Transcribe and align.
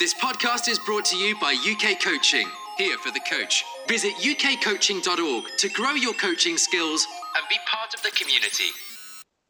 This 0.00 0.12
podcast 0.14 0.68
is 0.68 0.80
brought 0.80 1.04
to 1.06 1.16
you 1.16 1.38
by 1.40 1.52
UK 1.52 2.00
Coaching, 2.02 2.48
here 2.76 2.98
for 2.98 3.12
the 3.12 3.20
coach. 3.30 3.64
Visit 3.88 4.14
ukcoaching.org 4.14 5.44
to 5.58 5.68
grow 5.68 5.92
your 5.92 6.14
coaching 6.14 6.58
skills 6.58 7.06
and 7.36 7.44
be 7.48 7.54
part 7.70 7.94
of 7.94 8.02
the 8.02 8.10
community. 8.10 8.64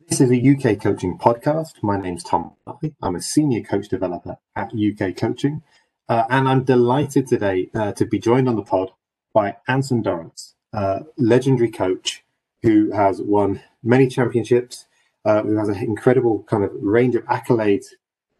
This 0.06 0.20
is 0.20 0.30
a 0.30 0.36
UK 0.36 0.78
coaching 0.78 1.16
podcast. 1.16 1.82
My 1.82 1.98
name's 1.98 2.22
Tom. 2.22 2.52
I'm 3.00 3.14
a 3.14 3.22
senior 3.22 3.62
coach 3.62 3.88
developer 3.88 4.36
at 4.54 4.74
UK 4.74 5.16
Coaching, 5.16 5.62
uh, 6.10 6.24
and 6.28 6.46
I'm 6.46 6.64
delighted 6.64 7.26
today 7.26 7.70
uh, 7.74 7.92
to 7.92 8.04
be 8.04 8.18
joined 8.18 8.46
on 8.46 8.56
the 8.56 8.62
pod 8.62 8.90
by 9.32 9.56
Anson 9.66 10.02
Dorrance, 10.02 10.56
uh, 10.74 11.00
legendary 11.16 11.70
coach 11.70 12.22
who 12.62 12.92
has 12.92 13.22
won 13.22 13.62
many 13.82 14.08
championships, 14.08 14.84
uh, 15.24 15.42
who 15.42 15.56
has 15.56 15.70
an 15.70 15.76
incredible 15.76 16.42
kind 16.42 16.64
of 16.64 16.70
range 16.74 17.14
of 17.14 17.24
accolades 17.24 17.86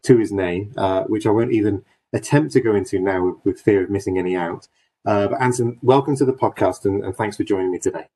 to 0.02 0.18
his 0.18 0.30
name, 0.30 0.74
uh, 0.76 1.04
which 1.04 1.26
I 1.26 1.30
won't 1.30 1.52
even 1.52 1.82
attempt 2.14 2.52
to 2.52 2.60
go 2.60 2.74
into 2.74 2.98
now 2.98 3.26
with, 3.26 3.36
with 3.44 3.60
fear 3.60 3.82
of 3.82 3.90
missing 3.90 4.18
any 4.18 4.36
out. 4.36 4.68
Uh, 5.04 5.28
but 5.28 5.40
Anson, 5.40 5.78
welcome 5.82 6.16
to 6.16 6.24
the 6.24 6.32
podcast 6.32 6.86
and, 6.86 7.04
and, 7.04 7.14
thanks 7.14 7.36
for 7.36 7.44
joining 7.44 7.70
me 7.70 7.78
today. 7.78 8.06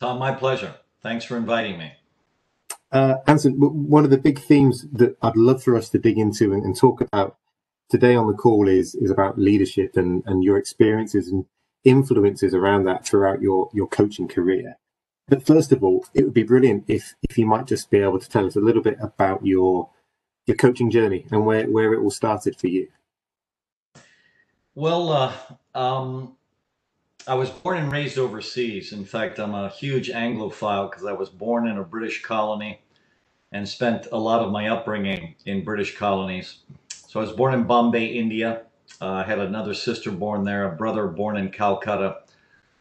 Tom, 0.00 0.18
my 0.18 0.32
pleasure. 0.32 0.74
Thanks 1.02 1.24
for 1.24 1.36
inviting 1.36 1.78
me. 1.78 1.92
Uh, 2.92 3.16
Anson, 3.26 3.54
one 3.54 4.04
of 4.04 4.10
the 4.10 4.18
big 4.18 4.38
themes 4.38 4.86
that 4.92 5.16
I'd 5.22 5.34
love 5.34 5.62
for 5.62 5.76
us 5.76 5.88
to 5.90 5.98
dig 5.98 6.18
into 6.18 6.52
and, 6.52 6.62
and 6.62 6.76
talk 6.76 7.00
about 7.00 7.38
today 7.88 8.14
on 8.14 8.26
the 8.26 8.34
call 8.34 8.68
is 8.68 8.94
is 8.94 9.10
about 9.10 9.38
leadership 9.38 9.96
and, 9.96 10.22
and 10.26 10.44
your 10.44 10.58
experiences 10.58 11.28
and 11.28 11.44
influences 11.84 12.54
around 12.54 12.84
that 12.84 13.04
throughout 13.04 13.40
your, 13.40 13.70
your 13.72 13.88
coaching 13.88 14.28
career. 14.28 14.76
But 15.28 15.44
first 15.44 15.72
of 15.72 15.82
all, 15.82 16.04
it 16.14 16.24
would 16.24 16.34
be 16.34 16.42
brilliant 16.42 16.84
if 16.86 17.14
if 17.28 17.38
you 17.38 17.46
might 17.46 17.66
just 17.66 17.90
be 17.90 17.98
able 17.98 18.20
to 18.20 18.28
tell 18.28 18.46
us 18.46 18.56
a 18.56 18.60
little 18.60 18.82
bit 18.82 18.98
about 19.00 19.44
your 19.44 19.88
your 20.46 20.56
coaching 20.56 20.90
journey 20.90 21.26
and 21.30 21.46
where, 21.46 21.64
where 21.66 21.94
it 21.94 22.00
all 22.00 22.10
started 22.10 22.58
for 22.58 22.68
you. 22.68 22.88
Well, 24.74 25.10
uh, 25.10 25.34
um, 25.74 26.36
I 27.28 27.34
was 27.34 27.50
born 27.50 27.78
and 27.78 27.92
raised 27.92 28.18
overseas. 28.18 28.92
In 28.92 29.04
fact, 29.04 29.38
I'm 29.38 29.54
a 29.54 29.68
huge 29.68 30.10
Anglophile 30.10 30.90
because 30.90 31.04
I 31.06 31.12
was 31.12 31.28
born 31.28 31.68
in 31.68 31.78
a 31.78 31.84
British 31.84 32.22
colony 32.22 32.80
and 33.52 33.68
spent 33.68 34.06
a 34.12 34.18
lot 34.18 34.40
of 34.40 34.50
my 34.50 34.68
upbringing 34.68 35.34
in 35.44 35.62
British 35.62 35.96
colonies. 35.96 36.60
So 36.88 37.20
I 37.20 37.22
was 37.22 37.32
born 37.32 37.54
in 37.54 37.64
Bombay, 37.64 38.06
India. 38.06 38.62
Uh, 39.00 39.10
I 39.10 39.24
had 39.24 39.40
another 39.40 39.74
sister 39.74 40.10
born 40.10 40.44
there, 40.44 40.72
a 40.72 40.76
brother 40.76 41.06
born 41.06 41.36
in 41.36 41.50
Calcutta, 41.50 42.20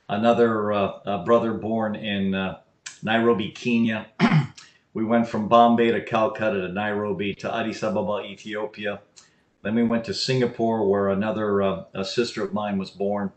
another 0.08 0.72
uh, 0.72 1.23
brother 1.26 1.53
born 1.53 1.95
in 1.95 2.33
uh, 2.33 2.59
Nairobi, 3.03 3.52
Kenya. 3.52 4.08
we 4.94 5.03
went 5.03 5.28
from 5.28 5.50
Bombay 5.50 5.92
to 5.92 6.02
Calcutta 6.03 6.61
to 6.61 6.70
Nairobi 6.70 7.36
to 7.36 7.53
Addis 7.53 7.83
Ababa, 7.83 8.23
Ethiopia. 8.26 9.02
Then 9.64 9.76
we 9.76 9.84
went 9.84 10.06
to 10.06 10.14
Singapore, 10.14 10.88
where 10.88 11.09
another 11.09 11.62
uh, 11.62 12.04
sister 12.04 12.44
of 12.44 12.54
mine 12.54 12.78
was 12.78 12.90
born. 12.90 13.31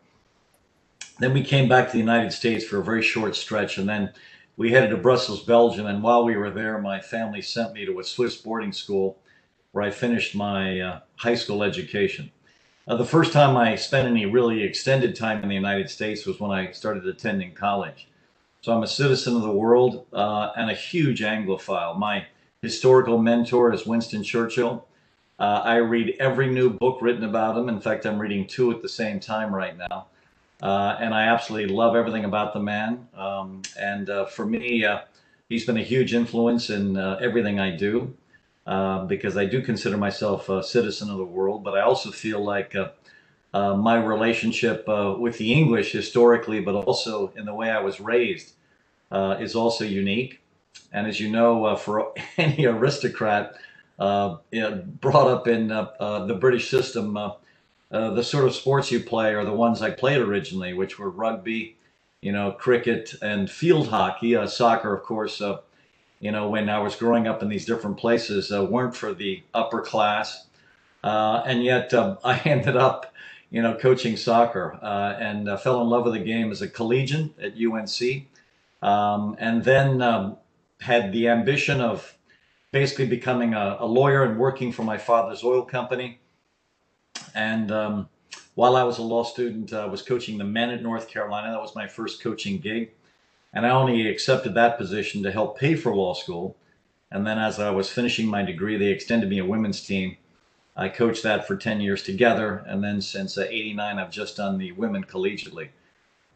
Then 1.19 1.33
we 1.33 1.45
came 1.45 1.69
back 1.69 1.87
to 1.87 1.93
the 1.93 1.99
United 1.99 2.33
States 2.33 2.65
for 2.65 2.79
a 2.79 2.85
very 2.85 3.03
short 3.03 3.37
stretch, 3.37 3.79
and 3.79 3.89
then 3.89 4.13
we 4.57 4.73
headed 4.73 4.91
to 4.91 4.97
Brussels, 4.97 5.45
Belgium. 5.45 5.87
And 5.87 6.03
while 6.03 6.25
we 6.25 6.37
were 6.37 6.51
there, 6.51 6.79
my 6.79 7.01
family 7.01 7.43
sent 7.43 7.73
me 7.73 7.85
to 7.85 8.01
a 8.01 8.05
Swiss 8.05 8.37
boarding 8.37 8.73
school 8.73 9.19
where 9.73 9.85
I 9.85 9.91
finished 9.91 10.35
my 10.35 10.81
uh, 10.81 11.01
high 11.17 11.35
school 11.35 11.63
education. 11.63 12.31
Uh, 12.87 12.97
the 12.97 13.05
first 13.05 13.33
time 13.33 13.57
I 13.57 13.77
spent 13.77 14.09
any 14.09 14.27
really 14.27 14.63
extended 14.63 15.17
time 15.17 15.43
in 15.43 15.49
the 15.49 15.55
United 15.55 15.91
States 15.91 16.27
was 16.27 16.39
when 16.39 16.51
I 16.51 16.71
started 16.73 17.07
attending 17.07 17.55
college. 17.55 18.09
So 18.61 18.73
I'm 18.73 18.83
a 18.83 18.87
citizen 18.87 19.37
of 19.37 19.43
the 19.43 19.51
world 19.51 20.07
uh, 20.13 20.53
and 20.57 20.71
a 20.71 20.75
huge 20.75 21.21
Anglophile. 21.21 21.99
My 21.99 22.27
historical 22.63 23.19
mentor 23.19 23.73
is 23.73 23.87
Winston 23.87 24.23
Churchill. 24.23 24.87
Uh, 25.39 25.61
I 25.65 25.77
read 25.77 26.17
every 26.21 26.49
new 26.49 26.71
book 26.71 26.99
written 27.01 27.25
about 27.25 27.57
him. 27.57 27.69
In 27.69 27.81
fact, 27.81 28.07
I'm 28.07 28.19
reading 28.19 28.47
two 28.47 28.71
at 28.71 28.83
the 28.83 28.89
same 28.89 29.19
time 29.19 29.55
right 29.55 29.77
now. 29.77 30.07
Uh, 30.63 30.97
and 31.01 31.13
I 31.13 31.25
absolutely 31.25 31.75
love 31.75 31.97
everything 31.97 32.25
about 32.25 32.53
the 32.55 32.61
man. 32.61 33.09
Um, 33.17 33.63
and 33.79 34.09
uh, 34.09 34.27
for 34.27 34.47
me, 34.47 34.85
uh, 34.85 35.01
he's 35.49 35.67
been 35.67 35.77
a 35.77 35.83
huge 35.83 36.15
influence 36.15 36.71
in 36.71 36.97
uh, 36.97 37.19
everything 37.21 37.59
I 37.59 37.77
do 37.77 38.15
uh, 38.67 39.05
because 39.05 39.37
I 39.37 39.45
do 39.45 39.61
consider 39.61 39.97
myself 39.97 40.49
a 40.49 40.63
citizen 40.63 41.11
of 41.11 41.19
the 41.19 41.25
world. 41.25 41.65
But 41.65 41.77
I 41.77 41.81
also 41.81 42.13
feel 42.13 42.43
like 42.43 42.75
my 43.53 44.03
relationship 44.03 44.85
with 44.87 45.37
the 45.39 45.53
English 45.53 45.91
historically, 45.91 46.61
but 46.61 46.77
also 46.77 47.33
in 47.37 47.45
the 47.45 47.55
way 47.55 47.71
I 47.71 47.81
was 47.81 48.01
raised, 48.01 48.53
is 49.13 49.57
also 49.57 49.85
unique. 49.85 50.41
And 50.93 51.09
as 51.09 51.19
you 51.19 51.31
know, 51.31 51.75
for 51.77 52.15
any 52.39 52.67
aristocrat, 52.67 53.57
uh, 53.99 54.37
brought 55.01 55.29
up 55.29 55.49
in 55.49 55.71
uh, 55.71 55.91
uh, 56.01 56.27
the 56.27 56.35
British 56.35 56.71
system, 56.71 57.15
the 57.91 58.23
sort 58.23 58.45
of 58.45 58.55
sports 58.55 58.91
you 58.91 59.01
play 59.01 59.35
are 59.35 59.45
the 59.45 59.53
ones 59.53 59.83
I 59.83 59.91
played 59.91 60.21
originally, 60.21 60.73
which 60.75 60.99
were 60.99 61.11
rugby, 61.11 61.77
you 62.21 62.33
know, 62.33 62.53
cricket 62.53 63.15
and 63.23 63.51
field 63.51 63.89
hockey. 63.89 64.37
soccer, 64.47 64.95
of 64.95 65.03
course, 65.03 65.41
you 66.21 66.33
know, 66.33 66.49
when 66.49 66.69
I 66.69 66.79
was 66.79 66.97
growing 66.97 67.27
up 67.29 67.43
in 67.43 67.49
these 67.49 67.67
different 67.67 67.97
places, 67.97 68.51
weren't 68.51 68.97
for 68.97 69.15
the 69.15 69.43
upper 69.53 69.81
class. 69.81 70.47
and 71.03 71.63
yet 71.63 71.93
um, 71.95 72.19
I 72.25 72.39
ended 72.41 72.77
up 72.77 73.15
you 73.55 73.63
know, 73.63 73.73
coaching 73.73 74.17
soccer 74.17 74.77
uh, 74.83 75.15
and 75.17 75.49
uh, 75.49 75.57
fell 75.57 75.81
in 75.81 75.89
love 75.89 76.05
with 76.05 76.15
the 76.15 76.19
game 76.19 76.51
as 76.51 76.61
a 76.61 76.67
collegian 76.67 77.33
at 77.41 77.55
UNC. 77.57 78.27
Um, 78.83 79.37
and 79.39 79.63
then 79.63 80.03
um, 80.03 80.39
had 80.81 81.13
the 81.13 81.29
ambition 81.29 81.81
of 81.81 82.14
basically 82.75 83.07
becoming 83.07 83.55
a, 83.55 83.77
a, 83.79 83.87
lawyer 83.87 84.25
and 84.25 84.37
working 84.37 84.73
for 84.73 84.83
my 84.83 84.99
father's 84.99 85.45
oil 85.45 85.63
company. 85.63 86.19
And 87.33 87.71
um, 87.71 88.09
while 88.57 88.75
I 88.75 88.83
was 88.83 88.99
a 88.99 89.03
law 89.03 89.23
student, 89.23 89.73
I 89.73 89.87
was 89.87 90.03
coaching 90.03 90.39
the 90.39 90.45
men 90.45 90.71
at 90.71 90.83
North 90.83 91.09
Carolina. 91.09 91.53
That 91.53 91.63
was 91.63 91.77
my 91.77 91.87
first 91.87 92.21
coaching 92.21 92.59
gig. 92.59 92.91
And 93.53 93.65
I 93.65 93.71
only 93.71 94.09
accepted 94.09 94.55
that 94.55 94.77
position 94.77 95.23
to 95.23 95.31
help 95.31 95.57
pay 95.57 95.77
for 95.77 95.95
law 95.95 96.15
school. 96.15 96.57
And 97.13 97.25
then 97.25 97.39
as 97.39 97.61
I 97.61 97.71
was 97.71 97.93
finishing 97.93 98.27
my 98.27 98.43
degree, 98.43 98.77
they 98.77 98.91
extended 98.91 99.31
me 99.31 99.39
a 99.39 99.45
women's 99.45 99.81
team. 99.81 100.17
I 100.77 100.89
coached 100.89 101.23
that 101.23 101.47
for 101.47 101.55
10 101.55 101.81
years 101.81 102.03
together. 102.03 102.65
And 102.67 102.83
then 102.83 103.01
since 103.01 103.39
uh, 103.39 103.47
89, 103.49 104.01
I've 104.01 104.11
just 104.11 104.37
done 104.37 104.59
the 104.59 104.73
women 104.73 105.05
collegiately. 105.05 105.69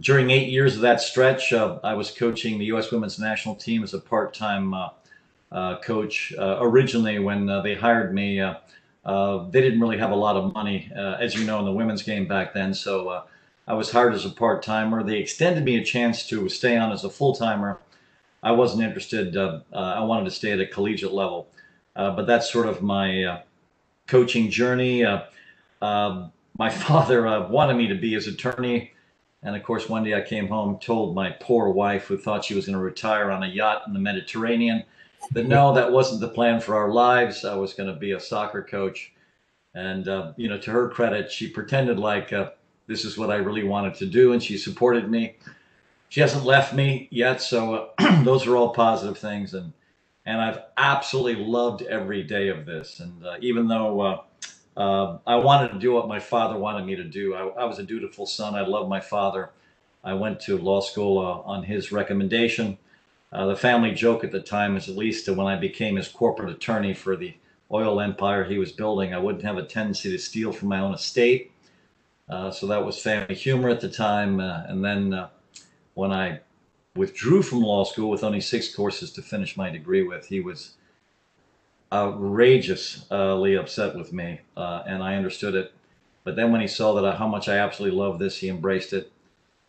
During 0.00 0.30
eight 0.30 0.50
years 0.50 0.76
of 0.76 0.82
that 0.82 1.00
stretch, 1.00 1.52
uh, 1.52 1.80
I 1.82 1.94
was 1.94 2.12
coaching 2.12 2.60
the 2.60 2.66
U.S. 2.66 2.92
women's 2.92 3.18
national 3.18 3.56
team 3.56 3.82
as 3.82 3.92
a 3.92 3.98
part-time 3.98 4.72
uh, 4.72 4.78
uh, 4.86 4.90
Uh, 5.50 5.78
coach. 5.78 6.34
Uh, 6.38 6.58
originally, 6.60 7.18
when 7.18 7.48
uh, 7.48 7.62
they 7.62 7.74
hired 7.74 8.14
me, 8.14 8.38
uh, 8.38 8.54
uh, 9.06 9.48
they 9.48 9.62
didn't 9.62 9.80
really 9.80 9.96
have 9.96 10.10
a 10.10 10.16
lot 10.16 10.36
of 10.36 10.52
money, 10.52 10.92
as 10.94 11.34
you 11.34 11.44
know, 11.46 11.58
in 11.58 11.64
the 11.64 11.72
women's 11.72 12.02
game 12.02 12.28
back 12.28 12.52
then. 12.52 12.74
So 12.74 13.24
I 13.66 13.72
was 13.72 13.90
hired 13.90 14.12
as 14.12 14.26
a 14.26 14.30
part 14.30 14.62
timer. 14.62 15.02
They 15.02 15.16
extended 15.16 15.64
me 15.64 15.78
a 15.78 15.84
chance 15.84 16.26
to 16.28 16.50
stay 16.50 16.76
on 16.76 16.92
as 16.92 17.02
a 17.02 17.08
full 17.08 17.34
timer. 17.34 17.78
I 18.42 18.52
wasn't 18.52 18.82
interested. 18.82 19.34
I 19.38 20.02
wanted 20.02 20.26
to 20.26 20.30
stay 20.30 20.52
at 20.52 20.60
a 20.60 20.66
collegiate 20.66 21.14
level. 21.14 21.48
but 21.94 22.26
that's 22.26 22.52
sort 22.52 22.66
of 22.66 22.82
my 22.82 23.40
coaching 24.06 24.50
journey. 24.50 25.02
Um, 25.80 26.30
my 26.58 26.68
father 26.86 27.46
wanted 27.48 27.78
me 27.78 27.86
to 27.86 27.94
be 27.94 28.12
his 28.12 28.26
attorney. 28.26 28.92
And 29.42 29.56
of 29.56 29.62
course, 29.62 29.88
one 29.88 30.04
day 30.04 30.14
I 30.14 30.20
came 30.20 30.48
home, 30.48 30.78
told 30.78 31.14
my 31.14 31.30
poor 31.30 31.70
wife, 31.70 32.04
who 32.06 32.18
thought 32.18 32.44
she 32.44 32.54
was 32.54 32.66
going 32.66 32.76
to 32.76 32.84
retire 32.84 33.30
on 33.30 33.42
a 33.42 33.48
yacht 33.48 33.84
in 33.86 33.94
the 33.94 34.00
Mediterranean, 34.00 34.84
but 35.32 35.46
no, 35.46 35.74
that 35.74 35.92
wasn't 35.92 36.20
the 36.20 36.28
plan 36.28 36.60
for 36.60 36.74
our 36.76 36.90
lives. 36.90 37.44
I 37.44 37.54
was 37.54 37.74
going 37.74 37.92
to 37.92 37.98
be 37.98 38.12
a 38.12 38.20
soccer 38.20 38.62
coach. 38.62 39.12
And, 39.74 40.08
uh, 40.08 40.32
you 40.36 40.48
know, 40.48 40.58
to 40.58 40.70
her 40.70 40.88
credit, 40.88 41.30
she 41.30 41.48
pretended 41.48 41.98
like 41.98 42.32
uh, 42.32 42.50
this 42.88 43.04
is 43.04 43.18
what 43.18 43.30
I 43.30 43.36
really 43.36 43.64
wanted 43.64 43.94
to 43.96 44.06
do, 44.06 44.32
and 44.32 44.42
she 44.42 44.56
supported 44.56 45.10
me. 45.10 45.36
She 46.08 46.20
hasn't 46.20 46.44
left 46.44 46.74
me 46.74 47.06
yet, 47.10 47.42
so 47.42 47.92
uh, 47.98 48.22
those 48.24 48.46
are 48.46 48.56
all 48.56 48.70
positive 48.70 49.18
things. 49.18 49.52
And, 49.52 49.72
and 50.24 50.40
I've 50.40 50.62
absolutely 50.76 51.44
loved 51.44 51.82
every 51.82 52.22
day 52.22 52.48
of 52.48 52.64
this. 52.64 53.00
And 53.00 53.24
uh, 53.24 53.36
even 53.40 53.68
though 53.68 54.00
uh, 54.00 54.22
uh, 54.76 55.18
I 55.26 55.36
wanted 55.36 55.72
to 55.72 55.78
do 55.78 55.92
what 55.92 56.08
my 56.08 56.18
father 56.18 56.58
wanted 56.58 56.86
me 56.86 56.96
to 56.96 57.04
do, 57.04 57.34
I, 57.34 57.46
I 57.48 57.64
was 57.64 57.78
a 57.78 57.82
dutiful 57.82 58.24
son. 58.24 58.54
I 58.54 58.62
love 58.62 58.88
my 58.88 59.00
father. 59.00 59.50
I 60.02 60.14
went 60.14 60.40
to 60.40 60.56
law 60.56 60.80
school 60.80 61.18
on 61.18 61.62
his 61.62 61.92
recommendation. 61.92 62.78
Uh, 63.32 63.46
the 63.46 63.56
family 63.56 63.92
joke 63.92 64.24
at 64.24 64.32
the 64.32 64.40
time 64.40 64.74
was 64.74 64.88
at 64.88 64.96
least 64.96 65.28
when 65.28 65.46
I 65.46 65.56
became 65.56 65.96
his 65.96 66.08
corporate 66.08 66.50
attorney 66.50 66.94
for 66.94 67.16
the 67.16 67.34
oil 67.70 68.00
empire 68.00 68.44
he 68.44 68.58
was 68.58 68.72
building, 68.72 69.12
I 69.12 69.18
wouldn't 69.18 69.44
have 69.44 69.58
a 69.58 69.64
tendency 69.64 70.10
to 70.10 70.18
steal 70.18 70.52
from 70.52 70.68
my 70.68 70.80
own 70.80 70.94
estate. 70.94 71.52
Uh, 72.28 72.50
so 72.50 72.66
that 72.66 72.84
was 72.84 73.00
family 73.00 73.34
humor 73.34 73.68
at 73.68 73.80
the 73.80 73.88
time. 73.88 74.40
Uh, 74.40 74.62
and 74.66 74.84
then 74.84 75.12
uh, 75.12 75.28
when 75.94 76.12
I 76.12 76.40
withdrew 76.96 77.42
from 77.42 77.60
law 77.60 77.84
school 77.84 78.10
with 78.10 78.24
only 78.24 78.40
six 78.40 78.74
courses 78.74 79.12
to 79.12 79.22
finish 79.22 79.56
my 79.56 79.70
degree 79.70 80.02
with, 80.02 80.26
he 80.26 80.40
was 80.40 80.72
outrageously 81.92 83.54
upset 83.54 83.96
with 83.96 84.12
me, 84.12 84.40
uh, 84.56 84.82
and 84.86 85.02
I 85.02 85.14
understood 85.14 85.54
it. 85.54 85.72
But 86.24 86.36
then 86.36 86.52
when 86.52 86.60
he 86.60 86.66
saw 86.66 86.94
that 86.94 87.04
I, 87.04 87.16
how 87.16 87.28
much 87.28 87.48
I 87.48 87.58
absolutely 87.58 87.98
loved 87.98 88.18
this, 88.18 88.38
he 88.38 88.48
embraced 88.48 88.92
it. 88.92 89.10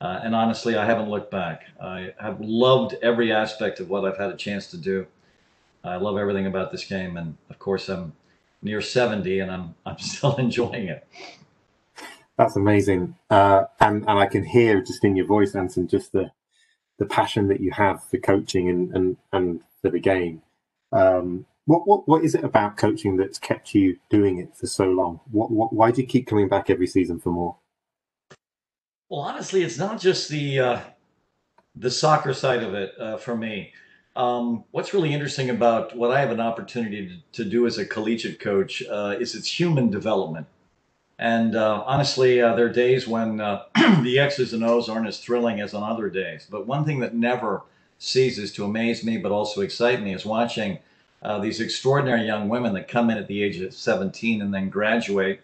Uh, 0.01 0.19
and 0.23 0.33
honestly, 0.33 0.77
I 0.77 0.85
haven't 0.85 1.09
looked 1.09 1.29
back. 1.29 1.63
I 1.81 2.13
have 2.19 2.39
loved 2.39 2.95
every 3.01 3.33
aspect 3.33 3.79
of 3.79 3.89
what 3.89 4.05
I've 4.05 4.17
had 4.17 4.29
a 4.29 4.37
chance 4.37 4.67
to 4.71 4.77
do. 4.77 5.05
I 5.83 5.97
love 5.97 6.17
everything 6.17 6.45
about 6.45 6.71
this 6.71 6.85
game, 6.85 7.17
and 7.17 7.35
of 7.49 7.59
course, 7.59 7.89
I'm 7.89 8.13
near 8.61 8.81
70, 8.81 9.39
and 9.39 9.51
I'm 9.51 9.75
I'm 9.85 9.97
still 9.99 10.35
enjoying 10.37 10.87
it. 10.87 11.07
That's 12.37 12.55
amazing, 12.55 13.15
uh, 13.29 13.65
and 13.79 14.07
and 14.07 14.19
I 14.19 14.25
can 14.25 14.45
hear 14.45 14.81
just 14.81 15.03
in 15.03 15.15
your 15.15 15.25
voice, 15.25 15.55
Anson, 15.55 15.87
just 15.87 16.13
the 16.13 16.31
the 16.97 17.05
passion 17.05 17.47
that 17.47 17.61
you 17.61 17.71
have 17.71 18.03
for 18.03 18.17
coaching 18.17 18.69
and 18.69 18.95
and, 18.95 19.17
and 19.33 19.61
for 19.81 19.89
the 19.89 19.99
game. 19.99 20.41
Um, 20.91 21.45
what, 21.65 21.87
what 21.87 22.07
what 22.07 22.23
is 22.23 22.35
it 22.35 22.43
about 22.43 22.77
coaching 22.77 23.17
that's 23.17 23.37
kept 23.37 23.75
you 23.75 23.97
doing 24.09 24.39
it 24.39 24.55
for 24.55 24.67
so 24.67 24.85
long? 24.85 25.19
What, 25.31 25.51
what 25.51 25.73
why 25.73 25.91
do 25.91 26.01
you 26.01 26.07
keep 26.07 26.27
coming 26.27 26.47
back 26.47 26.69
every 26.69 26.87
season 26.87 27.19
for 27.19 27.31
more? 27.31 27.57
Well, 29.09 29.21
honestly, 29.21 29.63
it's 29.63 29.79
not 29.79 29.99
just 29.99 30.29
the 30.29 30.59
uh, 30.59 30.79
the 31.75 31.89
soccer 31.89 32.31
side 32.31 32.61
of 32.61 32.75
it 32.75 32.93
uh, 32.99 33.17
for 33.17 33.35
me. 33.35 33.73
Um, 34.15 34.65
what's 34.69 34.93
really 34.93 35.13
interesting 35.13 35.49
about 35.49 35.95
what 35.95 36.11
I 36.11 36.19
have 36.19 36.29
an 36.29 36.39
opportunity 36.39 37.07
to, 37.33 37.43
to 37.43 37.49
do 37.49 37.65
as 37.65 37.79
a 37.79 37.85
collegiate 37.85 38.39
coach 38.39 38.83
uh, 38.83 39.15
is 39.19 39.33
its 39.33 39.59
human 39.59 39.89
development. 39.89 40.45
And 41.17 41.55
uh, 41.55 41.83
honestly, 41.87 42.39
uh, 42.39 42.55
there 42.55 42.67
are 42.67 42.71
days 42.71 43.07
when 43.07 43.41
uh, 43.41 43.63
the 44.03 44.19
X's 44.19 44.53
and 44.53 44.63
O's 44.63 44.89
aren't 44.89 45.07
as 45.07 45.19
thrilling 45.19 45.59
as 45.59 45.73
on 45.73 45.83
other 45.83 46.09
days. 46.09 46.47
But 46.49 46.67
one 46.67 46.85
thing 46.85 46.99
that 46.99 47.15
never 47.15 47.63
ceases 47.97 48.53
to 48.53 48.65
amaze 48.65 49.03
me, 49.03 49.17
but 49.17 49.31
also 49.31 49.61
excite 49.61 50.03
me, 50.03 50.13
is 50.13 50.25
watching 50.25 50.79
these 51.41 51.59
extraordinary 51.59 52.25
young 52.25 52.47
women 52.47 52.73
that 52.73 52.87
come 52.87 53.09
in 53.09 53.17
at 53.17 53.27
the 53.27 53.43
age 53.43 53.59
of 53.59 53.73
17 53.73 54.41
and 54.41 54.53
then 54.53 54.69
graduate 54.69 55.41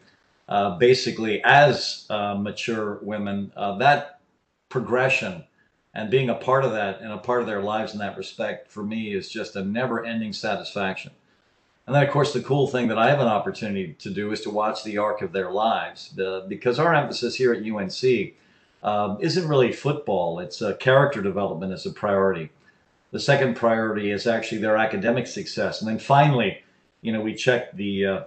uh, 0.48 0.78
basically 0.78 1.42
as 1.44 2.06
uh, 2.10 2.36
mature 2.36 3.00
women. 3.02 3.52
that 3.80 4.20
progression 4.70 5.44
and 5.96 6.12
being 6.12 6.30
a 6.30 6.36
part 6.36 6.66
of 6.66 6.72
that 6.72 7.00
and 7.00 7.14
a 7.14 7.18
part 7.18 7.40
of 7.40 7.48
their 7.48 7.62
lives 7.62 7.94
in 7.94 8.00
that 8.00 8.18
respect 8.18 8.70
for 8.70 8.84
me 8.84 9.14
is 9.14 9.30
just 9.30 9.56
a 9.56 9.64
never 9.64 10.06
ending 10.06 10.34
satisfaction. 10.34 11.12
And 11.88 11.96
then, 11.96 12.04
of 12.04 12.10
course, 12.10 12.34
the 12.34 12.42
cool 12.42 12.68
thing 12.68 12.88
that 12.90 12.98
I 12.98 13.10
have 13.10 13.20
an 13.20 13.28
opportunity 13.28 13.94
to 14.00 14.10
do 14.10 14.32
is 14.32 14.42
to 14.42 14.50
watch 14.50 14.84
the 14.84 14.98
arc 14.98 15.22
of 15.22 15.32
their 15.32 15.52
lives 15.52 16.18
uh, 16.20 16.42
because 16.48 16.80
our 16.80 16.94
emphasis 16.94 17.36
here 17.36 17.54
at 17.54 17.64
UNC 17.64 18.34
um, 18.84 19.18
isn't 19.22 19.48
really 19.48 19.72
football, 19.72 20.40
it's 20.40 20.62
uh, 20.62 20.76
character 20.76 21.22
development 21.22 21.72
as 21.72 21.86
a 21.86 21.92
priority. 21.92 22.50
The 23.12 23.20
second 23.20 23.56
priority 23.56 24.12
is 24.12 24.28
actually 24.28 24.60
their 24.60 24.78
academic 24.78 25.28
success. 25.28 25.82
And 25.82 25.90
then 25.90 26.00
finally, 26.00 26.62
you 27.02 27.14
know, 27.14 27.22
we 27.22 27.36
check 27.36 27.72
the, 27.74 28.06
uh, 28.06 28.24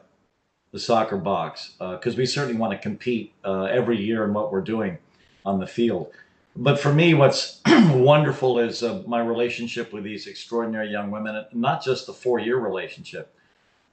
the 0.73 0.79
soccer 0.79 1.17
box 1.17 1.75
because 1.79 2.15
uh, 2.15 2.19
we 2.19 2.27
certainly 2.27 2.59
want 2.59 2.73
to 2.73 2.79
compete 2.79 3.33
uh, 3.45 3.65
every 3.65 3.99
year 3.99 4.25
in 4.25 4.35
what 4.35 4.53
we're 4.53 4.61
doing 4.61 4.99
on 5.45 5.59
the 5.59 5.67
field. 5.67 6.13
But 6.57 6.81
for 6.81 6.93
me, 6.93 7.15
what's 7.15 7.61
wonderful 7.67 8.59
is 8.59 8.83
uh, 8.83 9.03
my 9.07 9.21
relationship 9.21 9.93
with 9.93 10.05
these 10.05 10.27
extraordinary 10.27 10.91
young 10.91 11.11
women, 11.11 11.45
not 11.53 11.83
just 11.85 12.07
the 12.07 12.13
four 12.13 12.39
year 12.39 12.59
relationship. 12.59 13.33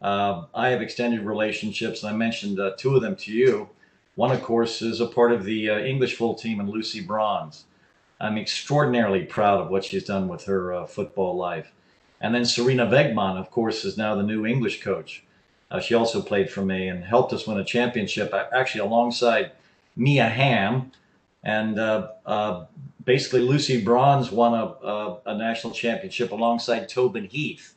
Uh, 0.01 0.45
I 0.53 0.69
have 0.69 0.81
extended 0.81 1.21
relationships, 1.21 2.03
and 2.03 2.13
I 2.13 2.17
mentioned 2.17 2.59
uh, 2.59 2.71
two 2.77 2.95
of 2.95 3.01
them 3.01 3.15
to 3.17 3.31
you. 3.31 3.69
One, 4.15 4.31
of 4.31 4.41
course, 4.41 4.81
is 4.81 4.99
a 4.99 5.05
part 5.05 5.31
of 5.31 5.43
the 5.43 5.69
uh, 5.69 5.79
English 5.79 6.15
full 6.15 6.35
team 6.35 6.59
and 6.59 6.69
Lucy 6.69 7.01
Bronze. 7.01 7.65
I'm 8.19 8.37
extraordinarily 8.37 9.25
proud 9.25 9.61
of 9.61 9.69
what 9.69 9.83
she's 9.83 10.05
done 10.05 10.27
with 10.27 10.45
her 10.45 10.73
uh, 10.73 10.85
football 10.85 11.35
life. 11.35 11.71
And 12.21 12.33
then 12.33 12.43
Sarina 12.43 12.89
Wiegman, 12.89 13.37
of 13.37 13.51
course, 13.51 13.83
is 13.85 13.97
now 13.97 14.15
the 14.15 14.23
new 14.23 14.45
English 14.45 14.81
coach. 14.81 15.23
Uh, 15.71 15.79
she 15.79 15.93
also 15.93 16.21
played 16.21 16.49
for 16.49 16.63
me 16.63 16.87
and 16.87 17.03
helped 17.03 17.33
us 17.33 17.47
win 17.47 17.59
a 17.59 17.63
championship, 17.63 18.33
actually 18.53 18.81
alongside 18.81 19.51
Mia 19.95 20.27
Hamm, 20.27 20.91
and 21.43 21.79
uh, 21.79 22.09
uh, 22.25 22.65
basically, 23.05 23.41
Lucy 23.41 23.83
Bronze 23.83 24.31
won 24.31 24.53
a, 24.53 24.65
a, 24.85 25.19
a, 25.27 25.37
national 25.37 25.73
championship 25.73 26.31
alongside 26.31 26.89
Tobin 26.89 27.25
Heath. 27.25 27.75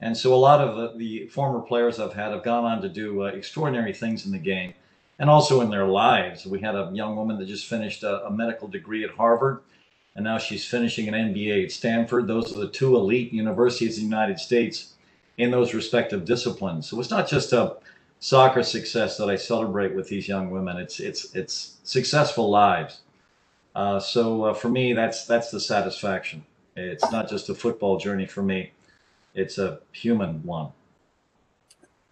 And 0.00 0.16
so 0.16 0.32
a 0.32 0.36
lot 0.36 0.60
of 0.60 0.76
the, 0.76 0.98
the 0.98 1.26
former 1.26 1.60
players 1.60 1.98
I've 1.98 2.12
had 2.12 2.32
have 2.32 2.44
gone 2.44 2.64
on 2.64 2.80
to 2.82 2.88
do 2.88 3.22
uh, 3.22 3.26
extraordinary 3.26 3.92
things 3.92 4.24
in 4.24 4.32
the 4.32 4.38
game 4.38 4.74
and 5.18 5.28
also 5.28 5.60
in 5.60 5.70
their 5.70 5.86
lives. 5.86 6.46
We 6.46 6.60
had 6.60 6.74
a 6.74 6.90
young 6.92 7.16
woman 7.16 7.38
that 7.38 7.46
just 7.46 7.66
finished 7.66 8.02
a, 8.02 8.26
a 8.26 8.30
medical 8.30 8.68
degree 8.68 9.04
at 9.04 9.10
Harvard, 9.10 9.60
and 10.14 10.24
now 10.24 10.38
she's 10.38 10.64
finishing 10.64 11.08
an 11.08 11.14
MBA 11.14 11.64
at 11.64 11.72
Stanford. 11.72 12.26
Those 12.26 12.56
are 12.56 12.60
the 12.60 12.68
two 12.68 12.96
elite 12.96 13.32
universities 13.32 13.98
in 13.98 14.04
the 14.04 14.16
United 14.16 14.38
States 14.38 14.94
in 15.38 15.50
those 15.50 15.74
respective 15.74 16.24
disciplines. 16.24 16.88
So 16.88 17.00
it's 17.00 17.10
not 17.10 17.28
just 17.28 17.52
a 17.52 17.76
soccer 18.20 18.62
success 18.62 19.16
that 19.16 19.28
I 19.28 19.36
celebrate 19.36 19.94
with 19.94 20.08
these 20.08 20.28
young 20.28 20.50
women. 20.50 20.76
It's 20.76 21.00
it's 21.00 21.34
it's 21.34 21.78
successful 21.84 22.50
lives. 22.50 23.00
Uh, 23.74 23.98
so 23.98 24.44
uh, 24.44 24.54
for 24.54 24.68
me, 24.68 24.92
that's 24.92 25.26
that's 25.26 25.50
the 25.50 25.60
satisfaction. 25.60 26.44
It's 26.76 27.10
not 27.10 27.28
just 27.28 27.48
a 27.48 27.54
football 27.54 27.98
journey 27.98 28.26
for 28.26 28.42
me; 28.42 28.72
it's 29.34 29.58
a 29.58 29.80
human 29.92 30.42
one. 30.44 30.68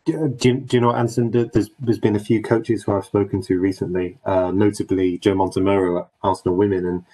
Do, 0.06 0.28
do, 0.28 0.54
do 0.60 0.76
you 0.76 0.80
know, 0.80 0.94
Anson? 0.94 1.30
There's 1.30 1.70
there's 1.78 1.98
been 1.98 2.16
a 2.16 2.20
few 2.20 2.42
coaches 2.42 2.82
who 2.82 2.92
I've 2.92 3.04
spoken 3.04 3.42
to 3.42 3.58
recently, 3.60 4.18
uh, 4.24 4.50
notably 4.50 5.18
Joe 5.18 5.34
Montemurro 5.34 6.00
at 6.00 6.08
Arsenal 6.22 6.56
Women, 6.56 6.86
and 6.86 7.04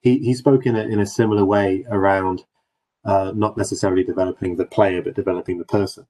he 0.00 0.18
he 0.18 0.34
spoke 0.34 0.64
in 0.64 0.76
a 0.76 0.82
in 0.82 1.00
a 1.00 1.06
similar 1.06 1.44
way 1.44 1.84
around 1.90 2.44
uh, 3.06 3.32
not 3.34 3.56
necessarily 3.56 4.02
developing 4.02 4.56
the 4.56 4.66
player, 4.66 5.00
but 5.00 5.14
developing 5.14 5.58
the 5.58 5.64
person. 5.64 6.06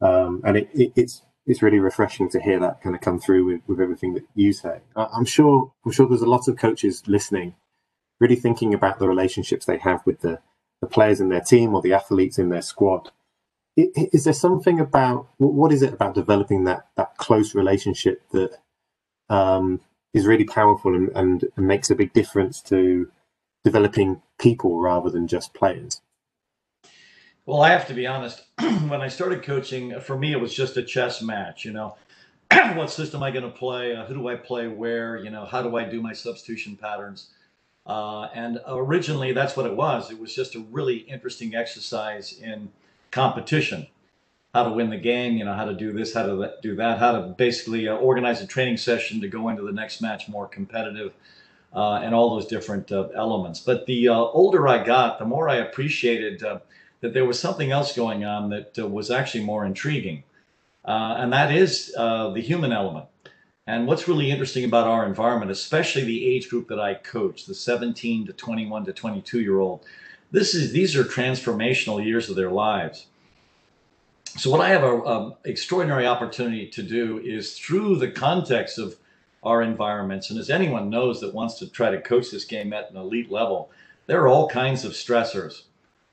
Um, 0.00 0.42
and 0.44 0.56
it, 0.56 0.68
it, 0.74 0.92
it's 0.96 1.22
it's 1.46 1.62
really 1.62 1.78
refreshing 1.78 2.28
to 2.30 2.40
hear 2.40 2.60
that 2.60 2.80
kind 2.80 2.94
of 2.94 3.00
come 3.02 3.18
through 3.18 3.44
with, 3.44 3.60
with 3.66 3.80
everything 3.80 4.14
that 4.14 4.24
you 4.34 4.52
say. 4.52 4.80
I'm 4.96 5.24
sure 5.24 5.72
I'm 5.84 5.92
sure 5.92 6.08
there's 6.08 6.22
a 6.22 6.26
lot 6.26 6.48
of 6.48 6.56
coaches 6.56 7.02
listening, 7.06 7.54
really 8.20 8.36
thinking 8.36 8.74
about 8.74 8.98
the 8.98 9.08
relationships 9.08 9.66
they 9.66 9.78
have 9.78 10.04
with 10.06 10.20
the, 10.20 10.40
the 10.80 10.86
players 10.86 11.20
in 11.20 11.28
their 11.28 11.40
team 11.40 11.74
or 11.74 11.82
the 11.82 11.92
athletes 11.92 12.38
in 12.38 12.48
their 12.48 12.62
squad. 12.62 13.10
Is 13.76 14.24
there 14.24 14.34
something 14.34 14.78
about 14.78 15.28
what 15.38 15.72
is 15.72 15.82
it 15.82 15.94
about 15.94 16.14
developing 16.14 16.64
that 16.64 16.86
that 16.96 17.16
close 17.16 17.54
relationship 17.54 18.22
that 18.32 18.58
um, 19.30 19.80
is 20.12 20.26
really 20.26 20.44
powerful 20.44 20.94
and, 20.94 21.08
and, 21.14 21.44
and 21.56 21.66
makes 21.66 21.90
a 21.90 21.94
big 21.94 22.12
difference 22.12 22.60
to 22.62 23.10
developing 23.64 24.20
people 24.38 24.80
rather 24.80 25.08
than 25.08 25.26
just 25.26 25.54
players? 25.54 26.02
Well, 27.44 27.62
I 27.62 27.70
have 27.70 27.88
to 27.88 27.94
be 27.94 28.06
honest. 28.06 28.44
when 28.60 29.00
I 29.00 29.08
started 29.08 29.42
coaching, 29.42 29.98
for 30.00 30.16
me, 30.16 30.32
it 30.32 30.40
was 30.40 30.54
just 30.54 30.76
a 30.76 30.82
chess 30.82 31.20
match. 31.20 31.64
You 31.64 31.72
know, 31.72 31.96
what 32.74 32.90
system 32.90 33.18
am 33.18 33.24
I 33.24 33.30
going 33.32 33.44
to 33.44 33.50
play? 33.50 33.96
Uh, 33.96 34.04
who 34.04 34.14
do 34.14 34.28
I 34.28 34.36
play 34.36 34.68
where? 34.68 35.16
You 35.16 35.30
know, 35.30 35.44
how 35.44 35.62
do 35.62 35.76
I 35.76 35.84
do 35.84 36.00
my 36.00 36.12
substitution 36.12 36.76
patterns? 36.76 37.30
Uh, 37.84 38.28
and 38.34 38.60
originally, 38.68 39.32
that's 39.32 39.56
what 39.56 39.66
it 39.66 39.74
was. 39.74 40.10
It 40.12 40.20
was 40.20 40.34
just 40.34 40.54
a 40.54 40.60
really 40.70 40.98
interesting 40.98 41.56
exercise 41.56 42.32
in 42.40 42.70
competition. 43.10 43.88
How 44.54 44.64
to 44.64 44.70
win 44.70 44.90
the 44.90 44.98
game, 44.98 45.36
you 45.36 45.44
know, 45.44 45.54
how 45.54 45.64
to 45.64 45.74
do 45.74 45.92
this, 45.92 46.14
how 46.14 46.26
to 46.26 46.54
do 46.62 46.76
that, 46.76 46.98
how 46.98 47.12
to 47.12 47.34
basically 47.36 47.88
uh, 47.88 47.96
organize 47.96 48.40
a 48.40 48.46
training 48.46 48.76
session 48.76 49.20
to 49.22 49.26
go 49.26 49.48
into 49.48 49.62
the 49.62 49.72
next 49.72 50.00
match 50.00 50.28
more 50.28 50.46
competitive, 50.46 51.14
uh, 51.74 51.94
and 51.94 52.14
all 52.14 52.30
those 52.34 52.46
different 52.46 52.92
uh, 52.92 53.08
elements. 53.16 53.58
But 53.60 53.86
the 53.86 54.08
uh, 54.08 54.14
older 54.14 54.68
I 54.68 54.84
got, 54.84 55.18
the 55.18 55.24
more 55.24 55.48
I 55.48 55.56
appreciated 55.56 56.44
that 57.02 57.12
there 57.12 57.26
was 57.26 57.38
something 57.38 57.70
else 57.70 57.94
going 57.94 58.24
on 58.24 58.48
that 58.48 58.78
uh, 58.78 58.88
was 58.88 59.10
actually 59.10 59.44
more 59.44 59.66
intriguing. 59.66 60.22
Uh, 60.84 61.16
and 61.18 61.32
that 61.32 61.52
is 61.52 61.92
uh, 61.98 62.30
the 62.30 62.40
human 62.40 62.72
element. 62.72 63.06
And 63.66 63.86
what's 63.86 64.08
really 64.08 64.30
interesting 64.30 64.64
about 64.64 64.86
our 64.86 65.04
environment, 65.04 65.50
especially 65.50 66.04
the 66.04 66.26
age 66.26 66.48
group 66.48 66.68
that 66.68 66.80
I 66.80 66.94
coach, 66.94 67.44
the 67.46 67.54
17 67.54 68.26
to 68.26 68.32
21 68.32 68.84
to 68.86 68.92
22 68.92 69.40
year 69.40 69.60
old, 69.60 69.84
this 70.30 70.54
is 70.54 70.72
these 70.72 70.96
are 70.96 71.04
transformational 71.04 72.04
years 72.04 72.30
of 72.30 72.36
their 72.36 72.50
lives. 72.50 73.06
So 74.38 74.50
what 74.50 74.60
I 74.60 74.70
have 74.70 74.82
an 74.82 75.34
extraordinary 75.44 76.06
opportunity 76.06 76.66
to 76.68 76.82
do 76.82 77.18
is 77.18 77.58
through 77.58 77.96
the 77.96 78.10
context 78.10 78.78
of 78.78 78.96
our 79.42 79.60
environments, 79.60 80.30
and 80.30 80.38
as 80.38 80.50
anyone 80.50 80.88
knows 80.88 81.20
that 81.20 81.34
wants 81.34 81.58
to 81.58 81.68
try 81.68 81.90
to 81.90 82.00
coach 82.00 82.30
this 82.30 82.44
game 82.44 82.72
at 82.72 82.90
an 82.90 82.96
elite 82.96 83.30
level, 83.30 83.70
there 84.06 84.22
are 84.22 84.28
all 84.28 84.48
kinds 84.48 84.84
of 84.84 84.92
stressors 84.92 85.64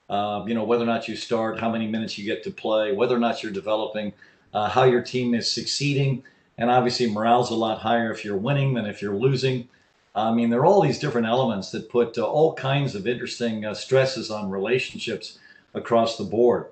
uh, 0.09 0.43
you 0.47 0.53
know, 0.53 0.63
whether 0.63 0.83
or 0.83 0.87
not 0.87 1.07
you 1.07 1.15
start, 1.15 1.59
how 1.59 1.69
many 1.69 1.87
minutes 1.87 2.17
you 2.17 2.25
get 2.25 2.43
to 2.43 2.51
play, 2.51 2.91
whether 2.91 3.15
or 3.15 3.19
not 3.19 3.43
you're 3.43 3.51
developing, 3.51 4.13
uh, 4.53 4.67
how 4.67 4.83
your 4.83 5.01
team 5.01 5.33
is 5.33 5.51
succeeding. 5.51 6.23
And 6.57 6.69
obviously, 6.69 7.09
morale's 7.09 7.51
a 7.51 7.55
lot 7.55 7.79
higher 7.79 8.11
if 8.11 8.25
you're 8.25 8.37
winning 8.37 8.73
than 8.73 8.85
if 8.85 9.01
you're 9.01 9.15
losing. 9.15 9.67
I 10.15 10.33
mean, 10.33 10.49
there 10.49 10.59
are 10.61 10.65
all 10.65 10.81
these 10.81 10.99
different 10.99 11.27
elements 11.27 11.71
that 11.71 11.89
put 11.89 12.17
uh, 12.17 12.25
all 12.25 12.53
kinds 12.55 12.95
of 12.95 13.07
interesting 13.07 13.65
uh, 13.65 13.73
stresses 13.73 14.31
on 14.31 14.49
relationships 14.49 15.37
across 15.73 16.17
the 16.17 16.23
board. 16.23 16.65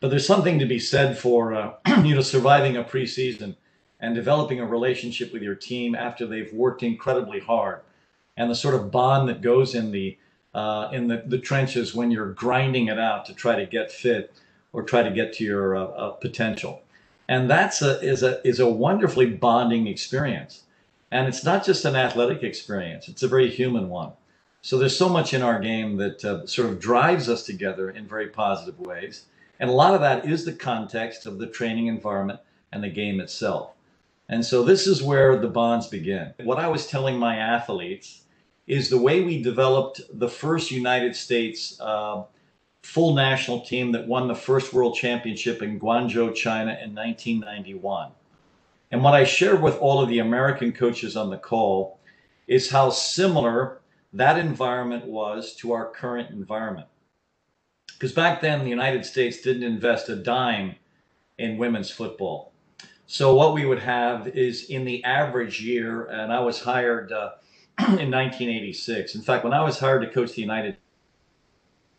But 0.00 0.08
there's 0.08 0.26
something 0.26 0.58
to 0.58 0.66
be 0.66 0.80
said 0.80 1.16
for, 1.16 1.54
uh, 1.54 1.74
you 2.02 2.14
know, 2.14 2.20
surviving 2.20 2.76
a 2.76 2.84
preseason 2.84 3.54
and 4.00 4.14
developing 4.16 4.58
a 4.58 4.66
relationship 4.66 5.32
with 5.32 5.42
your 5.42 5.54
team 5.54 5.94
after 5.94 6.26
they've 6.26 6.52
worked 6.52 6.82
incredibly 6.82 7.38
hard 7.38 7.80
and 8.36 8.50
the 8.50 8.54
sort 8.54 8.74
of 8.74 8.90
bond 8.90 9.28
that 9.28 9.42
goes 9.42 9.74
in 9.74 9.92
the 9.92 10.16
uh, 10.54 10.88
in 10.92 11.08
the, 11.08 11.22
the 11.26 11.38
trenches 11.38 11.94
when 11.94 12.10
you're 12.10 12.32
grinding 12.32 12.88
it 12.88 12.98
out 12.98 13.24
to 13.26 13.34
try 13.34 13.56
to 13.56 13.66
get 13.66 13.90
fit 13.90 14.34
or 14.72 14.82
try 14.82 15.02
to 15.02 15.10
get 15.10 15.32
to 15.34 15.44
your 15.44 15.76
uh, 15.76 15.84
uh, 15.84 16.10
potential. 16.10 16.82
And 17.28 17.48
that's 17.48 17.82
a, 17.82 18.00
is, 18.00 18.22
a, 18.22 18.46
is 18.46 18.60
a 18.60 18.68
wonderfully 18.68 19.26
bonding 19.26 19.86
experience. 19.86 20.64
And 21.10 21.28
it's 21.28 21.44
not 21.44 21.64
just 21.64 21.84
an 21.84 21.96
athletic 21.96 22.42
experience, 22.42 23.08
it's 23.08 23.22
a 23.22 23.28
very 23.28 23.50
human 23.50 23.88
one. 23.88 24.12
So 24.62 24.78
there's 24.78 24.96
so 24.96 25.08
much 25.08 25.34
in 25.34 25.42
our 25.42 25.58
game 25.58 25.96
that 25.96 26.24
uh, 26.24 26.46
sort 26.46 26.68
of 26.68 26.78
drives 26.80 27.28
us 27.28 27.44
together 27.44 27.90
in 27.90 28.06
very 28.06 28.28
positive 28.28 28.78
ways. 28.78 29.24
And 29.58 29.68
a 29.68 29.72
lot 29.74 29.94
of 29.94 30.00
that 30.00 30.24
is 30.24 30.44
the 30.44 30.52
context 30.52 31.26
of 31.26 31.38
the 31.38 31.48
training 31.48 31.88
environment 31.88 32.40
and 32.70 32.82
the 32.82 32.88
game 32.88 33.20
itself. 33.20 33.72
And 34.28 34.44
so 34.44 34.62
this 34.62 34.86
is 34.86 35.02
where 35.02 35.36
the 35.38 35.48
bonds 35.48 35.88
begin. 35.88 36.32
What 36.42 36.58
I 36.58 36.68
was 36.68 36.86
telling 36.86 37.18
my 37.18 37.36
athletes 37.36 38.21
is 38.66 38.88
the 38.88 38.98
way 38.98 39.22
we 39.22 39.42
developed 39.42 40.00
the 40.14 40.28
first 40.28 40.70
United 40.70 41.16
States 41.16 41.78
uh, 41.80 42.24
full 42.82 43.14
national 43.14 43.60
team 43.60 43.92
that 43.92 44.06
won 44.06 44.28
the 44.28 44.34
first 44.34 44.72
world 44.72 44.96
championship 44.96 45.62
in 45.62 45.78
Guangzhou, 45.78 46.34
China 46.34 46.78
in 46.82 46.94
1991. 46.94 48.10
And 48.90 49.02
what 49.02 49.14
I 49.14 49.24
shared 49.24 49.62
with 49.62 49.78
all 49.78 50.02
of 50.02 50.08
the 50.08 50.18
American 50.18 50.72
coaches 50.72 51.16
on 51.16 51.30
the 51.30 51.38
call 51.38 51.98
is 52.46 52.70
how 52.70 52.90
similar 52.90 53.80
that 54.12 54.38
environment 54.38 55.06
was 55.06 55.54
to 55.56 55.72
our 55.72 55.90
current 55.90 56.30
environment. 56.30 56.86
Because 57.94 58.12
back 58.12 58.40
then, 58.40 58.64
the 58.64 58.68
United 58.68 59.06
States 59.06 59.40
didn't 59.40 59.62
invest 59.62 60.08
a 60.08 60.16
dime 60.16 60.74
in 61.38 61.56
women's 61.56 61.90
football. 61.90 62.52
So, 63.06 63.34
what 63.34 63.54
we 63.54 63.64
would 63.64 63.78
have 63.78 64.26
is 64.28 64.70
in 64.70 64.84
the 64.84 65.02
average 65.04 65.62
year, 65.62 66.06
and 66.06 66.32
I 66.32 66.40
was 66.40 66.60
hired 66.60 67.12
uh, 67.12 67.32
in 67.78 68.10
1986. 68.10 69.14
In 69.14 69.22
fact, 69.22 69.44
when 69.44 69.52
I 69.52 69.62
was 69.62 69.78
hired 69.78 70.02
to 70.02 70.10
coach 70.10 70.32
the 70.32 70.42
United 70.42 70.76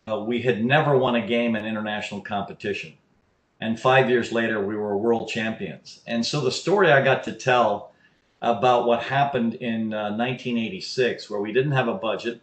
uh, 0.07 0.19
we 0.19 0.41
had 0.41 0.63
never 0.63 0.97
won 0.97 1.15
a 1.15 1.25
game 1.25 1.55
in 1.55 1.65
international 1.65 2.21
competition. 2.21 2.93
And 3.61 3.79
five 3.79 4.09
years 4.09 4.31
later, 4.31 4.65
we 4.65 4.75
were 4.75 4.97
world 4.97 5.29
champions. 5.29 6.01
And 6.05 6.25
so 6.25 6.41
the 6.41 6.51
story 6.51 6.91
I 6.91 7.01
got 7.01 7.23
to 7.23 7.31
tell 7.31 7.91
about 8.41 8.85
what 8.85 9.03
happened 9.03 9.55
in 9.55 9.93
uh, 9.93 10.11
1986, 10.11 11.29
where 11.29 11.39
we 11.39 11.53
didn't 11.53 11.71
have 11.71 11.87
a 11.87 11.93
budget, 11.93 12.41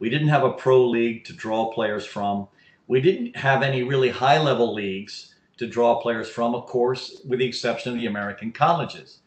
we 0.00 0.10
didn't 0.10 0.28
have 0.28 0.42
a 0.42 0.52
pro 0.52 0.84
league 0.84 1.24
to 1.26 1.32
draw 1.32 1.72
players 1.72 2.04
from, 2.04 2.48
we 2.88 3.00
didn't 3.00 3.36
have 3.36 3.62
any 3.62 3.84
really 3.84 4.08
high 4.08 4.40
level 4.40 4.74
leagues 4.74 5.34
to 5.58 5.68
draw 5.68 6.00
players 6.00 6.28
from, 6.28 6.54
of 6.54 6.66
course, 6.66 7.20
with 7.26 7.38
the 7.38 7.46
exception 7.46 7.92
of 7.92 8.00
the 8.00 8.06
American 8.06 8.50
colleges, 8.50 9.20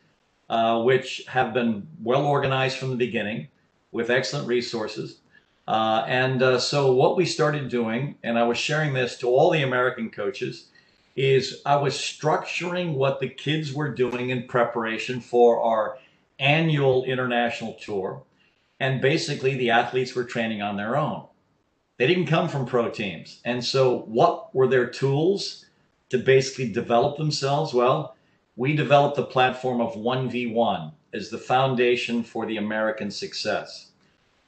uh, 0.50 0.82
which 0.82 1.24
have 1.28 1.54
been 1.54 1.88
well 2.02 2.26
organized 2.26 2.78
from 2.78 2.90
the 2.90 2.96
beginning 2.96 3.48
with 3.92 4.10
excellent 4.10 4.48
resources. 4.48 5.20
Uh, 5.68 6.04
and 6.08 6.42
uh, 6.42 6.60
so 6.60 6.92
what 6.92 7.16
we 7.16 7.26
started 7.26 7.70
doing, 7.70 8.16
and 8.24 8.40
I 8.40 8.44
was 8.44 8.58
sharing 8.58 8.94
this 8.94 9.18
to 9.20 9.28
all 9.28 9.52
the 9.52 9.62
American 9.62 10.10
coaches, 10.10 10.70
is 11.16 11.62
I 11.66 11.76
was 11.76 11.94
structuring 11.94 12.94
what 12.96 13.20
the 13.20 13.30
kids 13.30 13.74
were 13.74 13.94
doing 13.94 14.30
in 14.32 14.48
preparation 14.48 15.22
for 15.22 15.62
our 15.62 15.98
annual 16.40 17.04
international 17.04 17.74
tour. 17.74 18.24
And 18.80 19.02
basically, 19.02 19.56
the 19.56 19.72
athletes 19.72 20.16
were 20.16 20.24
training 20.24 20.62
on 20.62 20.78
their 20.78 20.96
own. 20.96 21.26
They 21.98 22.08
didn't 22.08 22.28
come 22.28 22.48
from 22.48 22.66
pro 22.66 22.90
teams. 22.90 23.42
And 23.44 23.64
so, 23.64 24.00
what 24.08 24.56
were 24.56 24.68
their 24.68 24.88
tools 24.88 25.66
to 26.10 26.18
basically 26.18 26.72
develop 26.72 27.18
themselves? 27.18 27.74
Well, 27.74 28.16
we 28.60 28.76
developed 28.76 29.16
the 29.16 29.24
platform 29.24 29.80
of 29.80 29.94
1v1 29.94 30.92
as 31.14 31.30
the 31.30 31.38
foundation 31.38 32.22
for 32.22 32.46
the 32.46 32.58
American 32.58 33.10
success. 33.10 33.92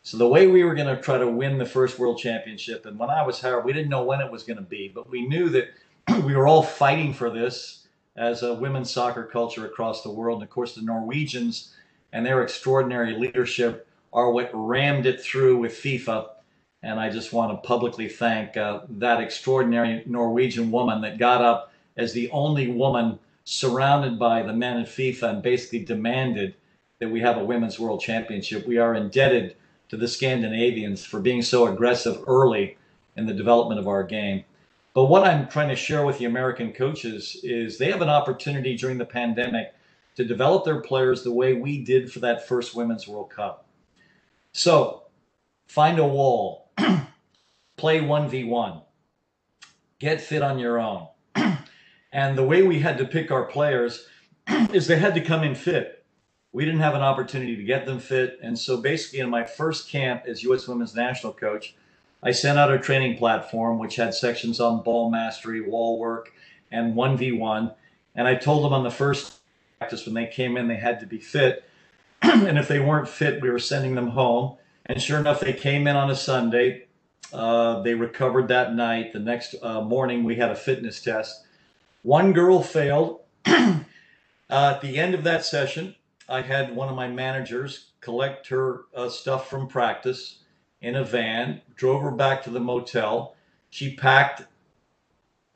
So 0.04 0.18
the 0.18 0.28
way 0.28 0.48
we 0.48 0.66
were 0.66 0.76
going 0.76 0.94
to 0.94 1.02
try 1.02 1.18
to 1.18 1.30
win 1.30 1.58
the 1.58 1.66
first 1.66 1.98
world 1.98 2.18
championship, 2.18 2.86
and 2.86 3.00
when 3.00 3.10
I 3.10 3.26
was 3.26 3.40
hired, 3.40 3.64
we 3.64 3.72
didn't 3.72 3.90
know 3.90 4.04
when 4.04 4.20
it 4.20 4.30
was 4.30 4.44
going 4.44 4.58
to 4.58 4.64
be, 4.64 4.92
but 4.94 5.10
we 5.10 5.26
knew 5.26 5.48
that 5.52 5.70
we 6.26 6.36
were 6.36 6.46
all 6.46 6.62
fighting 6.62 7.14
for 7.14 7.30
this 7.30 7.88
as 8.18 8.44
a 8.44 8.54
women's 8.54 8.92
soccer 8.92 9.24
culture 9.24 9.66
across 9.66 10.04
the 10.04 10.12
world. 10.12 10.40
And 10.40 10.44
of 10.44 10.50
course, 10.50 10.76
the 10.76 10.82
Norwegians 10.82 11.74
and 12.12 12.26
their 12.26 12.44
extraordinary 12.44 13.18
leadership 13.18 13.88
are 14.12 14.30
what 14.30 14.52
rammed 14.54 15.06
it 15.06 15.22
through 15.22 15.56
with 15.56 15.72
FIFA. 15.72 16.32
And 16.84 17.00
I 17.00 17.10
just 17.10 17.32
want 17.32 17.54
to 17.54 17.66
publicly 17.66 18.10
thank 18.10 18.58
uh, 18.58 18.82
that 18.90 19.22
extraordinary 19.22 20.04
Norwegian 20.06 20.70
woman 20.70 21.00
that 21.04 21.18
got 21.18 21.42
up 21.42 21.72
as 21.96 22.12
the 22.12 22.30
only 22.32 22.68
woman 22.68 23.18
surrounded 23.44 24.20
by 24.20 24.44
the 24.44 24.54
men 24.54 24.78
in 24.78 24.86
FIFA 24.86 25.24
and 25.24 25.44
basically 25.44 25.84
demanded 25.84 26.56
that 27.00 27.10
we 27.10 27.22
have 27.22 27.38
a 27.38 27.44
women's 27.44 27.80
world 27.80 28.02
championship. 28.02 28.68
We 28.68 28.78
are 28.78 28.94
indebted 28.94 29.56
to 29.90 29.98
the 29.98 30.08
Scandinavians 30.08 31.04
for 31.04 31.20
being 31.20 31.42
so 31.42 31.68
aggressive 31.68 32.24
early 32.28 32.78
in 33.18 33.26
the 33.26 33.34
development 33.34 33.80
of 33.80 33.88
our 33.88 34.04
game. 34.04 34.44
But 34.94 35.06
what 35.06 35.24
I'm 35.24 35.48
trying 35.48 35.70
to 35.70 35.76
share 35.76 36.06
with 36.06 36.18
the 36.18 36.26
American 36.26 36.74
coaches 36.74 37.38
is 37.44 37.78
they 37.78 37.92
have 37.92 38.02
an 38.02 38.10
opportunity 38.10 38.76
during 38.76 38.98
the 38.98 39.06
pandemic 39.06 39.74
to 40.16 40.26
develop 40.26 40.66
their 40.66 40.82
players 40.82 41.24
the 41.24 41.32
way 41.32 41.54
we 41.54 41.84
did 41.84 42.12
for 42.12 42.20
that 42.20 42.48
first 42.48 42.76
Women's 42.76 43.08
World 43.08 43.30
Cup. 43.30 43.66
So 44.54 45.04
find 45.68 45.98
a 46.00 46.06
wall, 46.06 46.72
play 47.78 48.00
1v1, 48.02 48.84
get 50.00 50.20
fit 50.20 50.42
on 50.42 50.60
your 50.60 50.80
own. 50.80 51.08
And 52.12 52.38
the 52.38 52.44
way 52.44 52.62
we 52.62 52.80
had 52.80 52.98
to 52.98 53.06
pick 53.06 53.32
our 53.32 53.46
players 53.46 54.06
is 54.74 54.88
they 54.88 55.00
had 55.00 55.16
to 55.16 55.22
come 55.22 55.44
in 55.44 55.56
fit 55.56 56.02
we 56.54 56.66
didn't 56.66 56.82
have 56.82 56.96
an 56.96 57.02
opportunity 57.02 57.56
to 57.56 57.64
get 57.64 57.86
them 57.86 58.00
fit. 58.00 58.40
And 58.42 58.58
so 58.58 58.78
basically, 58.78 59.20
in 59.20 59.30
my 59.30 59.46
first 59.46 59.90
camp 59.90 60.24
as 60.28 60.44
U.S. 60.44 60.68
Women's 60.68 60.96
National 60.96 61.34
Coach, 61.34 61.76
I 62.24 62.32
sent 62.32 62.60
out 62.60 62.72
a 62.72 62.78
training 62.78 63.18
platform 63.18 63.80
which 63.80 63.96
had 63.96 64.14
sections 64.14 64.60
on 64.60 64.84
ball 64.84 65.10
mastery, 65.10 65.62
wall 65.62 65.98
work, 65.98 66.34
and 66.72 66.94
1v1. 66.94 67.74
And 68.16 68.28
I 68.28 68.36
told 68.36 68.66
them 68.66 68.74
on 68.74 68.84
the 68.84 68.92
first 68.92 69.40
practice 69.80 70.06
when 70.06 70.14
they 70.14 70.28
came 70.28 70.58
in, 70.58 70.68
they 70.68 70.76
had 70.76 71.00
to 71.00 71.06
be 71.06 71.20
fit. 71.20 71.64
and 72.22 72.58
if 72.58 72.68
they 72.68 72.80
weren't 72.80 73.08
fit, 73.08 73.42
we 73.42 73.50
were 73.50 73.60
sending 73.60 73.96
them 73.96 74.08
home. 74.08 74.58
And 74.86 75.02
sure 75.02 75.20
enough, 75.20 75.40
they 75.40 75.54
came 75.54 75.88
in 75.88 75.96
on 75.96 76.12
a 76.12 76.16
Sunday. 76.16 76.88
Uh, 77.32 77.82
they 77.82 77.94
recovered 77.94 78.50
that 78.50 78.76
night. 78.76 79.14
The 79.14 79.20
next 79.20 79.56
uh, 79.64 79.82
morning, 79.82 80.26
we 80.26 80.36
had 80.36 80.52
a 80.52 80.56
fitness 80.56 81.02
test. 81.02 81.46
One 82.04 82.34
girl 82.34 82.64
failed. 82.64 83.22
uh, 83.46 83.82
at 84.50 84.82
the 84.82 84.98
end 84.98 85.14
of 85.14 85.24
that 85.24 85.46
session, 85.46 85.96
I 86.28 86.42
had 86.42 86.76
one 86.76 86.90
of 86.90 86.96
my 86.96 87.08
managers 87.08 87.92
collect 88.00 88.48
her 88.48 88.82
uh, 88.96 89.10
stuff 89.10 89.50
from 89.50 89.68
practice 89.68 90.40
in 90.82 90.96
a 90.96 91.04
van, 91.04 91.62
drove 91.76 92.02
her 92.02 92.12
back 92.12 92.44
to 92.44 92.50
the 92.50 92.60
motel. 92.60 93.36
She 93.70 93.96
packed 93.96 94.44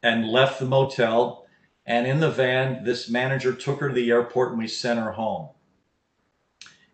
and 0.04 0.28
left 0.28 0.60
the 0.60 0.66
motel. 0.66 1.48
And 1.86 2.06
in 2.06 2.20
the 2.20 2.32
van, 2.32 2.84
this 2.84 3.10
manager 3.10 3.54
took 3.54 3.80
her 3.80 3.90
to 3.90 3.96
the 3.96 4.12
airport 4.12 4.52
and 4.52 4.60
we 4.60 4.68
sent 4.68 5.00
her 5.00 5.14
home. 5.14 5.50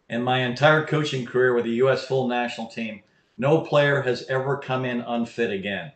In 0.09 0.23
my 0.23 0.39
entire 0.39 0.85
coaching 0.85 1.25
career 1.25 1.53
with 1.53 1.65
the 1.65 1.71
U.S. 1.71 2.05
full 2.05 2.27
national 2.27 2.67
team, 2.67 3.01
no 3.37 3.61
player 3.61 4.01
has 4.01 4.25
ever 4.27 4.57
come 4.57 4.85
in 4.85 5.01
unfit 5.01 5.51
again. 5.51 5.93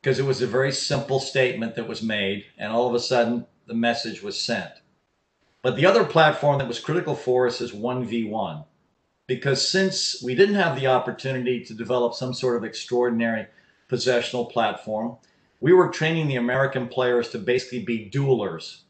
Because 0.00 0.18
it 0.18 0.24
was 0.24 0.40
a 0.40 0.46
very 0.46 0.72
simple 0.72 1.20
statement 1.20 1.74
that 1.76 1.88
was 1.88 2.02
made, 2.02 2.44
and 2.56 2.72
all 2.72 2.88
of 2.88 2.94
a 2.94 3.00
sudden 3.00 3.46
the 3.66 3.74
message 3.74 4.22
was 4.22 4.40
sent. 4.40 4.72
But 5.62 5.76
the 5.76 5.86
other 5.86 6.04
platform 6.04 6.58
that 6.58 6.68
was 6.68 6.80
critical 6.80 7.14
for 7.14 7.46
us 7.46 7.60
is 7.60 7.72
1v1. 7.72 8.64
Because 9.26 9.68
since 9.68 10.22
we 10.22 10.34
didn't 10.34 10.54
have 10.54 10.78
the 10.78 10.86
opportunity 10.86 11.62
to 11.64 11.74
develop 11.74 12.14
some 12.14 12.34
sort 12.34 12.56
of 12.56 12.64
extraordinary 12.64 13.46
possessional 13.88 14.46
platform, 14.46 15.18
we 15.60 15.72
were 15.72 15.88
training 15.88 16.28
the 16.28 16.36
American 16.36 16.88
players 16.88 17.28
to 17.30 17.38
basically 17.38 17.84
be 17.84 18.10
duelers. 18.10 18.80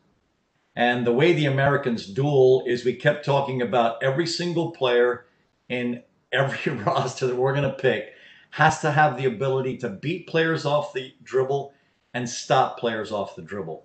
And 0.77 1.07
the 1.07 1.13
way 1.13 1.33
the 1.33 1.47
Americans 1.47 2.07
duel 2.07 2.63
is 2.67 2.85
we 2.85 2.95
kept 2.95 3.25
talking 3.25 3.61
about 3.61 4.03
every 4.03 4.27
single 4.27 4.71
player 4.71 5.27
in 5.69 6.03
every 6.33 6.73
roster 6.85 7.27
that 7.27 7.37
we're 7.37 7.55
going 7.55 7.71
to 7.71 7.77
pick 7.77 8.15
has 8.51 8.81
to 8.81 8.91
have 8.91 9.17
the 9.17 9.27
ability 9.27 9.77
to 9.79 9.89
beat 9.89 10.27
players 10.27 10.67
off 10.67 10.93
the 10.93 11.15
dribble 11.23 11.73
and 12.15 12.29
stop 12.29 12.79
players 12.79 13.13
off 13.13 13.37
the 13.37 13.43
dribble 13.43 13.85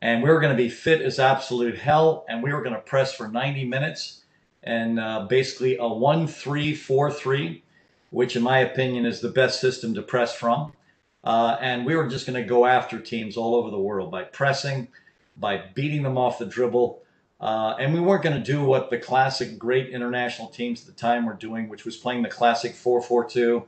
and 0.00 0.22
we 0.22 0.30
were 0.30 0.40
going 0.40 0.56
to 0.56 0.62
be 0.62 0.68
fit 0.68 1.02
as 1.02 1.18
absolute 1.18 1.76
hell, 1.76 2.24
and 2.28 2.42
we 2.42 2.52
were 2.52 2.62
going 2.62 2.74
to 2.74 2.80
press 2.80 3.12
for 3.14 3.28
90 3.28 3.64
minutes, 3.64 4.22
and 4.62 5.00
uh, 5.00 5.26
basically 5.28 5.76
a 5.78 5.86
1 5.86 6.26
3 6.26 6.74
4 6.74 7.10
3, 7.10 7.62
which 8.10 8.36
in 8.36 8.42
my 8.42 8.60
opinion 8.60 9.04
is 9.04 9.20
the 9.20 9.28
best 9.28 9.60
system 9.60 9.94
to 9.94 10.02
press 10.02 10.34
from. 10.34 10.72
Uh, 11.24 11.56
and 11.60 11.84
we 11.84 11.96
were 11.96 12.06
just 12.06 12.26
going 12.26 12.40
to 12.40 12.48
go 12.48 12.64
after 12.64 13.00
teams 13.00 13.36
all 13.36 13.54
over 13.54 13.70
the 13.70 13.78
world 13.78 14.10
by 14.10 14.22
pressing, 14.22 14.86
by 15.36 15.62
beating 15.74 16.02
them 16.02 16.16
off 16.16 16.38
the 16.38 16.46
dribble. 16.46 17.02
Uh, 17.40 17.74
and 17.78 17.92
we 17.92 18.00
weren't 18.00 18.22
going 18.22 18.36
to 18.36 18.52
do 18.52 18.62
what 18.62 18.90
the 18.90 18.98
classic 18.98 19.58
great 19.58 19.90
international 19.90 20.48
teams 20.48 20.80
at 20.80 20.86
the 20.86 21.00
time 21.00 21.26
were 21.26 21.34
doing, 21.34 21.68
which 21.68 21.84
was 21.84 21.96
playing 21.96 22.22
the 22.22 22.28
classic 22.28 22.72
4-4-2, 22.72 23.64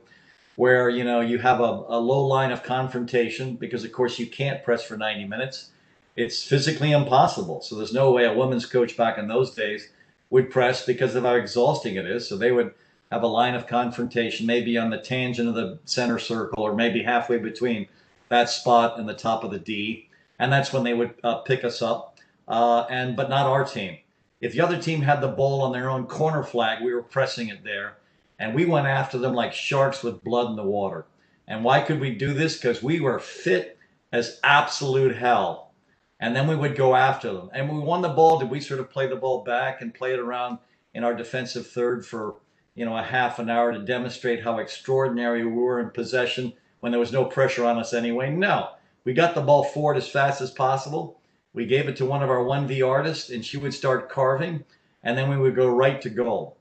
where 0.55 0.89
you 0.89 1.03
know 1.03 1.21
you 1.21 1.37
have 1.39 1.59
a, 1.59 1.63
a 1.63 1.99
low 1.99 2.25
line 2.25 2.51
of 2.51 2.63
confrontation 2.63 3.55
because 3.55 3.83
of 3.83 3.91
course 3.91 4.19
you 4.19 4.27
can't 4.27 4.63
press 4.63 4.83
for 4.83 4.97
90 4.97 5.25
minutes 5.25 5.71
it's 6.15 6.43
physically 6.43 6.91
impossible. 6.91 7.61
So 7.61 7.75
there's 7.75 7.93
no 7.93 8.11
way 8.11 8.25
a 8.25 8.33
women's 8.33 8.65
coach 8.65 8.97
back 8.97 9.17
in 9.17 9.27
those 9.27 9.51
days 9.51 9.89
would 10.29 10.49
press 10.49 10.85
because 10.85 11.15
of 11.15 11.23
how 11.23 11.35
exhausting 11.35 11.95
it 11.95 12.05
is. 12.05 12.27
So 12.27 12.37
they 12.37 12.51
would 12.51 12.73
have 13.11 13.23
a 13.23 13.27
line 13.27 13.55
of 13.55 13.67
confrontation, 13.67 14.45
maybe 14.45 14.77
on 14.77 14.89
the 14.89 14.97
tangent 14.97 15.49
of 15.49 15.55
the 15.55 15.79
center 15.85 16.19
circle, 16.19 16.63
or 16.63 16.73
maybe 16.73 17.03
halfway 17.03 17.37
between 17.37 17.87
that 18.29 18.49
spot 18.49 18.97
and 18.97 19.07
the 19.07 19.13
top 19.13 19.43
of 19.43 19.51
the 19.51 19.59
D, 19.59 20.07
and 20.39 20.51
that's 20.51 20.71
when 20.71 20.83
they 20.83 20.93
would 20.93 21.13
uh, 21.23 21.39
pick 21.39 21.65
us 21.65 21.81
up. 21.81 22.17
Uh, 22.47 22.85
and 22.89 23.15
but 23.15 23.29
not 23.29 23.45
our 23.45 23.63
team. 23.63 23.97
If 24.41 24.53
the 24.53 24.61
other 24.61 24.81
team 24.81 25.01
had 25.01 25.21
the 25.21 25.27
ball 25.27 25.61
on 25.61 25.71
their 25.71 25.89
own 25.89 26.05
corner 26.05 26.43
flag, 26.43 26.83
we 26.83 26.93
were 26.93 27.03
pressing 27.03 27.49
it 27.49 27.63
there, 27.63 27.97
and 28.41 28.55
we 28.55 28.65
went 28.65 28.87
after 28.87 29.19
them 29.19 29.35
like 29.35 29.53
sharks 29.53 30.01
with 30.01 30.23
blood 30.23 30.49
in 30.49 30.55
the 30.55 30.63
water. 30.63 31.05
And 31.47 31.63
why 31.63 31.81
could 31.81 31.99
we 31.99 32.15
do 32.15 32.33
this? 32.33 32.57
Because 32.57 32.81
we 32.81 32.99
were 32.99 33.19
fit 33.19 33.77
as 34.11 34.39
absolute 34.43 35.15
hell 35.15 35.71
and 36.19 36.35
then 36.35 36.47
we 36.47 36.55
would 36.55 36.75
go 36.75 36.95
after 36.95 37.31
them. 37.31 37.51
And 37.53 37.69
we 37.69 37.79
won 37.79 38.01
the 38.01 38.09
ball. 38.09 38.39
Did 38.39 38.49
we 38.49 38.59
sort 38.59 38.79
of 38.79 38.89
play 38.89 39.05
the 39.05 39.15
ball 39.15 39.43
back 39.43 39.81
and 39.81 39.93
play 39.93 40.13
it 40.13 40.19
around 40.19 40.57
in 40.95 41.03
our 41.03 41.13
defensive 41.13 41.67
third 41.67 42.03
for 42.03 42.35
you 42.73 42.83
know 42.83 42.97
a 42.97 43.03
half 43.03 43.37
an 43.37 43.47
hour 43.47 43.73
to 43.73 43.85
demonstrate 43.85 44.43
how 44.43 44.57
extraordinary 44.57 45.45
we 45.45 45.51
were 45.51 45.79
in 45.79 45.91
possession 45.91 46.51
when 46.79 46.91
there 46.91 46.99
was 46.99 47.11
no 47.11 47.25
pressure 47.25 47.63
on 47.63 47.77
us 47.77 47.93
anyway? 47.93 48.31
No, 48.31 48.69
we 49.03 49.13
got 49.13 49.35
the 49.35 49.41
ball 49.41 49.63
forward 49.63 49.97
as 49.97 50.09
fast 50.09 50.41
as 50.41 50.49
possible. 50.49 51.21
We 51.53 51.67
gave 51.67 51.87
it 51.87 51.95
to 51.97 52.05
one 52.05 52.23
of 52.23 52.31
our 52.31 52.43
1V 52.43 52.87
artists, 52.87 53.29
and 53.29 53.45
she 53.45 53.57
would 53.57 53.73
start 53.73 54.09
carving, 54.09 54.63
and 55.03 55.15
then 55.15 55.29
we 55.29 55.37
would 55.37 55.55
go 55.55 55.67
right 55.67 56.01
to 56.01 56.09
goal. 56.09 56.57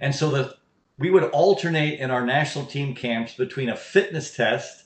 And 0.00 0.14
so 0.14 0.30
the 0.30 0.56
we 0.98 1.10
would 1.10 1.24
alternate 1.24 2.00
in 2.00 2.10
our 2.10 2.26
national 2.26 2.66
team 2.66 2.94
camps 2.94 3.34
between 3.34 3.68
a 3.68 3.76
fitness 3.76 4.34
test 4.34 4.84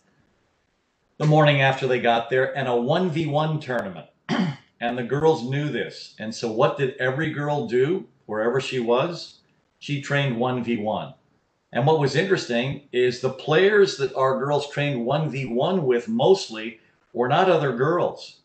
the 1.16 1.26
morning 1.26 1.62
after 1.62 1.86
they 1.86 2.00
got 2.00 2.28
there 2.28 2.56
and 2.56 2.68
a 2.68 2.72
1v1 2.72 3.60
tournament. 3.60 4.08
and 4.82 4.98
the 4.98 5.02
girls 5.04 5.48
knew 5.48 5.70
this. 5.70 6.14
And 6.18 6.34
so, 6.34 6.50
what 6.50 6.76
did 6.76 6.96
every 6.98 7.30
girl 7.30 7.66
do 7.66 8.06
wherever 8.26 8.60
she 8.60 8.80
was? 8.80 9.38
She 9.78 10.02
trained 10.02 10.36
1v1. 10.36 11.14
And 11.72 11.86
what 11.86 12.00
was 12.00 12.16
interesting 12.16 12.88
is 12.92 13.20
the 13.20 13.30
players 13.30 13.96
that 13.96 14.14
our 14.14 14.38
girls 14.38 14.68
trained 14.68 15.06
1v1 15.06 15.82
with 15.82 16.08
mostly 16.08 16.80
were 17.12 17.28
not 17.28 17.48
other 17.48 17.74
girls. 17.74 18.40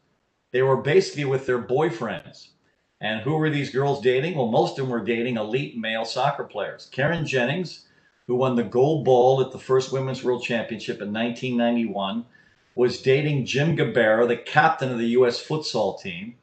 They 0.51 0.61
were 0.61 0.77
basically 0.77 1.25
with 1.25 1.45
their 1.45 1.61
boyfriends. 1.61 2.49
And 2.99 3.21
who 3.21 3.35
were 3.35 3.49
these 3.49 3.69
girls 3.69 4.01
dating? 4.01 4.35
Well, 4.35 4.47
most 4.47 4.79
of 4.79 4.85
them 4.85 4.89
were 4.89 5.03
dating 5.03 5.37
elite 5.37 5.77
male 5.77 6.05
soccer 6.05 6.43
players. 6.43 6.89
Carin 6.91 7.25
Jennings, 7.25 7.85
who 8.25 8.35
won 8.35 8.55
the 8.55 8.63
gold 8.63 9.05
ball 9.05 9.39
at 9.41 9.51
the 9.51 9.59
first 9.59 9.91
Women's 9.91 10.23
World 10.23 10.43
Championship 10.43 11.01
in 11.01 11.13
1991, 11.13 12.25
was 12.75 13.01
dating 13.01 13.45
Jim 13.45 13.75
Gabarra, 13.75 14.27
the 14.27 14.37
captain 14.37 14.91
of 14.91 14.97
the 14.97 15.09
U.S. 15.09 15.45
futsal 15.45 15.99
team. 16.01 16.35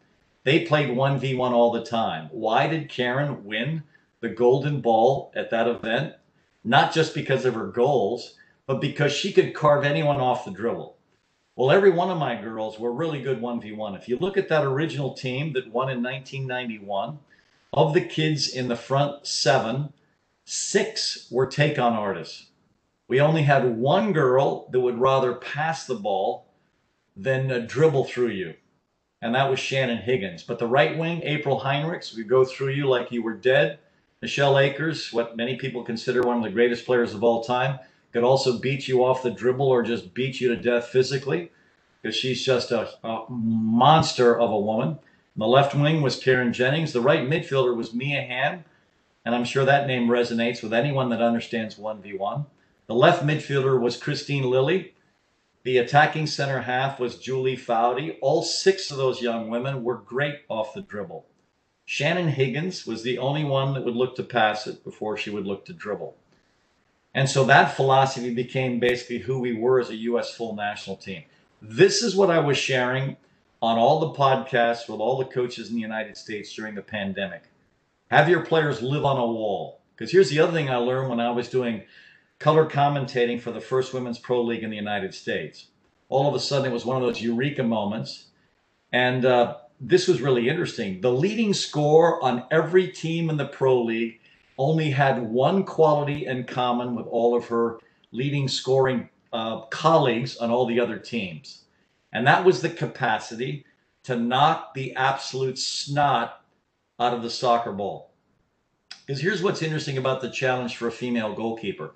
They 0.44 0.64
played 0.64 0.90
1v1 0.90 1.52
all 1.52 1.72
the 1.72 1.84
time. 1.84 2.28
Why 2.30 2.66
did 2.66 2.88
Carin 2.88 3.44
win 3.44 3.82
the 4.20 4.28
golden 4.28 4.80
ball 4.80 5.32
at 5.34 5.50
that 5.50 5.68
event? 5.68 6.14
Not 6.62 6.92
just 6.92 7.14
because 7.14 7.44
of 7.44 7.54
her 7.54 7.66
goals, 7.66 8.34
but 8.66 8.80
because 8.80 9.12
she 9.12 9.32
could 9.32 9.54
carve 9.54 9.84
anyone 9.84 10.20
off 10.20 10.44
the 10.44 10.50
dribble. 10.50 10.93
Well, 11.56 11.70
every 11.70 11.90
one 11.90 12.10
of 12.10 12.18
my 12.18 12.40
girls 12.40 12.80
were 12.80 12.92
really 12.92 13.22
good 13.22 13.40
1v1. 13.40 13.96
If 13.96 14.08
you 14.08 14.16
look 14.18 14.36
at 14.36 14.48
that 14.48 14.64
original 14.64 15.14
team 15.14 15.52
that 15.52 15.70
won 15.70 15.88
in 15.88 16.02
1991, 16.02 17.18
of 17.72 17.94
the 17.94 18.00
kids 18.00 18.48
in 18.48 18.66
the 18.66 18.76
front 18.76 19.26
seven, 19.26 19.92
six 20.44 21.28
were 21.30 21.46
take 21.46 21.78
on 21.78 21.92
artists. 21.92 22.46
We 23.06 23.20
only 23.20 23.42
had 23.42 23.76
one 23.76 24.12
girl 24.12 24.68
that 24.70 24.80
would 24.80 24.98
rather 24.98 25.34
pass 25.34 25.86
the 25.86 25.94
ball 25.94 26.46
than 27.16 27.50
uh, 27.52 27.58
dribble 27.60 28.04
through 28.06 28.30
you, 28.30 28.54
and 29.22 29.34
that 29.34 29.48
was 29.48 29.60
Shannon 29.60 29.98
Higgins. 29.98 30.42
But 30.42 30.58
the 30.58 30.66
right 30.66 30.98
wing, 30.98 31.22
April 31.22 31.60
Heinrichs, 31.60 32.16
would 32.16 32.28
go 32.28 32.44
through 32.44 32.70
you 32.70 32.88
like 32.88 33.12
you 33.12 33.22
were 33.22 33.34
dead. 33.34 33.78
Michelle 34.20 34.58
Akers, 34.58 35.12
what 35.12 35.36
many 35.36 35.56
people 35.56 35.84
consider 35.84 36.22
one 36.22 36.38
of 36.38 36.42
the 36.42 36.50
greatest 36.50 36.86
players 36.86 37.14
of 37.14 37.22
all 37.22 37.44
time, 37.44 37.78
could 38.14 38.22
also 38.22 38.56
beat 38.56 38.86
you 38.86 39.04
off 39.04 39.24
the 39.24 39.30
dribble 39.30 39.66
or 39.66 39.82
just 39.82 40.14
beat 40.14 40.40
you 40.40 40.48
to 40.48 40.56
death 40.56 40.86
physically 40.86 41.50
because 42.00 42.14
she's 42.14 42.44
just 42.44 42.70
a, 42.70 42.88
a 43.02 43.24
monster 43.28 44.38
of 44.38 44.52
a 44.52 44.58
woman. 44.58 45.00
the 45.36 45.48
left 45.48 45.74
wing 45.74 46.00
was 46.00 46.22
Carin 46.22 46.52
Jennings. 46.52 46.92
The 46.92 47.00
right 47.00 47.28
midfielder 47.28 47.74
was 47.74 47.92
Mia 47.92 48.22
Hamm, 48.22 48.64
and 49.24 49.34
I'm 49.34 49.44
sure 49.44 49.64
that 49.64 49.88
name 49.88 50.06
resonates 50.06 50.62
with 50.62 50.72
anyone 50.72 51.08
that 51.08 51.20
understands 51.20 51.74
1v1. 51.74 52.46
The 52.86 52.94
left 52.94 53.24
midfielder 53.24 53.80
was 53.80 54.00
Kristine 54.00 54.44
Lilly. 54.44 54.94
The 55.64 55.78
attacking 55.78 56.28
center 56.28 56.60
half 56.60 57.00
was 57.00 57.18
Julie 57.18 57.56
Foudy. 57.56 58.16
All 58.20 58.44
six 58.44 58.92
of 58.92 58.96
those 58.96 59.22
young 59.22 59.50
women 59.50 59.82
were 59.82 59.96
great 59.96 60.42
off 60.48 60.72
the 60.72 60.82
dribble. 60.82 61.26
Shannon 61.84 62.28
Higgins 62.28 62.86
was 62.86 63.02
the 63.02 63.18
only 63.18 63.42
one 63.42 63.74
that 63.74 63.84
would 63.84 63.96
look 63.96 64.14
to 64.16 64.22
pass 64.22 64.68
it 64.68 64.84
before 64.84 65.16
she 65.16 65.30
would 65.30 65.46
look 65.46 65.64
to 65.64 65.72
dribble. 65.72 66.16
And 67.14 67.30
so 67.30 67.44
that 67.44 67.76
philosophy 67.76 68.34
became 68.34 68.80
basically 68.80 69.18
who 69.18 69.38
we 69.38 69.54
were 69.54 69.80
as 69.80 69.90
a 69.90 69.96
U.S. 69.96 70.34
full 70.34 70.54
national 70.56 70.96
team. 70.96 71.22
This 71.62 72.02
is 72.02 72.16
what 72.16 72.30
I 72.30 72.40
was 72.40 72.58
sharing 72.58 73.16
on 73.62 73.78
all 73.78 74.00
the 74.00 74.18
podcasts 74.18 74.88
with 74.88 75.00
all 75.00 75.16
the 75.16 75.24
coaches 75.24 75.68
in 75.70 75.76
the 75.76 75.80
United 75.80 76.16
States 76.16 76.52
during 76.52 76.74
the 76.74 76.82
pandemic. 76.82 77.44
Have 78.10 78.28
your 78.28 78.44
players 78.44 78.82
live 78.82 79.04
on 79.04 79.16
a 79.16 79.26
wall. 79.26 79.80
Because 79.94 80.10
here's 80.10 80.28
the 80.28 80.40
other 80.40 80.52
thing 80.52 80.68
I 80.68 80.76
learned 80.76 81.08
when 81.08 81.20
I 81.20 81.30
was 81.30 81.48
doing 81.48 81.82
color 82.40 82.68
commentating 82.68 83.40
for 83.40 83.52
the 83.52 83.60
first 83.60 83.94
women's 83.94 84.18
pro 84.18 84.42
league 84.42 84.64
in 84.64 84.70
the 84.70 84.76
United 84.76 85.14
States. 85.14 85.68
All 86.08 86.28
of 86.28 86.34
a 86.34 86.40
sudden, 86.40 86.70
it 86.70 86.74
was 86.74 86.84
one 86.84 86.96
of 86.96 87.02
those 87.02 87.22
eureka 87.22 87.62
moments. 87.62 88.26
And 88.92 89.24
uh, 89.24 89.58
this 89.80 90.08
was 90.08 90.20
really 90.20 90.48
interesting. 90.48 91.00
The 91.00 91.12
leading 91.12 91.54
score 91.54 92.22
on 92.22 92.44
every 92.50 92.88
team 92.88 93.30
in 93.30 93.36
the 93.36 93.46
pro 93.46 93.82
league 93.82 94.20
only 94.58 94.90
had 94.90 95.22
one 95.22 95.64
quality 95.64 96.26
in 96.26 96.44
common 96.44 96.94
with 96.94 97.06
all 97.06 97.36
of 97.36 97.46
her 97.48 97.78
leading 98.12 98.48
scoring 98.48 99.08
uh, 99.32 99.62
colleagues 99.62 100.36
on 100.36 100.50
all 100.50 100.66
the 100.66 100.80
other 100.80 100.98
teams. 100.98 101.64
And 102.12 102.26
that 102.26 102.44
was 102.44 102.60
the 102.60 102.70
capacity 102.70 103.64
to 104.04 104.16
knock 104.16 104.74
the 104.74 104.94
absolute 104.94 105.58
snot 105.58 106.44
out 107.00 107.14
of 107.14 107.22
the 107.22 107.30
soccer 107.30 107.72
ball. 107.72 108.10
Because 109.06 109.20
here's 109.20 109.42
what's 109.42 109.62
interesting 109.62 109.98
about 109.98 110.20
the 110.20 110.30
challenge 110.30 110.76
for 110.76 110.86
a 110.86 110.92
female 110.92 111.34
goalkeeper 111.34 111.90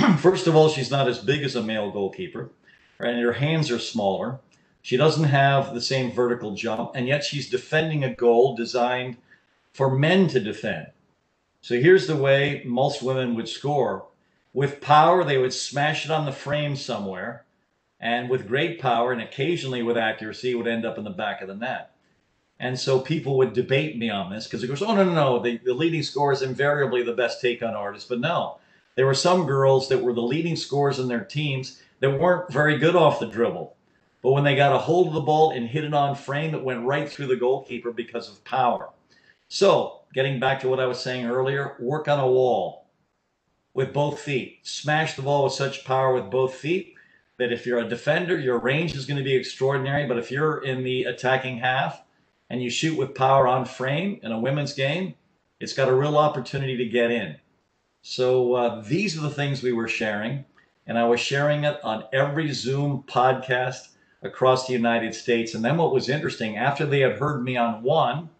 First 0.18 0.46
of 0.46 0.56
all, 0.56 0.68
she's 0.68 0.90
not 0.90 1.08
as 1.08 1.18
big 1.18 1.42
as 1.42 1.56
a 1.56 1.62
male 1.62 1.90
goalkeeper, 1.90 2.50
right? 2.98 3.14
And 3.14 3.22
her 3.22 3.32
hands 3.32 3.70
are 3.70 3.78
smaller. 3.78 4.38
She 4.82 4.96
doesn't 4.96 5.24
have 5.24 5.74
the 5.74 5.80
same 5.80 6.12
vertical 6.12 6.54
jump, 6.54 6.92
and 6.94 7.06
yet 7.06 7.24
she's 7.24 7.50
defending 7.50 8.04
a 8.04 8.14
goal 8.14 8.56
designed 8.56 9.16
for 9.72 9.90
men 9.94 10.26
to 10.28 10.40
defend. 10.40 10.86
So 11.60 11.78
here's 11.78 12.06
the 12.06 12.16
way 12.16 12.62
most 12.64 13.02
women 13.02 13.34
would 13.34 13.48
score. 13.48 14.06
With 14.52 14.80
power, 14.80 15.24
they 15.24 15.38
would 15.38 15.52
smash 15.52 16.04
it 16.04 16.10
on 16.10 16.24
the 16.24 16.32
frame 16.32 16.74
somewhere, 16.74 17.44
and 18.00 18.28
with 18.28 18.48
great 18.48 18.80
power 18.80 19.12
and 19.12 19.20
occasionally 19.20 19.82
with 19.82 19.96
accuracy, 19.96 20.54
would 20.54 20.66
end 20.66 20.84
up 20.84 20.98
in 20.98 21.04
the 21.04 21.10
back 21.10 21.40
of 21.40 21.48
the 21.48 21.54
net. 21.54 21.90
And 22.58 22.78
so 22.78 23.00
people 23.00 23.36
would 23.38 23.52
debate 23.52 23.96
me 23.96 24.10
on 24.10 24.30
this 24.30 24.46
because 24.46 24.62
it 24.62 24.66
goes, 24.66 24.82
oh, 24.82 24.94
no, 24.94 25.04
no, 25.04 25.14
no, 25.14 25.38
the, 25.38 25.58
the 25.58 25.72
leading 25.72 26.02
scorer 26.02 26.32
is 26.32 26.42
invariably 26.42 27.02
the 27.02 27.14
best 27.14 27.40
take 27.40 27.62
on 27.62 27.74
artist. 27.74 28.08
But 28.08 28.20
no, 28.20 28.58
there 28.96 29.06
were 29.06 29.14
some 29.14 29.46
girls 29.46 29.88
that 29.88 30.02
were 30.02 30.12
the 30.12 30.20
leading 30.20 30.56
scorers 30.56 30.98
in 30.98 31.08
their 31.08 31.24
teams 31.24 31.80
that 32.00 32.20
weren't 32.20 32.52
very 32.52 32.76
good 32.76 32.96
off 32.96 33.20
the 33.20 33.26
dribble. 33.26 33.74
But 34.22 34.32
when 34.32 34.44
they 34.44 34.56
got 34.56 34.74
a 34.74 34.78
hold 34.78 35.08
of 35.08 35.14
the 35.14 35.20
ball 35.20 35.52
and 35.52 35.66
hit 35.66 35.84
it 35.84 35.94
on 35.94 36.14
frame, 36.14 36.54
it 36.54 36.62
went 36.62 36.84
right 36.84 37.08
through 37.08 37.28
the 37.28 37.36
goalkeeper 37.36 37.92
because 37.92 38.28
of 38.28 38.44
power. 38.44 38.90
So, 39.48 39.99
getting 40.12 40.40
back 40.40 40.60
to 40.60 40.68
what 40.68 40.80
I 40.80 40.86
was 40.86 41.00
saying 41.00 41.26
earlier, 41.26 41.76
work 41.78 42.08
on 42.08 42.18
a 42.18 42.26
wall 42.26 42.86
with 43.74 43.92
both 43.92 44.20
feet. 44.20 44.58
Smash 44.62 45.14
the 45.14 45.22
ball 45.22 45.44
with 45.44 45.52
such 45.52 45.84
power 45.84 46.12
with 46.12 46.30
both 46.30 46.54
feet 46.54 46.94
that 47.38 47.52
if 47.52 47.64
you're 47.64 47.78
a 47.78 47.88
defender, 47.88 48.38
your 48.38 48.58
range 48.58 48.94
is 48.94 49.06
going 49.06 49.16
to 49.16 49.24
be 49.24 49.34
extraordinary. 49.34 50.06
But 50.06 50.18
if 50.18 50.30
you're 50.30 50.62
in 50.64 50.84
the 50.84 51.04
attacking 51.04 51.58
half 51.58 52.02
and 52.50 52.62
you 52.62 52.68
shoot 52.68 52.98
with 52.98 53.14
power 53.14 53.46
on 53.48 53.64
frame 53.64 54.20
in 54.22 54.32
a 54.32 54.38
women's 54.38 54.74
game, 54.74 55.14
it's 55.60 55.72
got 55.72 55.88
a 55.88 55.94
real 55.94 56.18
opportunity 56.18 56.76
to 56.76 56.86
get 56.86 57.10
in. 57.10 57.36
So 58.02 58.54
uh, 58.54 58.82
these 58.82 59.16
are 59.16 59.20
the 59.20 59.30
things 59.30 59.62
we 59.62 59.72
were 59.72 59.88
sharing, 59.88 60.44
and 60.86 60.98
I 60.98 61.04
was 61.04 61.20
sharing 61.20 61.64
it 61.64 61.78
on 61.84 62.04
every 62.12 62.50
Zoom 62.52 63.04
podcast 63.06 63.88
across 64.22 64.66
the 64.66 64.72
United 64.72 65.14
States. 65.14 65.54
And 65.54 65.64
then 65.64 65.76
what 65.76 65.92
was 65.92 66.08
interesting, 66.08 66.56
after 66.56 66.86
they 66.86 67.00
had 67.00 67.18
heard 67.18 67.42
me 67.42 67.56
on 67.56 67.82
one, 67.82 68.30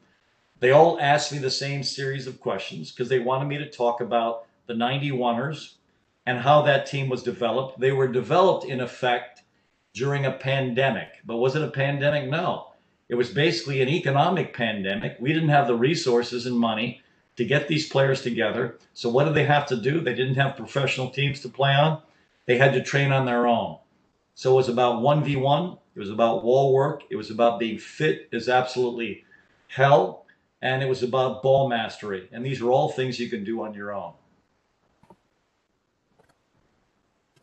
they 0.60 0.70
all 0.70 1.00
asked 1.00 1.32
me 1.32 1.38
the 1.38 1.50
same 1.50 1.82
series 1.82 2.26
of 2.26 2.40
questions 2.40 2.92
because 2.92 3.08
they 3.08 3.18
wanted 3.18 3.48
me 3.48 3.58
to 3.58 3.70
talk 3.70 4.00
about 4.00 4.46
the 4.66 4.74
91ers 4.74 5.74
and 6.26 6.38
how 6.38 6.62
that 6.62 6.86
team 6.86 7.08
was 7.08 7.22
developed. 7.22 7.80
They 7.80 7.92
were 7.92 8.06
developed 8.06 8.66
in 8.66 8.80
effect 8.80 9.42
during 9.94 10.26
a 10.26 10.32
pandemic. 10.32 11.08
But 11.24 11.38
was 11.38 11.56
it 11.56 11.62
a 11.62 11.70
pandemic? 11.70 12.28
No. 12.28 12.68
It 13.08 13.16
was 13.16 13.30
basically 13.30 13.82
an 13.82 13.88
economic 13.88 14.54
pandemic. 14.54 15.16
We 15.18 15.32
didn't 15.32 15.48
have 15.48 15.66
the 15.66 15.74
resources 15.74 16.46
and 16.46 16.56
money 16.56 17.02
to 17.36 17.44
get 17.44 17.66
these 17.66 17.88
players 17.88 18.20
together. 18.22 18.78
So 18.94 19.08
what 19.08 19.24
did 19.24 19.34
they 19.34 19.44
have 19.44 19.66
to 19.66 19.76
do? 19.76 20.00
They 20.00 20.14
didn't 20.14 20.36
have 20.36 20.56
professional 20.56 21.10
teams 21.10 21.40
to 21.40 21.48
play 21.48 21.72
on. 21.72 22.02
They 22.46 22.58
had 22.58 22.72
to 22.74 22.82
train 22.82 23.12
on 23.12 23.24
their 23.24 23.46
own. 23.46 23.78
So 24.34 24.52
it 24.52 24.56
was 24.56 24.68
about 24.68 25.02
1v1. 25.02 25.78
It 25.96 25.98
was 25.98 26.10
about 26.10 26.44
wall 26.44 26.72
work. 26.72 27.02
It 27.10 27.16
was 27.16 27.30
about 27.30 27.58
being 27.58 27.78
fit 27.78 28.28
as 28.32 28.48
absolutely 28.48 29.24
hell. 29.68 30.26
And 30.62 30.82
it 30.82 30.88
was 30.88 31.02
about 31.02 31.42
ball 31.42 31.68
mastery. 31.68 32.28
And 32.32 32.44
these 32.44 32.60
are 32.60 32.70
all 32.70 32.90
things 32.90 33.18
you 33.18 33.30
can 33.30 33.44
do 33.44 33.62
on 33.62 33.74
your 33.74 33.94
own. 33.94 34.12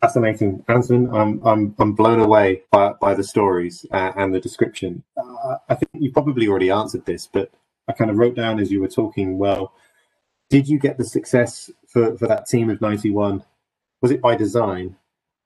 Fascinating, 0.01 0.63
Anson. 0.67 1.10
I'm 1.13 1.41
I'm 1.45 1.75
I'm 1.80 1.93
blown 1.93 2.19
away 2.19 2.63
by 2.71 2.93
by 3.01 3.15
the 3.15 3.23
stories 3.23 3.86
uh, 3.91 4.13
and 4.15 4.34
the 4.34 4.39
description. 4.39 5.03
Uh, 5.17 5.58
I 5.69 5.75
think 5.75 5.89
you 5.93 6.12
probably 6.12 6.47
already 6.47 6.69
answered 6.69 7.06
this, 7.06 7.27
but 7.32 7.51
I 7.88 7.93
kind 7.93 8.12
of 8.12 8.17
wrote 8.17 8.36
down 8.36 8.60
as 8.60 8.71
you 8.71 8.82
were 8.82 8.89
talking. 8.89 9.39
Well, 9.39 9.73
did 10.49 10.69
you 10.69 10.80
get 10.80 10.97
the 10.97 11.06
success 11.06 11.71
for, 11.88 12.17
for 12.17 12.27
that 12.27 12.47
team 12.47 12.69
of 12.69 12.82
91? 12.82 13.43
Was 14.01 14.12
it 14.12 14.21
by 14.21 14.36
design 14.36 14.95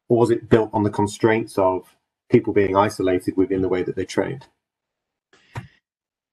or 0.10 0.20
was 0.20 0.32
it 0.32 0.50
built 0.50 0.70
on 0.74 0.84
the 0.84 0.92
constraints 0.92 1.58
of 1.58 1.96
people 2.30 2.54
being 2.54 2.76
isolated 2.76 3.38
within 3.38 3.62
the 3.62 3.70
way 3.70 3.84
that 3.84 3.96
they 3.96 4.06
trained? 4.06 4.48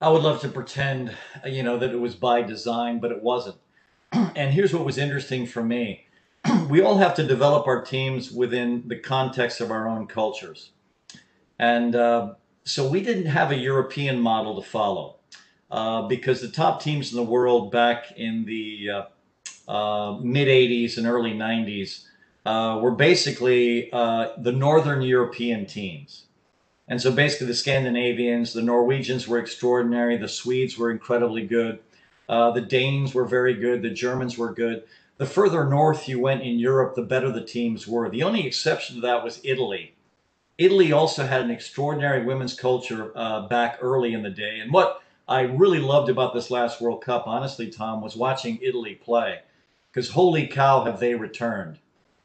I 0.00 0.10
would 0.10 0.22
love 0.22 0.40
to 0.42 0.48
pretend, 0.48 1.16
you 1.44 1.64
know, 1.64 1.76
that 1.78 1.90
it 1.90 1.98
was 1.98 2.14
by 2.14 2.42
design, 2.42 3.00
but 3.00 3.10
it 3.10 3.22
wasn't. 3.22 3.56
and 4.12 4.52
here's 4.52 4.72
what 4.72 4.84
was 4.84 4.96
interesting 4.96 5.46
for 5.46 5.62
me 5.62 6.06
we 6.68 6.80
all 6.80 6.98
have 6.98 7.14
to 7.14 7.26
develop 7.26 7.66
our 7.66 7.82
teams 7.82 8.30
within 8.30 8.84
the 8.86 8.96
context 8.96 9.60
of 9.60 9.70
our 9.70 9.88
own 9.88 10.06
cultures. 10.06 10.70
And 11.58 11.96
uh, 11.96 12.34
so 12.64 12.88
we 12.88 13.02
didn't 13.02 13.26
have 13.26 13.50
a 13.50 13.56
European 13.56 14.20
model 14.20 14.60
to 14.60 14.68
follow 14.68 15.16
uh, 15.70 16.02
because 16.02 16.40
the 16.40 16.48
top 16.48 16.80
teams 16.80 17.10
in 17.10 17.16
the 17.16 17.24
world 17.24 17.72
back 17.72 18.12
in 18.16 18.44
the 18.44 18.90
uh, 18.90 19.02
uh 19.68 20.18
mid 20.22 20.48
80s 20.48 20.96
and 20.96 21.06
early 21.06 21.32
90s 21.32 22.04
uh, 22.46 22.78
were 22.80 22.92
basically 22.92 23.92
uh, 23.92 24.28
the 24.38 24.52
Northern 24.52 25.02
European 25.02 25.66
teams. 25.66 26.27
And 26.88 27.00
so 27.00 27.12
basically 27.12 27.48
the 27.48 27.54
Scandinavians, 27.54 28.52
the 28.52 28.62
Norwegians 28.62 29.28
were 29.28 29.38
extraordinary, 29.38 30.16
the 30.16 30.28
Swedes 30.28 30.78
were 30.78 30.90
incredibly 30.90 31.46
good, 31.46 31.80
the 32.28 32.64
Danes 32.66 33.14
were 33.14 33.26
very 33.26 33.54
good, 33.54 33.82
the 33.82 33.90
Germans 33.90 34.38
were 34.38 34.52
good 34.52 34.84
the 35.18 35.26
further 35.26 35.64
north 35.64 36.08
you 36.08 36.20
went 36.20 36.42
in 36.42 36.58
Europe, 36.58 36.94
the 36.94 37.02
better 37.02 37.30
the 37.30 37.44
teams 37.44 37.86
were. 37.86 38.08
The 38.08 38.22
only 38.22 38.46
exception 38.46 38.96
to 38.96 39.02
that 39.02 39.24
was 39.24 39.40
Italy. 39.42 39.94
Italy 40.56 40.92
also 40.92 41.26
had 41.26 41.42
an 41.42 41.50
extraordinary 41.50 42.24
women's 42.24 42.54
culture 42.54 43.12
uh, 43.16 43.46
back 43.48 43.78
early 43.80 44.14
in 44.14 44.22
the 44.22 44.30
day. 44.30 44.60
And 44.60 44.72
what 44.72 45.02
I 45.26 45.42
really 45.42 45.80
loved 45.80 46.08
about 46.08 46.34
this 46.34 46.50
last 46.50 46.80
World 46.80 47.02
Cup, 47.02 47.26
honestly, 47.26 47.68
Tom, 47.68 48.00
was 48.00 48.16
watching 48.16 48.60
Italy 48.62 48.94
play. 48.94 49.40
Because 49.90 50.10
holy 50.10 50.46
cow, 50.46 50.84
have 50.84 51.00
they 51.00 51.14
returned. 51.14 51.78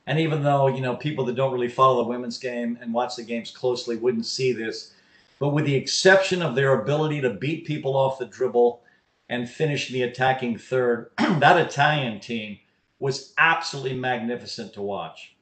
And 0.05 0.19
even 0.19 0.43
though, 0.43 0.67
you 0.67 0.81
know, 0.81 0.95
people 0.95 1.25
that 1.25 1.35
don't 1.35 1.53
really 1.53 1.69
follow 1.69 2.03
the 2.03 2.09
women's 2.09 2.37
game 2.37 2.77
and 2.81 2.93
watch 2.93 3.15
the 3.15 3.23
games 3.23 3.51
closely 3.51 3.95
wouldn't 3.95 4.25
see 4.25 4.51
this, 4.51 4.93
but 5.39 5.49
with 5.49 5.65
the 5.65 5.75
exception 5.75 6.41
of 6.41 6.55
their 6.55 6.81
ability 6.81 7.21
to 7.21 7.29
beat 7.29 7.65
people 7.65 7.95
off 7.95 8.19
the 8.19 8.25
dribble 8.25 8.81
and 9.29 9.49
finish 9.49 9.89
the 9.89 10.03
attacking 10.03 10.57
third, 10.57 11.11
that 11.17 11.57
Italian 11.57 12.19
team 12.19 12.59
was 12.99 13.33
absolutely 13.37 13.97
magnificent 13.97 14.73
to 14.73 14.81
watch. 14.81 15.35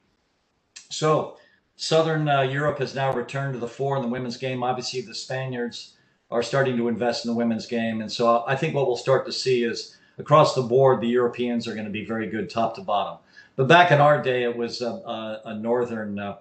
So, 0.90 1.36
Southern 1.76 2.28
uh, 2.28 2.42
Europe 2.42 2.78
has 2.78 2.94
now 2.94 3.12
returned 3.12 3.54
to 3.54 3.58
the 3.58 3.66
fore 3.66 3.96
in 3.96 4.02
the 4.02 4.08
women's 4.08 4.36
game. 4.36 4.62
Obviously, 4.62 5.00
the 5.00 5.14
Spaniards 5.14 5.94
are 6.30 6.42
starting 6.42 6.76
to 6.76 6.88
invest 6.88 7.24
in 7.24 7.30
the 7.30 7.36
women's 7.36 7.66
game. 7.66 8.00
And 8.00 8.10
so 8.10 8.44
I 8.46 8.56
think 8.56 8.74
what 8.74 8.86
we'll 8.86 8.96
start 8.96 9.26
to 9.26 9.32
see 9.32 9.64
is 9.64 9.96
across 10.18 10.54
the 10.54 10.62
board, 10.62 11.00
the 11.00 11.08
Europeans 11.08 11.68
are 11.68 11.74
going 11.74 11.86
to 11.86 11.90
be 11.90 12.04
very 12.04 12.26
good 12.28 12.48
top 12.48 12.74
to 12.76 12.80
bottom. 12.80 13.18
But 13.56 13.68
back 13.68 13.90
in 13.90 14.00
our 14.00 14.22
day, 14.22 14.44
it 14.44 14.56
was 14.56 14.80
a, 14.80 14.90
a, 14.90 15.42
a 15.46 15.54
Northern 15.54 16.18
uh, 16.18 16.36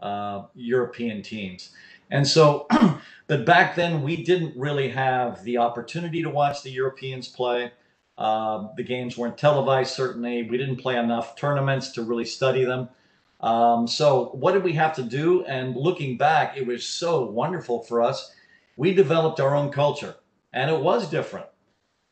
uh, 0.00 0.46
European 0.54 1.22
teams. 1.22 1.70
And 2.10 2.26
so, 2.26 2.66
but 3.26 3.44
back 3.44 3.74
then, 3.74 4.02
we 4.02 4.22
didn't 4.22 4.56
really 4.56 4.88
have 4.90 5.42
the 5.44 5.58
opportunity 5.58 6.22
to 6.22 6.30
watch 6.30 6.62
the 6.62 6.70
Europeans 6.70 7.28
play. 7.28 7.72
Uh, 8.18 8.68
the 8.76 8.82
games 8.82 9.16
weren't 9.16 9.36
televised, 9.36 9.94
certainly. 9.94 10.48
We 10.48 10.56
didn't 10.56 10.76
play 10.76 10.96
enough 10.96 11.36
tournaments 11.36 11.90
to 11.92 12.02
really 12.02 12.24
study 12.24 12.64
them. 12.64 12.88
Um, 13.40 13.86
so, 13.86 14.30
what 14.32 14.52
did 14.52 14.64
we 14.64 14.72
have 14.72 14.94
to 14.96 15.02
do? 15.02 15.44
And 15.44 15.76
looking 15.76 16.16
back, 16.16 16.56
it 16.56 16.66
was 16.66 16.86
so 16.86 17.24
wonderful 17.24 17.82
for 17.82 18.00
us. 18.02 18.32
We 18.76 18.94
developed 18.94 19.40
our 19.40 19.54
own 19.54 19.70
culture, 19.70 20.16
and 20.52 20.70
it 20.70 20.80
was 20.80 21.10
different 21.10 21.46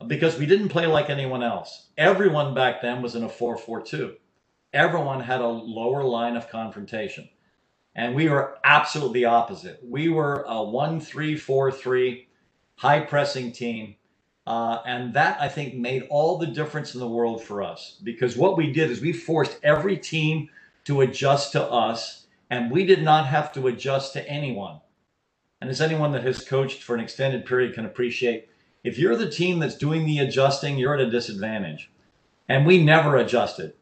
because 0.07 0.37
we 0.37 0.45
didn't 0.45 0.69
play 0.69 0.85
like 0.85 1.09
anyone 1.09 1.41
else. 1.41 1.87
Everyone 1.97 2.53
back 2.53 2.81
then 2.81 3.01
was 3.01 3.15
in 3.15 3.23
a 3.23 3.29
4 3.29 3.57
4 3.57 3.81
2. 3.81 4.15
Everyone 4.75 5.21
had 5.21 5.41
a 5.41 5.47
lower 5.47 6.03
line 6.03 6.35
of 6.35 6.49
confrontation. 6.49 7.27
And 7.95 8.13
we 8.13 8.29
were 8.29 8.59
absolutely 8.63 9.25
opposite. 9.25 9.79
We 9.81 10.09
were 10.09 10.45
a 10.47 10.61
1 10.63 10.99
3 10.99 11.35
4 11.35 11.71
3 11.71 12.27
high 12.75 12.99
pressing 12.99 13.51
team 13.51 13.95
uh, 14.47 14.79
and 14.85 15.13
that 15.13 15.41
I 15.41 15.47
think 15.47 15.73
made 15.73 16.03
all 16.09 16.37
the 16.37 16.47
difference 16.47 16.93
in 16.93 16.99
the 16.99 17.07
world 17.07 17.43
for 17.43 17.63
us 17.63 17.97
because 18.03 18.37
what 18.37 18.57
we 18.57 18.71
did 18.71 18.91
is 18.91 19.01
we 19.01 19.11
forced 19.11 19.57
every 19.63 19.97
team 19.97 20.49
to 20.83 21.01
adjust 21.01 21.51
to 21.53 21.63
us, 21.63 22.27
and 22.51 22.69
we 22.69 22.85
did 22.85 23.01
not 23.01 23.25
have 23.25 23.51
to 23.53 23.67
adjust 23.67 24.13
to 24.13 24.29
anyone. 24.29 24.81
And 25.61 25.69
as 25.69 25.81
anyone 25.81 26.11
that 26.11 26.23
has 26.23 26.45
coached 26.45 26.83
for 26.83 26.93
an 26.93 27.01
extended 27.01 27.45
period 27.45 27.73
can 27.73 27.85
appreciate, 27.85 28.49
if 28.83 28.99
you're 28.99 29.15
the 29.15 29.31
team 29.31 29.57
that's 29.57 29.77
doing 29.77 30.05
the 30.05 30.19
adjusting, 30.19 30.77
you're 30.77 30.93
at 30.93 30.99
a 30.99 31.09
disadvantage. 31.09 31.89
And 32.47 32.67
we 32.67 32.83
never 32.83 33.17
adjusted. 33.17 33.73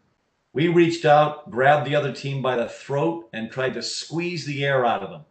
We 0.53 0.67
reached 0.67 1.03
out, 1.03 1.49
grabbed 1.49 1.87
the 1.87 1.95
other 1.95 2.13
team 2.13 2.41
by 2.41 2.55
the 2.55 2.69
throat, 2.69 3.27
and 3.33 3.51
tried 3.51 3.73
to 3.73 3.81
squeeze 3.81 4.45
the 4.45 4.63
air 4.63 4.85
out 4.85 5.01
of 5.01 5.09
them. 5.09 5.25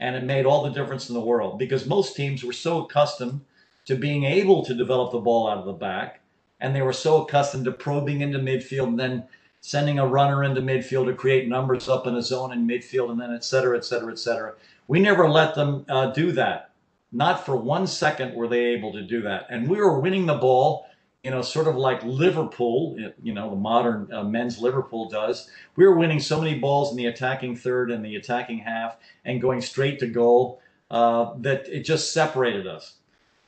And 0.00 0.16
it 0.16 0.24
made 0.24 0.46
all 0.46 0.62
the 0.62 0.70
difference 0.70 1.08
in 1.08 1.14
the 1.14 1.20
world 1.20 1.58
because 1.58 1.86
most 1.86 2.16
teams 2.16 2.42
were 2.42 2.52
so 2.52 2.84
accustomed 2.84 3.42
to 3.84 3.96
being 3.96 4.24
able 4.24 4.64
to 4.64 4.74
develop 4.74 5.12
the 5.12 5.18
ball 5.18 5.48
out 5.48 5.58
of 5.58 5.66
the 5.66 5.72
back. 5.72 6.20
And 6.58 6.74
they 6.74 6.82
were 6.82 6.92
so 6.92 7.22
accustomed 7.22 7.66
to 7.66 7.72
probing 7.72 8.22
into 8.22 8.38
midfield 8.38 8.88
and 8.88 8.98
then 8.98 9.24
sending 9.60 9.98
a 9.98 10.06
runner 10.06 10.42
into 10.42 10.62
midfield 10.62 11.06
to 11.06 11.14
create 11.14 11.48
numbers 11.48 11.88
up 11.88 12.06
in 12.06 12.14
a 12.14 12.22
zone 12.22 12.52
in 12.52 12.66
midfield 12.66 13.10
and 13.10 13.20
then 13.20 13.34
et 13.34 13.44
cetera, 13.44 13.76
et 13.76 13.84
cetera, 13.84 14.12
et 14.12 14.18
cetera. 14.18 14.54
We 14.88 15.00
never 15.00 15.28
let 15.28 15.54
them 15.54 15.84
uh, 15.88 16.12
do 16.12 16.32
that. 16.32 16.70
Not 17.12 17.44
for 17.44 17.56
one 17.56 17.86
second 17.86 18.34
were 18.34 18.48
they 18.48 18.64
able 18.66 18.92
to 18.92 19.02
do 19.02 19.22
that. 19.22 19.46
And 19.50 19.68
we 19.68 19.78
were 19.78 20.00
winning 20.00 20.26
the 20.26 20.34
ball, 20.34 20.86
you 21.26 21.32
know, 21.32 21.42
sort 21.42 21.66
of 21.66 21.74
like 21.74 22.04
Liverpool, 22.04 22.96
you 23.20 23.34
know, 23.34 23.50
the 23.50 23.56
modern 23.56 24.08
uh, 24.12 24.22
men's 24.22 24.60
Liverpool 24.60 25.08
does. 25.08 25.50
We 25.74 25.84
were 25.84 25.96
winning 25.96 26.20
so 26.20 26.40
many 26.40 26.56
balls 26.56 26.92
in 26.92 26.96
the 26.96 27.06
attacking 27.06 27.56
third 27.56 27.90
and 27.90 28.04
the 28.04 28.14
attacking 28.14 28.60
half 28.60 28.96
and 29.24 29.42
going 29.42 29.60
straight 29.60 29.98
to 29.98 30.06
goal 30.06 30.62
uh, 30.88 31.34
that 31.38 31.66
it 31.66 31.80
just 31.80 32.12
separated 32.12 32.68
us. 32.68 32.98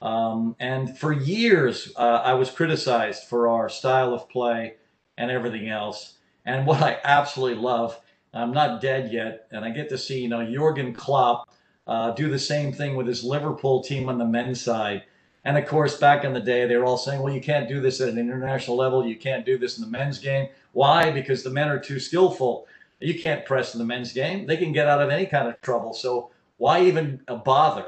Um, 0.02 0.56
and 0.58 0.98
for 0.98 1.12
years, 1.12 1.92
uh, 1.94 2.20
I 2.24 2.34
was 2.34 2.50
criticized 2.50 3.28
for 3.28 3.46
our 3.46 3.68
style 3.68 4.12
of 4.12 4.28
play 4.28 4.74
and 5.16 5.30
everything 5.30 5.68
else. 5.68 6.14
And 6.44 6.66
what 6.66 6.82
I 6.82 6.98
absolutely 7.04 7.62
love, 7.62 8.00
I'm 8.34 8.50
not 8.50 8.80
dead 8.80 9.12
yet, 9.12 9.46
and 9.52 9.64
I 9.64 9.70
get 9.70 9.88
to 9.90 9.98
see, 9.98 10.20
you 10.20 10.28
know, 10.28 10.44
Jurgen 10.44 10.94
Klopp 10.94 11.48
uh, 11.86 12.10
do 12.10 12.28
the 12.28 12.40
same 12.40 12.72
thing 12.72 12.96
with 12.96 13.06
his 13.06 13.22
Liverpool 13.22 13.84
team 13.84 14.08
on 14.08 14.18
the 14.18 14.26
men's 14.26 14.60
side. 14.60 15.04
And 15.48 15.56
of 15.56 15.66
course, 15.66 15.96
back 15.96 16.24
in 16.24 16.34
the 16.34 16.40
day, 16.40 16.66
they 16.66 16.76
were 16.76 16.84
all 16.84 16.98
saying, 16.98 17.22
well, 17.22 17.32
you 17.32 17.40
can't 17.40 17.70
do 17.70 17.80
this 17.80 18.02
at 18.02 18.10
an 18.10 18.18
international 18.18 18.76
level. 18.76 19.06
You 19.06 19.16
can't 19.16 19.46
do 19.46 19.56
this 19.56 19.78
in 19.78 19.82
the 19.82 19.90
men's 19.90 20.18
game. 20.18 20.50
Why? 20.72 21.10
Because 21.10 21.42
the 21.42 21.48
men 21.48 21.70
are 21.70 21.78
too 21.78 21.98
skillful. 21.98 22.66
You 23.00 23.18
can't 23.18 23.46
press 23.46 23.72
in 23.72 23.78
the 23.78 23.86
men's 23.86 24.12
game. 24.12 24.46
They 24.46 24.58
can 24.58 24.72
get 24.72 24.88
out 24.88 25.00
of 25.00 25.08
any 25.08 25.24
kind 25.24 25.48
of 25.48 25.58
trouble. 25.62 25.94
So 25.94 26.32
why 26.58 26.82
even 26.82 27.22
bother? 27.46 27.86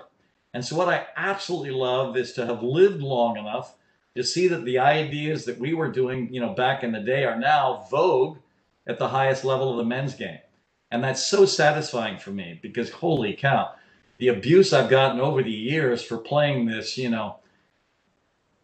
And 0.54 0.64
so, 0.64 0.74
what 0.74 0.88
I 0.88 1.08
absolutely 1.16 1.72
love 1.72 2.16
is 2.16 2.32
to 2.32 2.46
have 2.46 2.62
lived 2.62 3.02
long 3.02 3.36
enough 3.36 3.74
to 4.16 4.24
see 4.24 4.48
that 4.48 4.64
the 4.64 4.78
ideas 4.78 5.44
that 5.44 5.58
we 5.58 5.74
were 5.74 5.92
doing, 5.92 6.32
you 6.32 6.40
know, 6.40 6.54
back 6.54 6.82
in 6.82 6.92
the 6.92 7.00
day 7.00 7.24
are 7.24 7.38
now 7.38 7.86
vogue 7.90 8.38
at 8.86 8.98
the 8.98 9.08
highest 9.08 9.44
level 9.44 9.70
of 9.70 9.76
the 9.76 9.84
men's 9.84 10.14
game. 10.14 10.38
And 10.92 11.04
that's 11.04 11.26
so 11.26 11.44
satisfying 11.44 12.16
for 12.16 12.30
me 12.30 12.58
because 12.62 12.90
holy 12.90 13.34
cow, 13.34 13.74
the 14.16 14.28
abuse 14.28 14.72
I've 14.72 14.88
gotten 14.88 15.20
over 15.20 15.42
the 15.42 15.50
years 15.50 16.02
for 16.02 16.16
playing 16.16 16.64
this, 16.64 16.96
you 16.96 17.10
know, 17.10 17.36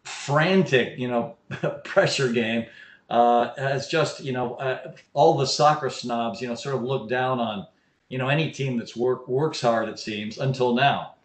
frantic, 0.07 0.97
you 0.97 1.07
know, 1.07 1.35
pressure 1.83 2.31
game 2.31 2.65
uh, 3.09 3.53
has 3.57 3.87
just, 3.87 4.23
you 4.23 4.31
know, 4.31 4.55
uh, 4.55 4.93
all 5.13 5.37
the 5.37 5.45
soccer 5.45 5.89
snobs, 5.89 6.41
you 6.41 6.47
know, 6.47 6.55
sort 6.55 6.75
of 6.75 6.83
look 6.83 7.09
down 7.09 7.39
on, 7.39 7.67
you 8.09 8.17
know, 8.17 8.27
any 8.27 8.51
team 8.51 8.77
that's 8.77 8.95
work 8.95 9.27
works 9.27 9.61
hard, 9.61 9.89
it 9.89 9.99
seems, 9.99 10.37
until 10.37 10.73
now 10.73 11.15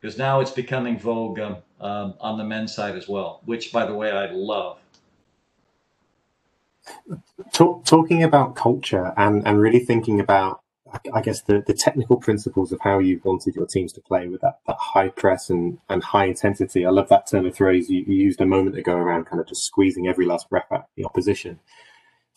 because 0.00 0.18
now 0.18 0.40
it's 0.40 0.50
becoming 0.50 0.98
vogue 0.98 1.40
um, 1.40 1.56
um, 1.80 2.14
on 2.20 2.38
the 2.38 2.44
men's 2.44 2.74
side 2.74 2.96
as 2.96 3.08
well, 3.08 3.40
which, 3.44 3.72
by 3.72 3.84
the 3.84 3.94
way, 3.94 4.10
I 4.10 4.30
love. 4.30 4.78
Talk, 7.52 7.84
talking 7.84 8.22
about 8.22 8.56
culture 8.56 9.12
and, 9.16 9.46
and 9.46 9.60
really 9.60 9.80
thinking 9.80 10.20
about, 10.20 10.62
I 11.12 11.20
guess, 11.20 11.42
the, 11.42 11.62
the 11.66 11.74
technical 11.74 12.16
principles 12.16 12.72
of 12.72 12.80
how 12.80 12.98
you've 12.98 13.24
wanted 13.24 13.54
your 13.54 13.66
teams 13.66 13.92
to 13.94 14.00
play 14.00 14.28
with 14.28 14.40
that, 14.40 14.58
that 14.66 14.76
high 14.78 15.08
press 15.08 15.50
and, 15.50 15.78
and 15.88 16.02
high 16.02 16.26
intensity. 16.26 16.86
I 16.86 16.90
love 16.90 17.08
that 17.08 17.26
turn 17.26 17.46
of 17.46 17.56
phrase 17.56 17.90
you, 17.90 18.04
you 18.06 18.14
used 18.14 18.40
a 18.40 18.46
moment 18.46 18.76
ago 18.76 18.96
around 18.96 19.26
kind 19.26 19.40
of 19.40 19.48
just 19.48 19.64
squeezing 19.64 20.06
every 20.06 20.26
last 20.26 20.48
breath 20.48 20.70
out 20.70 20.80
of 20.80 20.86
the 20.96 21.04
opposition. 21.04 21.60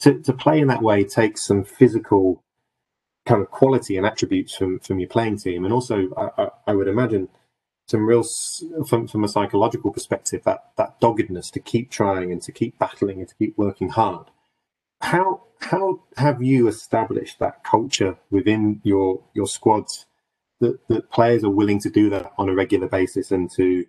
To, 0.01 0.19
to 0.19 0.33
play 0.33 0.59
in 0.59 0.67
that 0.67 0.81
way 0.81 1.03
takes 1.03 1.43
some 1.43 1.63
physical 1.63 2.43
kind 3.25 3.41
of 3.41 3.51
quality 3.51 3.97
and 3.97 4.05
attributes 4.05 4.55
from, 4.55 4.79
from 4.79 4.99
your 4.99 5.09
playing 5.09 5.37
team. 5.37 5.63
And 5.63 5.73
also, 5.73 6.09
I, 6.17 6.43
I, 6.43 6.47
I 6.67 6.73
would 6.73 6.87
imagine– 6.87 7.29
some 7.91 8.07
real 8.07 8.23
from, 8.87 9.07
from 9.07 9.23
a 9.23 9.27
psychological 9.27 9.91
perspective 9.91 10.41
that 10.45 10.71
that 10.77 10.99
doggedness 10.99 11.51
to 11.51 11.59
keep 11.59 11.91
trying 11.91 12.31
and 12.31 12.41
to 12.41 12.51
keep 12.51 12.79
battling 12.79 13.19
and 13.19 13.27
to 13.27 13.35
keep 13.35 13.57
working 13.57 13.89
hard 13.89 14.27
how 15.01 15.41
how 15.61 16.03
have 16.17 16.41
you 16.43 16.67
established 16.67 17.39
that 17.39 17.63
culture 17.63 18.17
within 18.31 18.81
your 18.83 19.23
your 19.33 19.47
squads 19.47 20.05
that, 20.61 20.87
that 20.89 21.11
players 21.11 21.43
are 21.43 21.49
willing 21.51 21.79
to 21.79 21.89
do 21.89 22.09
that 22.09 22.31
on 22.37 22.49
a 22.49 22.55
regular 22.55 22.87
basis 22.87 23.31
and 23.31 23.51
to 23.51 23.85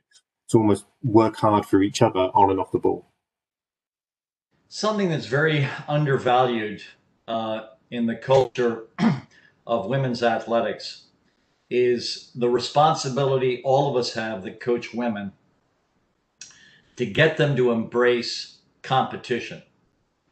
to 0.49 0.59
almost 0.59 0.87
work 1.03 1.37
hard 1.37 1.67
for 1.67 1.83
each 1.83 2.03
other 2.03 2.31
on 2.35 2.51
and 2.51 2.61
off 2.61 2.73
the 2.73 2.79
ball 2.81 3.07
something 4.69 5.11
that's 5.11 5.27
very 5.27 5.69
undervalued 5.89 6.83
uh, 7.29 7.63
in 7.91 8.07
the 8.07 8.17
culture 8.17 8.85
of 9.67 9.87
women's 9.87 10.23
athletics 10.23 11.05
is 11.71 12.31
the 12.35 12.49
responsibility 12.51 13.63
all 13.65 13.91
of 13.91 13.97
us 13.97 14.15
have 14.15 14.43
that 14.45 14.61
coach 14.61 14.95
women 14.95 15.33
to 16.97 17.07
get 17.07 17.37
them 17.37 17.57
to 17.57 17.73
embrace 17.73 18.59
competition. 18.83 19.63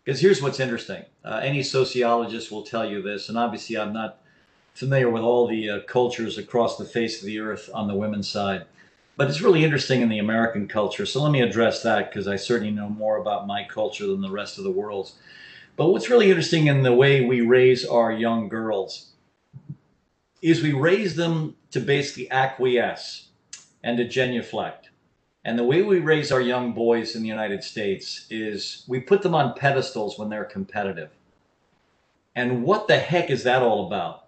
Because 0.04 0.20
here's 0.20 0.42
what's 0.42 0.60
interesting 0.60 1.04
uh, 1.24 1.40
any 1.42 1.62
sociologist 1.62 2.50
will 2.50 2.62
tell 2.62 2.88
you 2.88 3.02
this, 3.02 3.28
and 3.28 3.36
obviously 3.36 3.76
I'm 3.76 3.92
not 3.92 4.20
familiar 4.74 5.10
with 5.10 5.22
all 5.22 5.46
the 5.46 5.68
uh, 5.68 5.80
cultures 5.80 6.38
across 6.38 6.78
the 6.78 6.84
face 6.84 7.20
of 7.20 7.26
the 7.26 7.40
earth 7.40 7.68
on 7.74 7.88
the 7.88 7.94
women's 7.94 8.28
side. 8.28 8.64
But 9.16 9.28
it's 9.28 9.42
really 9.42 9.64
interesting 9.64 10.00
in 10.00 10.08
the 10.08 10.18
American 10.18 10.66
culture. 10.66 11.04
So 11.04 11.22
let 11.22 11.32
me 11.32 11.42
address 11.42 11.82
that 11.82 12.10
because 12.10 12.26
I 12.26 12.36
certainly 12.36 12.72
know 12.72 12.88
more 12.88 13.18
about 13.18 13.46
my 13.46 13.64
culture 13.64 14.06
than 14.06 14.22
the 14.22 14.30
rest 14.30 14.56
of 14.56 14.64
the 14.64 14.70
world's. 14.70 15.14
But 15.76 15.88
what's 15.88 16.08
really 16.08 16.30
interesting 16.30 16.68
in 16.68 16.82
the 16.82 16.94
way 16.94 17.24
we 17.24 17.40
raise 17.40 17.84
our 17.84 18.12
young 18.12 18.48
girls 18.48 19.10
is 20.40 20.62
we 20.62 20.72
raise 20.72 21.16
them 21.16 21.56
to 21.70 21.80
basically 21.80 22.30
acquiesce 22.30 23.28
and 23.82 23.98
to 23.98 24.08
genuflect. 24.08 24.89
And 25.44 25.58
the 25.58 25.64
way 25.64 25.82
we 25.82 26.00
raise 26.00 26.30
our 26.30 26.40
young 26.40 26.72
boys 26.72 27.16
in 27.16 27.22
the 27.22 27.28
United 27.28 27.64
States 27.64 28.26
is 28.28 28.84
we 28.86 29.00
put 29.00 29.22
them 29.22 29.34
on 29.34 29.54
pedestals 29.54 30.18
when 30.18 30.28
they're 30.28 30.44
competitive. 30.44 31.10
And 32.36 32.62
what 32.62 32.88
the 32.88 32.98
heck 32.98 33.30
is 33.30 33.44
that 33.44 33.62
all 33.62 33.86
about? 33.86 34.26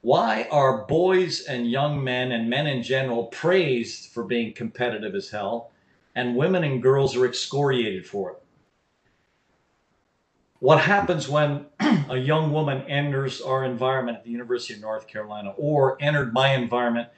Why 0.00 0.46
are 0.50 0.86
boys 0.86 1.40
and 1.40 1.70
young 1.70 2.02
men 2.02 2.30
and 2.30 2.48
men 2.48 2.68
in 2.68 2.82
general 2.84 3.24
praised 3.26 4.12
for 4.12 4.22
being 4.22 4.52
competitive 4.52 5.14
as 5.14 5.28
hell, 5.28 5.72
and 6.14 6.36
women 6.36 6.62
and 6.62 6.80
girls 6.80 7.16
are 7.16 7.26
excoriated 7.26 8.06
for 8.06 8.30
it? 8.30 8.42
What 10.60 10.80
happens 10.80 11.28
when 11.28 11.66
a 12.08 12.16
young 12.16 12.52
woman 12.52 12.82
enters 12.82 13.40
our 13.40 13.64
environment 13.64 14.18
at 14.18 14.24
the 14.24 14.30
University 14.30 14.74
of 14.74 14.80
North 14.80 15.08
Carolina 15.08 15.52
or 15.56 15.96
entered 16.00 16.32
my 16.32 16.54
environment 16.54 17.08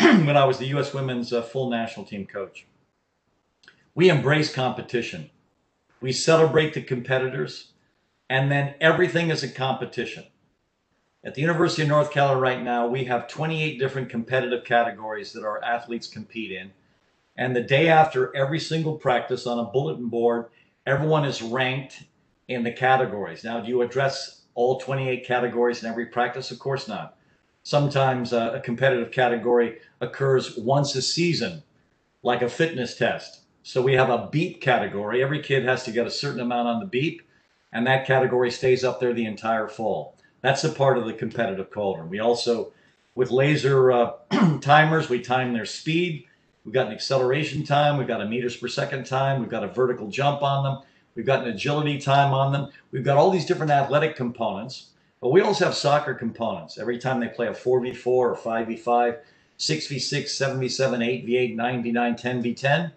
when 0.24 0.36
I 0.36 0.46
was 0.46 0.56
the 0.56 0.68
U.S. 0.68 0.94
women's 0.94 1.30
uh, 1.30 1.42
full 1.42 1.68
national 1.68 2.06
team 2.06 2.26
coach? 2.26 2.64
We 3.94 4.08
embrace 4.08 4.50
competition. 4.50 5.28
We 6.00 6.10
celebrate 6.10 6.72
the 6.72 6.80
competitors, 6.80 7.72
and 8.30 8.50
then 8.50 8.76
everything 8.80 9.28
is 9.28 9.42
a 9.42 9.48
competition. 9.48 10.24
At 11.22 11.34
the 11.34 11.42
University 11.42 11.82
of 11.82 11.88
North 11.88 12.12
Carolina 12.12 12.40
right 12.40 12.62
now, 12.62 12.86
we 12.86 13.04
have 13.04 13.28
28 13.28 13.78
different 13.78 14.08
competitive 14.08 14.64
categories 14.64 15.34
that 15.34 15.44
our 15.44 15.62
athletes 15.62 16.06
compete 16.06 16.50
in. 16.50 16.72
And 17.36 17.54
the 17.54 17.60
day 17.60 17.88
after 17.88 18.34
every 18.34 18.58
single 18.58 18.96
practice 18.96 19.46
on 19.46 19.58
a 19.58 19.64
bulletin 19.64 20.08
board, 20.08 20.46
everyone 20.86 21.26
is 21.26 21.42
ranked 21.42 22.04
in 22.48 22.62
the 22.62 22.72
categories. 22.72 23.44
Now, 23.44 23.60
do 23.60 23.68
you 23.68 23.82
address 23.82 24.40
all 24.54 24.80
28 24.80 25.26
categories 25.26 25.82
in 25.82 25.90
every 25.90 26.06
practice? 26.06 26.50
Of 26.50 26.58
course 26.58 26.88
not. 26.88 27.18
Sometimes 27.70 28.32
uh, 28.32 28.50
a 28.52 28.58
competitive 28.58 29.12
category 29.12 29.78
occurs 30.00 30.56
once 30.56 30.96
a 30.96 31.02
season, 31.02 31.62
like 32.24 32.42
a 32.42 32.48
fitness 32.48 32.96
test. 32.96 33.42
So 33.62 33.80
we 33.80 33.92
have 33.92 34.10
a 34.10 34.28
beep 34.32 34.60
category. 34.60 35.22
Every 35.22 35.40
kid 35.40 35.64
has 35.66 35.84
to 35.84 35.92
get 35.92 36.04
a 36.04 36.10
certain 36.10 36.40
amount 36.40 36.66
on 36.66 36.80
the 36.80 36.86
beep, 36.86 37.22
and 37.72 37.86
that 37.86 38.08
category 38.08 38.50
stays 38.50 38.82
up 38.82 38.98
there 38.98 39.12
the 39.12 39.24
entire 39.24 39.68
fall. 39.68 40.16
That's 40.40 40.64
a 40.64 40.72
part 40.72 40.98
of 40.98 41.06
the 41.06 41.12
competitive 41.12 41.70
cauldron. 41.70 42.10
We 42.10 42.18
also, 42.18 42.72
with 43.14 43.30
laser 43.30 43.92
uh, 43.92 44.14
timers, 44.60 45.08
we 45.08 45.20
time 45.20 45.52
their 45.52 45.64
speed. 45.64 46.24
We've 46.64 46.74
got 46.74 46.88
an 46.88 46.92
acceleration 46.92 47.62
time. 47.62 47.98
We've 47.98 48.08
got 48.08 48.20
a 48.20 48.26
meters 48.26 48.56
per 48.56 48.66
second 48.66 49.06
time. 49.06 49.38
We've 49.38 49.48
got 49.48 49.62
a 49.62 49.68
vertical 49.68 50.08
jump 50.08 50.42
on 50.42 50.64
them. 50.64 50.82
We've 51.14 51.24
got 51.24 51.46
an 51.46 51.54
agility 51.54 52.00
time 52.00 52.34
on 52.34 52.50
them. 52.50 52.72
We've 52.90 53.04
got 53.04 53.16
all 53.16 53.30
these 53.30 53.46
different 53.46 53.70
athletic 53.70 54.16
components, 54.16 54.89
but 55.20 55.30
we 55.30 55.40
also 55.40 55.64
have 55.64 55.74
soccer 55.74 56.14
components. 56.14 56.78
Every 56.78 56.98
time 56.98 57.20
they 57.20 57.28
play 57.28 57.48
a 57.48 57.52
4v4 57.52 58.06
or 58.06 58.36
5v5, 58.36 59.18
6v6, 59.58 60.24
7v7, 60.24 61.26
8v8, 61.26 61.56
9v9, 61.56 62.20
10v10, 62.20 62.92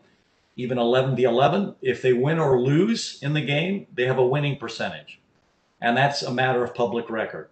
even 0.56 0.78
11v11, 0.78 1.76
if 1.82 2.02
they 2.02 2.14
win 2.14 2.40
or 2.40 2.62
lose 2.62 3.20
in 3.22 3.34
the 3.34 3.42
game, 3.42 3.88
they 3.94 4.06
have 4.06 4.20
a 4.20 4.26
winning 4.26 4.58
percentage 4.58 5.20
and 5.84 5.98
that's 5.98 6.24
a 6.24 6.34
matter 6.34 6.64
of 6.64 6.74
public 6.74 7.10
record. 7.10 7.50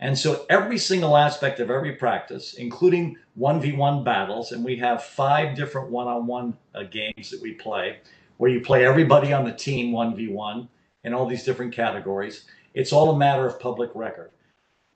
And 0.00 0.18
so 0.18 0.44
every 0.50 0.78
single 0.78 1.16
aspect 1.16 1.60
of 1.60 1.70
every 1.70 1.92
practice, 1.92 2.54
including 2.54 3.16
1v1 3.38 4.02
battles, 4.04 4.52
and 4.52 4.64
we 4.64 4.76
have 4.76 5.04
five 5.04 5.54
different 5.54 5.90
one 5.90 6.08
on 6.08 6.26
one 6.26 6.56
games 6.90 7.30
that 7.30 7.40
we 7.40 7.52
play, 7.52 7.98
where 8.38 8.50
you 8.50 8.60
play 8.60 8.84
everybody 8.84 9.32
on 9.32 9.44
the 9.44 9.52
team 9.52 9.92
1v1 9.92 10.68
in 11.04 11.14
all 11.14 11.26
these 11.26 11.44
different 11.44 11.72
categories. 11.74 12.46
It's 12.76 12.92
all 12.92 13.10
a 13.10 13.18
matter 13.18 13.46
of 13.46 13.58
public 13.58 13.90
record. 13.94 14.30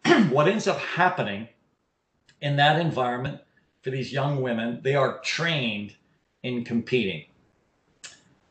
what 0.30 0.46
ends 0.46 0.68
up 0.68 0.78
happening 0.78 1.48
in 2.42 2.56
that 2.56 2.78
environment 2.78 3.40
for 3.80 3.88
these 3.88 4.12
young 4.12 4.42
women, 4.42 4.80
they 4.82 4.94
are 4.94 5.18
trained 5.20 5.96
in 6.42 6.62
competing. 6.62 7.24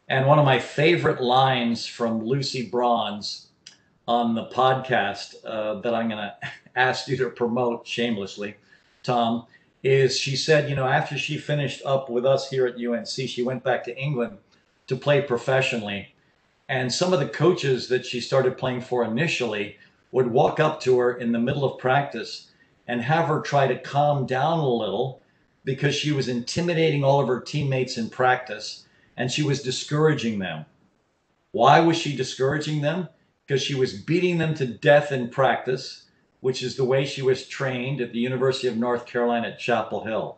And 0.07 0.25
one 0.25 0.39
of 0.39 0.45
my 0.45 0.57
favorite 0.57 1.21
lines 1.21 1.85
from 1.85 2.25
Lucy 2.25 2.67
Bronze 2.67 3.49
on 4.07 4.33
the 4.33 4.47
podcast 4.47 5.35
uh, 5.45 5.79
that 5.81 5.93
I'm 5.93 6.09
going 6.09 6.17
to 6.17 6.35
ask 6.75 7.07
you 7.07 7.15
to 7.17 7.29
promote 7.29 7.85
shamelessly, 7.85 8.55
Tom, 9.03 9.45
is 9.83 10.19
she 10.19 10.35
said, 10.35 10.71
you 10.71 10.75
know, 10.75 10.87
after 10.87 11.19
she 11.19 11.37
finished 11.37 11.83
up 11.85 12.09
with 12.09 12.25
us 12.25 12.49
here 12.49 12.65
at 12.65 12.83
UNC, 12.83 13.07
she 13.07 13.43
went 13.43 13.63
back 13.63 13.83
to 13.83 13.95
England 13.95 14.39
to 14.87 14.95
play 14.95 15.21
professionally. 15.21 16.15
And 16.69 16.93
some 16.93 17.11
of 17.11 17.19
the 17.19 17.27
coaches 17.27 17.89
that 17.89 18.05
she 18.05 18.21
started 18.21 18.57
playing 18.57 18.81
for 18.81 19.03
initially 19.03 19.75
would 20.13 20.27
walk 20.27 20.61
up 20.61 20.79
to 20.81 20.97
her 20.99 21.17
in 21.17 21.33
the 21.33 21.39
middle 21.39 21.65
of 21.65 21.79
practice 21.79 22.51
and 22.87 23.01
have 23.01 23.27
her 23.27 23.41
try 23.41 23.67
to 23.67 23.77
calm 23.77 24.25
down 24.25 24.59
a 24.59 24.69
little 24.69 25.21
because 25.65 25.93
she 25.93 26.13
was 26.13 26.29
intimidating 26.29 27.03
all 27.03 27.19
of 27.19 27.27
her 27.27 27.41
teammates 27.41 27.97
in 27.97 28.09
practice 28.09 28.85
and 29.17 29.29
she 29.29 29.43
was 29.43 29.61
discouraging 29.61 30.39
them. 30.39 30.65
Why 31.51 31.81
was 31.81 31.97
she 31.97 32.15
discouraging 32.15 32.81
them? 32.81 33.09
because 33.49 33.63
she 33.63 33.73
was 33.73 33.93
beating 33.93 34.37
them 34.37 34.53
to 34.53 34.67
death 34.67 35.11
in 35.11 35.27
practice, 35.27 36.03
which 36.39 36.61
is 36.61 36.75
the 36.75 36.85
way 36.85 37.03
she 37.03 37.23
was 37.23 37.47
trained 37.47 37.99
at 37.99 38.13
the 38.13 38.19
University 38.19 38.67
of 38.67 38.77
North 38.77 39.07
Carolina 39.07 39.47
at 39.47 39.57
Chapel 39.57 40.03
Hill. 40.03 40.37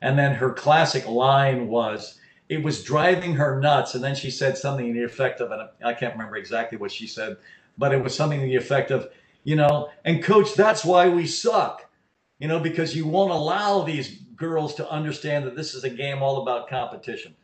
And 0.00 0.18
then 0.18 0.34
her 0.34 0.50
classic 0.52 1.06
line 1.06 1.68
was, 1.68 2.18
it 2.48 2.62
was 2.62 2.82
driving 2.82 3.34
her 3.34 3.60
nuts. 3.60 3.94
And 3.94 4.02
then 4.02 4.14
she 4.14 4.30
said 4.30 4.58
something 4.58 4.88
in 4.88 4.94
the 4.94 5.04
effect 5.04 5.40
of, 5.40 5.50
and 5.52 5.68
I 5.84 5.94
can't 5.94 6.14
remember 6.14 6.36
exactly 6.36 6.78
what 6.78 6.92
she 6.92 7.06
said, 7.06 7.36
but 7.78 7.92
it 7.92 8.02
was 8.02 8.14
something 8.14 8.40
in 8.40 8.48
the 8.48 8.56
effect 8.56 8.90
of, 8.90 9.08
you 9.44 9.56
know, 9.56 9.90
and 10.04 10.22
coach, 10.22 10.54
that's 10.54 10.84
why 10.84 11.08
we 11.08 11.26
suck, 11.26 11.88
you 12.38 12.48
know, 12.48 12.60
because 12.60 12.94
you 12.94 13.06
won't 13.06 13.32
allow 13.32 13.82
these 13.82 14.18
girls 14.36 14.74
to 14.74 14.90
understand 14.90 15.46
that 15.46 15.56
this 15.56 15.74
is 15.74 15.84
a 15.84 15.90
game 15.90 16.22
all 16.22 16.42
about 16.42 16.68
competition. 16.68 17.34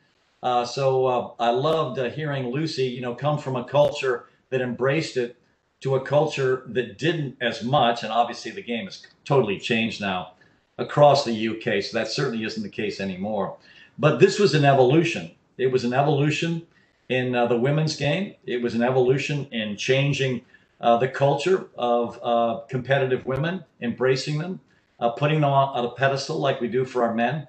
Uh, 0.43 0.65
so 0.65 1.07
uh, 1.07 1.31
I 1.39 1.51
loved 1.51 1.99
uh, 1.99 2.11
hearing 2.11 2.51
Lucy, 2.51 2.85
you 2.85 3.01
know, 3.01 3.15
come 3.15 3.39
from 3.39 3.57
a 3.57 3.65
culture 3.65 4.27
that 4.51 4.61
embraced 4.61 5.17
it 5.17 5.37
to 5.81 5.95
a 5.95 6.01
culture 6.01 6.65
that 6.69 6.99
didn't 6.99 7.37
as 7.41 7.63
much. 7.63 8.03
And 8.03 8.13
obviously, 8.13 8.51
the 8.51 8.63
game 8.63 8.85
has 8.85 9.07
totally 9.25 9.59
changed 9.59 10.01
now 10.01 10.33
across 10.77 11.25
the 11.25 11.49
UK. 11.49 11.83
So 11.83 11.99
that 11.99 12.09
certainly 12.09 12.45
isn't 12.45 12.63
the 12.63 12.69
case 12.69 13.01
anymore. 13.01 13.57
But 13.99 14.21
this 14.21 14.39
was 14.39 14.55
an 14.55 14.65
evolution. 14.65 15.33
It 15.57 15.73
was 15.73 15.85
an 15.85 15.93
evolution 15.93 16.67
in 17.09 17.35
uh, 17.35 17.47
the 17.47 17.59
women's 17.59 17.97
game, 17.97 18.35
it 18.45 18.61
was 18.61 18.75
an 18.75 18.83
evolution 18.83 19.47
in 19.51 19.77
changing 19.77 20.43
uh, 20.81 20.99
the 20.99 21.09
culture 21.09 21.69
of 21.77 22.21
uh, 22.23 22.61
competitive 22.69 23.25
women, 23.27 23.65
embracing 23.81 24.39
them, 24.39 24.61
uh, 25.01 25.11
putting 25.11 25.41
them 25.41 25.51
on, 25.51 25.77
on 25.77 25.85
a 25.87 25.91
pedestal 25.91 26.39
like 26.39 26.61
we 26.61 26.69
do 26.69 26.85
for 26.85 27.03
our 27.03 27.15
men. 27.15 27.47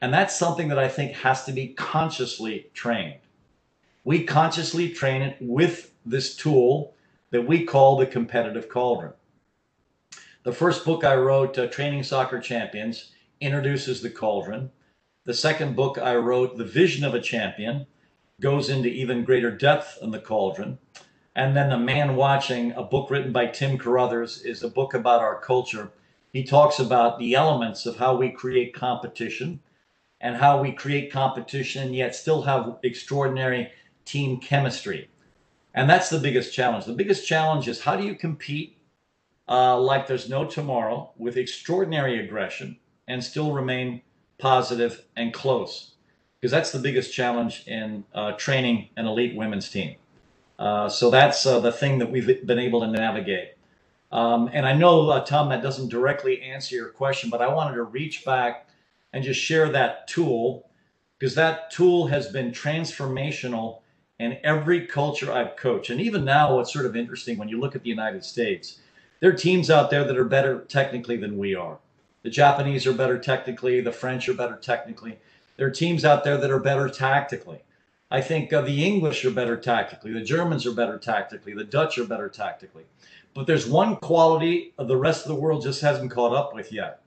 And 0.00 0.14
that's 0.14 0.38
something 0.38 0.68
that 0.68 0.78
I 0.78 0.88
think 0.88 1.12
has 1.12 1.44
to 1.44 1.52
be 1.52 1.68
consciously 1.68 2.70
trained. 2.72 3.18
We 4.04 4.24
consciously 4.24 4.88
train 4.90 5.22
it 5.22 5.36
with 5.40 5.92
this 6.06 6.34
tool 6.36 6.94
that 7.30 7.46
we 7.46 7.64
call 7.64 7.96
the 7.96 8.06
competitive 8.06 8.68
cauldron. 8.68 9.12
The 10.42 10.52
first 10.52 10.86
book 10.86 11.04
I 11.04 11.16
wrote, 11.16 11.58
uh, 11.58 11.66
Training 11.66 12.02
Soccer 12.02 12.40
Champions, 12.40 13.12
introduces 13.40 14.00
the 14.00 14.08
cauldron. 14.08 14.70
The 15.30 15.34
second 15.34 15.76
book 15.76 15.96
I 15.96 16.16
wrote, 16.16 16.56
The 16.56 16.64
Vision 16.64 17.04
of 17.04 17.14
a 17.14 17.20
Champion, 17.20 17.86
goes 18.40 18.68
into 18.68 18.88
even 18.88 19.22
greater 19.22 19.52
depth 19.52 19.96
in 20.02 20.10
the 20.10 20.18
cauldron. 20.18 20.80
And 21.36 21.56
then 21.56 21.70
The 21.70 21.78
Man 21.78 22.16
Watching, 22.16 22.72
a 22.72 22.82
book 22.82 23.12
written 23.12 23.30
by 23.30 23.46
Tim 23.46 23.78
Crothers, 23.78 24.42
is 24.42 24.64
a 24.64 24.68
book 24.68 24.92
about 24.92 25.20
our 25.20 25.40
culture. 25.40 25.92
He 26.32 26.42
talks 26.42 26.80
about 26.80 27.20
the 27.20 27.36
elements 27.36 27.86
of 27.86 27.98
how 27.98 28.16
we 28.16 28.32
create 28.32 28.74
competition 28.74 29.60
and 30.20 30.34
how 30.34 30.60
we 30.60 30.72
create 30.72 31.12
competition 31.12 31.94
yet 31.94 32.16
still 32.16 32.42
have 32.42 32.78
extraordinary 32.82 33.70
team 34.04 34.40
chemistry. 34.40 35.10
And 35.72 35.88
that's 35.88 36.10
the 36.10 36.18
biggest 36.18 36.52
challenge. 36.52 36.86
The 36.86 36.92
biggest 36.92 37.24
challenge 37.24 37.68
is 37.68 37.82
how 37.82 37.94
do 37.94 38.02
you 38.02 38.16
compete 38.16 38.78
uh, 39.48 39.78
like 39.78 40.08
there's 40.08 40.28
no 40.28 40.44
tomorrow 40.44 41.12
with 41.16 41.36
extraordinary 41.36 42.18
aggression 42.18 42.80
and 43.06 43.22
still 43.22 43.52
remain 43.52 44.02
positive 44.40 45.04
and 45.16 45.32
close? 45.32 45.94
Because 46.40 46.50
that's 46.50 46.72
the 46.72 46.78
biggest 46.78 47.12
challenge 47.12 47.64
in 47.66 48.04
uh, 48.14 48.32
training 48.32 48.88
an 48.96 49.06
elite 49.06 49.36
women's 49.36 49.68
team. 49.68 49.96
Uh, 50.58 50.88
so 50.88 51.10
that's 51.10 51.46
uh, 51.46 51.60
the 51.60 51.72
thing 51.72 51.98
that 51.98 52.10
we've 52.10 52.46
been 52.46 52.58
able 52.58 52.80
to 52.80 52.86
navigate. 52.86 53.54
Um, 54.12 54.50
and 54.52 54.66
I 54.66 54.74
know, 54.74 55.08
uh, 55.08 55.24
Tom, 55.24 55.48
that 55.50 55.62
doesn't 55.62 55.88
directly 55.88 56.42
answer 56.42 56.74
your 56.74 56.88
question, 56.88 57.30
but 57.30 57.40
I 57.40 57.48
wanted 57.48 57.76
to 57.76 57.84
reach 57.84 58.24
back 58.24 58.68
and 59.12 59.24
just 59.24 59.40
share 59.40 59.68
that 59.70 60.08
tool 60.08 60.68
because 61.18 61.34
that 61.34 61.70
tool 61.70 62.06
has 62.08 62.28
been 62.28 62.50
transformational 62.50 63.80
in 64.18 64.38
every 64.44 64.86
culture 64.86 65.32
I've 65.32 65.56
coached. 65.56 65.90
And 65.90 66.00
even 66.00 66.24
now, 66.24 66.56
what's 66.56 66.72
sort 66.72 66.86
of 66.86 66.96
interesting 66.96 67.38
when 67.38 67.48
you 67.48 67.60
look 67.60 67.76
at 67.76 67.82
the 67.82 67.88
United 67.88 68.24
States, 68.24 68.80
there 69.20 69.30
are 69.30 69.34
teams 69.36 69.70
out 69.70 69.90
there 69.90 70.04
that 70.04 70.16
are 70.16 70.24
better 70.24 70.64
technically 70.64 71.16
than 71.16 71.38
we 71.38 71.54
are. 71.54 71.78
The 72.22 72.30
Japanese 72.30 72.86
are 72.86 72.92
better 72.92 73.18
technically, 73.18 73.80
the 73.80 73.92
French 73.92 74.28
are 74.28 74.34
better 74.34 74.56
technically. 74.56 75.18
There 75.56 75.66
are 75.66 75.70
teams 75.70 76.04
out 76.04 76.24
there 76.24 76.36
that 76.36 76.50
are 76.50 76.60
better 76.60 76.88
tactically. 76.88 77.60
I 78.10 78.20
think 78.20 78.52
uh, 78.52 78.62
the 78.62 78.84
English 78.84 79.24
are 79.24 79.30
better 79.30 79.56
tactically, 79.56 80.12
the 80.12 80.24
Germans 80.24 80.66
are 80.66 80.72
better 80.72 80.98
tactically, 80.98 81.54
the 81.54 81.64
Dutch 81.64 81.96
are 81.98 82.04
better 82.04 82.28
tactically. 82.28 82.84
But 83.34 83.46
there's 83.46 83.66
one 83.66 83.96
quality 83.96 84.74
the 84.76 84.96
rest 84.96 85.24
of 85.24 85.28
the 85.28 85.40
world 85.40 85.62
just 85.62 85.80
hasn't 85.80 86.10
caught 86.10 86.34
up 86.34 86.54
with 86.54 86.72
yet. 86.72 87.02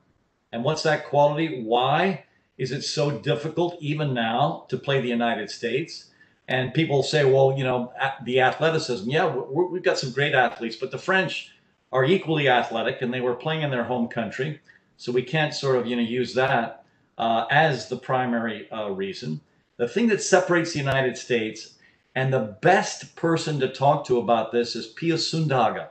And 0.52 0.64
what's 0.64 0.84
that 0.84 1.06
quality? 1.06 1.64
Why 1.64 2.26
is 2.58 2.72
it 2.72 2.84
so 2.84 3.20
difficult 3.20 3.78
even 3.82 4.14
now 4.14 4.66
to 4.70 4.78
play 4.78 5.02
the 5.02 5.10
United 5.10 5.50
States? 5.50 6.12
And 6.48 6.74
people 6.74 7.04
say, 7.04 7.26
well, 7.26 7.56
you 7.58 7.64
know, 7.64 7.92
the 8.24 8.42
athleticism. 8.42 9.10
Yeah, 9.10 9.34
we've 9.36 9.84
got 9.84 9.98
some 9.98 10.12
great 10.12 10.34
athletes, 10.34 10.76
but 10.76 10.92
the 10.92 10.98
French 10.98 11.52
are 11.92 12.06
equally 12.06 12.48
athletic 12.50 13.02
and 13.02 13.14
they 13.14 13.22
were 13.22 13.36
playing 13.36 13.62
in 13.62 13.72
their 13.72 13.86
home 13.86 14.08
country. 14.08 14.60
So 14.98 15.12
we 15.12 15.24
can't 15.24 15.54
sort 15.54 15.76
of, 15.76 15.88
you 15.88 15.96
know, 15.96 16.02
use 16.02 16.34
that 16.36 16.86
uh, 17.18 17.46
as 17.52 17.90
the 17.90 17.98
primary 17.98 18.70
uh, 18.72 18.90
reason. 18.90 19.42
The 19.78 19.88
thing 19.88 20.08
that 20.08 20.22
separates 20.22 20.74
the 20.74 20.80
United 20.80 21.18
States 21.18 21.76
and 22.16 22.32
the 22.32 22.58
best 22.62 23.16
person 23.16 23.60
to 23.60 23.68
talk 23.68 24.06
to 24.06 24.20
about 24.20 24.52
this 24.52 24.76
is 24.76 24.88
Pia 24.88 25.16
Sundhage 25.16 25.88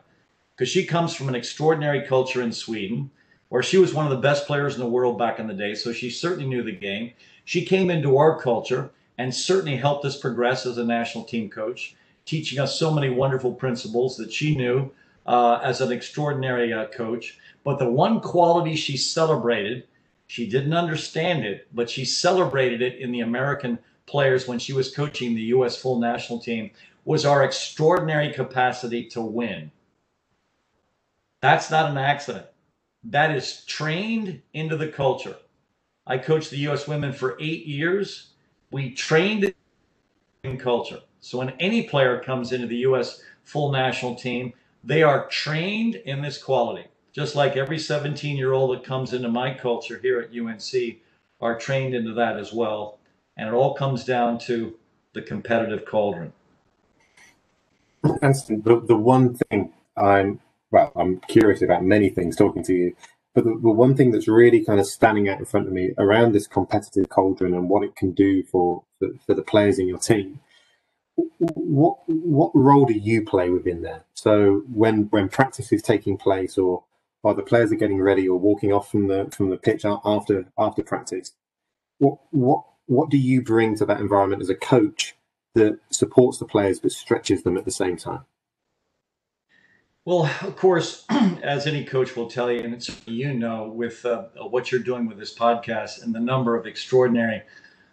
because 0.54 0.68
she 0.68 0.84
comes 0.84 1.14
from 1.14 1.28
an 1.28 1.34
extraordinary 1.34 2.06
culture 2.06 2.42
in 2.42 2.52
Sweden 2.52 3.10
where 3.48 3.62
she 3.62 3.76
was 3.76 3.92
one 3.92 4.06
of 4.06 4.10
the 4.10 4.16
best 4.16 4.46
players 4.46 4.74
in 4.74 4.80
the 4.80 4.88
world 4.88 5.18
back 5.18 5.38
in 5.38 5.46
the 5.46 5.52
day. 5.52 5.74
So 5.74 5.92
she 5.92 6.08
certainly 6.08 6.48
knew 6.48 6.62
the 6.62 6.72
game. 6.72 7.12
She 7.44 7.64
came 7.64 7.90
into 7.90 8.16
our 8.16 8.40
culture 8.40 8.90
and 9.18 9.34
certainly 9.34 9.76
helped 9.76 10.04
us 10.04 10.18
progress 10.18 10.64
as 10.64 10.78
a 10.78 10.84
national 10.84 11.24
team 11.24 11.50
coach, 11.50 11.94
teaching 12.24 12.58
us 12.58 12.78
so 12.78 12.90
many 12.90 13.10
wonderful 13.10 13.52
principles 13.52 14.16
that 14.16 14.32
she 14.32 14.56
knew 14.56 14.90
uh, 15.26 15.60
as 15.62 15.80
an 15.80 15.92
extraordinary 15.92 16.72
uh, 16.72 16.86
coach. 16.86 17.38
But 17.64 17.78
the 17.78 17.90
one 17.90 18.20
quality 18.20 18.74
she 18.76 18.96
celebrated, 18.96 19.86
she 20.26 20.48
didn't 20.48 20.74
understand 20.74 21.44
it, 21.44 21.68
but 21.72 21.90
she 21.90 22.04
celebrated 22.04 22.82
it 22.82 22.98
in 22.98 23.12
the 23.12 23.20
American 23.20 23.78
players 24.06 24.48
when 24.48 24.58
she 24.58 24.72
was 24.72 24.94
coaching 24.94 25.34
the 25.34 25.42
U.S. 25.42 25.76
full 25.76 25.98
national 25.98 26.40
team, 26.40 26.70
was 27.04 27.24
our 27.24 27.44
extraordinary 27.44 28.32
capacity 28.32 29.08
to 29.08 29.20
win. 29.20 29.70
That's 31.40 31.70
not 31.70 31.90
an 31.90 31.98
accident. 31.98 32.46
That 33.04 33.34
is 33.36 33.64
trained 33.64 34.42
into 34.54 34.76
the 34.76 34.88
culture. 34.88 35.36
I 36.06 36.18
coached 36.18 36.50
the 36.50 36.58
U.S. 36.58 36.86
women 36.86 37.12
for 37.12 37.36
eight 37.40 37.66
years. 37.66 38.30
We 38.70 38.92
trained 38.92 39.52
in 40.44 40.58
culture. 40.58 41.00
So 41.20 41.38
when 41.38 41.50
any 41.60 41.84
player 41.88 42.20
comes 42.20 42.52
into 42.52 42.66
the 42.66 42.76
U.S. 42.78 43.22
full 43.44 43.72
national 43.72 44.16
team, 44.16 44.52
they 44.84 45.02
are 45.02 45.26
trained 45.28 45.96
in 45.96 46.22
this 46.22 46.42
quality. 46.42 46.86
Just 47.12 47.36
like 47.36 47.56
every 47.56 47.78
17 47.78 48.36
year 48.36 48.52
old 48.52 48.76
that 48.76 48.84
comes 48.84 49.12
into 49.12 49.28
my 49.28 49.52
culture 49.52 49.98
here 50.02 50.20
at 50.20 50.30
UNC 50.36 50.96
are 51.40 51.58
trained 51.58 51.94
into 51.94 52.14
that 52.14 52.38
as 52.38 52.52
well. 52.52 52.98
And 53.36 53.48
it 53.48 53.54
all 53.54 53.74
comes 53.74 54.04
down 54.04 54.38
to 54.40 54.76
the 55.12 55.22
competitive 55.22 55.84
cauldron. 55.84 56.32
The, 58.02 58.82
the 58.86 58.96
one 58.96 59.34
thing 59.34 59.72
I'm 59.96 60.40
well, 60.72 60.90
I'm 60.96 61.20
curious 61.28 61.62
about 61.62 61.84
many 61.84 62.08
things 62.08 62.34
talking 62.34 62.64
to 62.64 62.74
you, 62.74 62.96
but 63.34 63.44
the, 63.44 63.50
the, 63.50 63.70
one 63.70 63.94
thing 63.94 64.10
that's 64.10 64.26
really 64.26 64.64
kind 64.64 64.80
of 64.80 64.86
standing 64.86 65.28
out 65.28 65.38
in 65.38 65.44
front 65.44 65.66
of 65.66 65.72
me 65.72 65.92
around 65.98 66.32
this 66.32 66.46
competitive 66.46 67.10
cauldron 67.10 67.54
and 67.54 67.68
what 67.68 67.84
it 67.84 67.94
can 67.94 68.12
do 68.12 68.42
for, 68.42 68.82
for, 68.98 69.08
for 69.26 69.34
the 69.34 69.42
players 69.42 69.78
in 69.78 69.86
your 69.86 69.98
team, 69.98 70.40
what 71.38 71.98
what 72.06 72.50
role 72.54 72.86
do 72.86 72.94
you 72.94 73.24
play 73.24 73.50
within 73.50 73.82
there? 73.82 74.04
So 74.14 74.62
when 74.72 75.04
when 75.10 75.28
practice 75.28 75.72
is 75.72 75.82
taking 75.82 76.16
place, 76.16 76.58
or 76.58 76.84
or 77.22 77.34
the 77.34 77.42
players 77.42 77.72
are 77.72 77.76
getting 77.76 78.00
ready, 78.00 78.28
or 78.28 78.38
walking 78.38 78.72
off 78.72 78.90
from 78.90 79.08
the 79.08 79.28
from 79.30 79.50
the 79.50 79.56
pitch 79.56 79.84
after 79.84 80.46
after 80.58 80.82
practice, 80.82 81.32
what 81.98 82.18
what 82.30 82.64
what 82.86 83.10
do 83.10 83.18
you 83.18 83.42
bring 83.42 83.76
to 83.76 83.86
that 83.86 84.00
environment 84.00 84.42
as 84.42 84.50
a 84.50 84.54
coach 84.54 85.14
that 85.54 85.78
supports 85.90 86.38
the 86.38 86.46
players 86.46 86.80
but 86.80 86.92
stretches 86.92 87.42
them 87.42 87.56
at 87.56 87.64
the 87.64 87.70
same 87.70 87.96
time? 87.96 88.24
Well, 90.04 90.28
of 90.42 90.56
course, 90.56 91.04
as 91.42 91.66
any 91.66 91.84
coach 91.84 92.16
will 92.16 92.28
tell 92.28 92.50
you, 92.50 92.60
and 92.60 92.74
it's 92.74 92.90
you 93.06 93.32
know, 93.34 93.68
with 93.68 94.04
uh, 94.04 94.24
what 94.50 94.72
you're 94.72 94.80
doing 94.82 95.06
with 95.06 95.18
this 95.18 95.32
podcast 95.32 96.02
and 96.02 96.12
the 96.12 96.20
number 96.20 96.56
of 96.56 96.66
extraordinary 96.66 97.42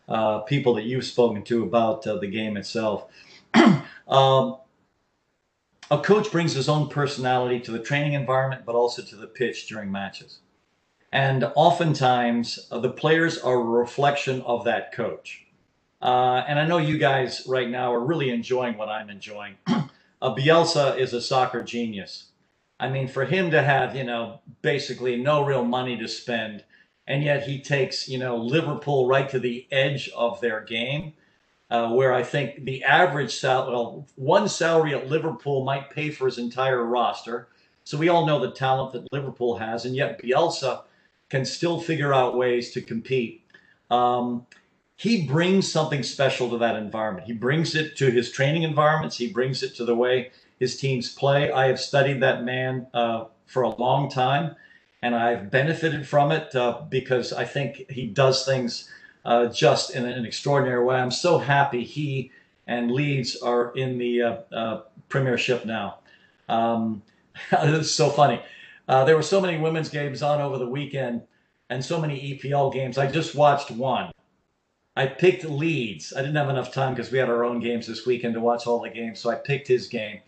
uh, 0.10 0.40
people 0.40 0.74
that 0.74 0.84
you've 0.84 1.06
spoken 1.06 1.44
to 1.44 1.64
about 1.64 2.06
uh, 2.06 2.18
the 2.18 2.28
game 2.28 2.58
itself, 2.58 3.06
um, 4.08 4.58
a 5.92 5.98
coach 5.98 6.32
brings 6.32 6.54
his 6.54 6.68
own 6.68 6.90
personality 6.90 7.60
to 7.62 7.72
the 7.72 7.80
training 7.80 8.14
environment, 8.14 8.64
but 8.66 8.76
also 8.76 9.02
to 9.02 9.16
the 9.16 9.28
pitch 9.28 9.68
during 9.68 9.92
matches. 9.92 10.40
And 11.12 11.52
oftentimes, 11.56 12.68
uh, 12.72 12.80
the 12.80 12.92
players 12.92 13.38
are 13.40 13.56
a 13.56 13.64
reflection 13.64 14.42
of 14.42 14.66
that 14.66 14.92
coach. 14.92 15.46
Uh, 16.02 16.44
and 16.48 16.60
I 16.60 16.66
know 16.66 16.78
you 16.78 16.98
guys 16.98 17.44
right 17.48 17.70
now 17.70 17.94
are 17.94 18.00
really 18.00 18.30
enjoying 18.30 18.78
what 18.78 18.90
I'm 18.90 19.10
enjoying. 19.10 19.56
Bielsa 20.22 20.98
is 20.98 21.14
a 21.14 21.22
soccer 21.22 21.64
genius. 21.64 22.26
I 22.80 22.90
mean, 22.90 23.08
for 23.08 23.26
him 23.26 23.52
to 23.52 23.62
have, 23.62 23.96
you 23.96 24.04
know, 24.04 24.40
basically 24.62 25.18
no 25.18 25.44
real 25.44 25.66
money 25.66 25.98
to 25.98 26.08
spend, 26.08 26.64
and 27.10 27.24
yet 27.24 27.44
he 27.44 27.60
takes, 27.60 28.08
you 28.08 28.20
know, 28.20 28.38
Liverpool 28.38 29.08
right 29.08 29.28
to 29.30 29.40
the 29.40 29.68
edge 29.72 30.10
of 30.16 30.40
their 30.40 30.62
game, 30.62 31.14
uh, 31.72 31.92
where 31.92 32.14
I 32.14 32.22
think 32.24 32.64
the 32.64 32.84
average 32.84 33.36
salary, 33.36 33.74
well, 33.74 34.08
one 34.16 34.48
salary 34.48 34.94
at 34.94 35.10
Liverpool 35.10 35.66
might 35.66 35.90
pay 35.90 36.12
for 36.12 36.28
his 36.28 36.38
entire 36.38 36.84
roster. 36.84 37.50
So 37.84 37.98
we 37.98 38.10
all 38.10 38.28
know 38.28 38.40
the 38.40 38.52
talent 38.52 38.94
that 38.94 39.12
Liverpool 39.12 39.58
has, 39.58 39.86
and 39.86 39.96
yet 39.96 40.22
Bielsa 40.22 40.84
can 41.30 41.46
still 41.46 41.82
figure 41.82 42.14
out 42.14 42.38
ways 42.38 42.72
to 42.72 42.82
compete. 42.82 43.44
Um, 43.90 44.46
he 44.96 45.26
brings 45.26 45.72
something 45.72 46.04
special 46.04 46.50
to 46.52 46.60
that 46.60 46.76
environment. 46.76 47.26
He 47.26 47.34
brings 47.34 47.74
it 47.74 47.98
to 47.98 48.12
his 48.12 48.32
training 48.32 48.64
environments. 48.64 49.18
He 49.18 49.32
brings 49.32 49.64
it 49.64 49.76
to 49.78 49.86
the 49.86 49.96
way 49.96 50.32
his 50.60 50.78
teams 50.78 51.12
play. 51.12 51.52
I 51.52 51.68
have 51.68 51.80
studied 51.80 52.22
that 52.22 52.44
man 52.44 52.86
uh, 52.94 53.26
for 53.48 53.64
a 53.64 53.76
long 53.76 54.12
time, 54.12 54.56
and 55.02 55.16
I've 55.16 55.50
benefited 55.50 56.08
from 56.08 56.32
it 56.32 56.54
uh, 56.56 56.82
because 56.90 57.34
I 57.34 57.46
think 57.46 57.90
he 57.90 58.08
does 58.08 58.46
things 58.46 58.90
uh, 59.26 59.48
just 59.48 59.96
in 59.96 60.06
an 60.06 60.26
extraordinary 60.26 60.84
way. 60.84 60.98
I'm 60.98 61.12
so 61.12 61.38
happy 61.38 61.84
he 61.84 62.32
and 62.68 62.92
Leeds 62.92 63.38
are 63.38 63.72
in 63.76 63.98
the 63.98 64.22
uh, 64.22 64.38
uh, 64.52 64.82
Premiership 65.08 65.66
now. 65.66 66.00
Um, 66.48 67.02
it's 67.52 67.92
so 67.92 68.10
funny. 68.10 68.42
Uh, 68.88 69.06
there 69.06 69.16
were 69.16 69.22
so 69.22 69.40
many 69.40 69.58
women's 69.58 69.90
games 69.90 70.22
on 70.22 70.42
over 70.42 70.58
the 70.58 70.68
weekend 70.68 71.22
and 71.70 71.84
so 71.84 72.02
many 72.02 72.40
EPL 72.40 72.74
games. 72.74 72.98
I 72.98 73.10
just 73.10 73.36
watched 73.36 73.72
one 73.72 74.12
I 75.00 75.08
picked 75.08 75.46
Leeds. 75.46 76.12
I 76.14 76.20
didn't 76.20 76.36
have 76.36 76.50
enough 76.50 76.74
time 76.74 76.94
because 76.94 77.10
we 77.10 77.20
had 77.20 77.30
our 77.30 77.46
own 77.46 77.62
games 77.62 77.88
this 77.88 78.06
weekend 78.06 78.34
to 78.34 78.42
watch 78.42 78.68
all 78.68 78.82
the 78.82 78.90
games. 78.90 79.22
So 79.22 79.30
I 79.30 79.36
picked 79.36 79.66
his 79.66 79.88
game 79.88 80.20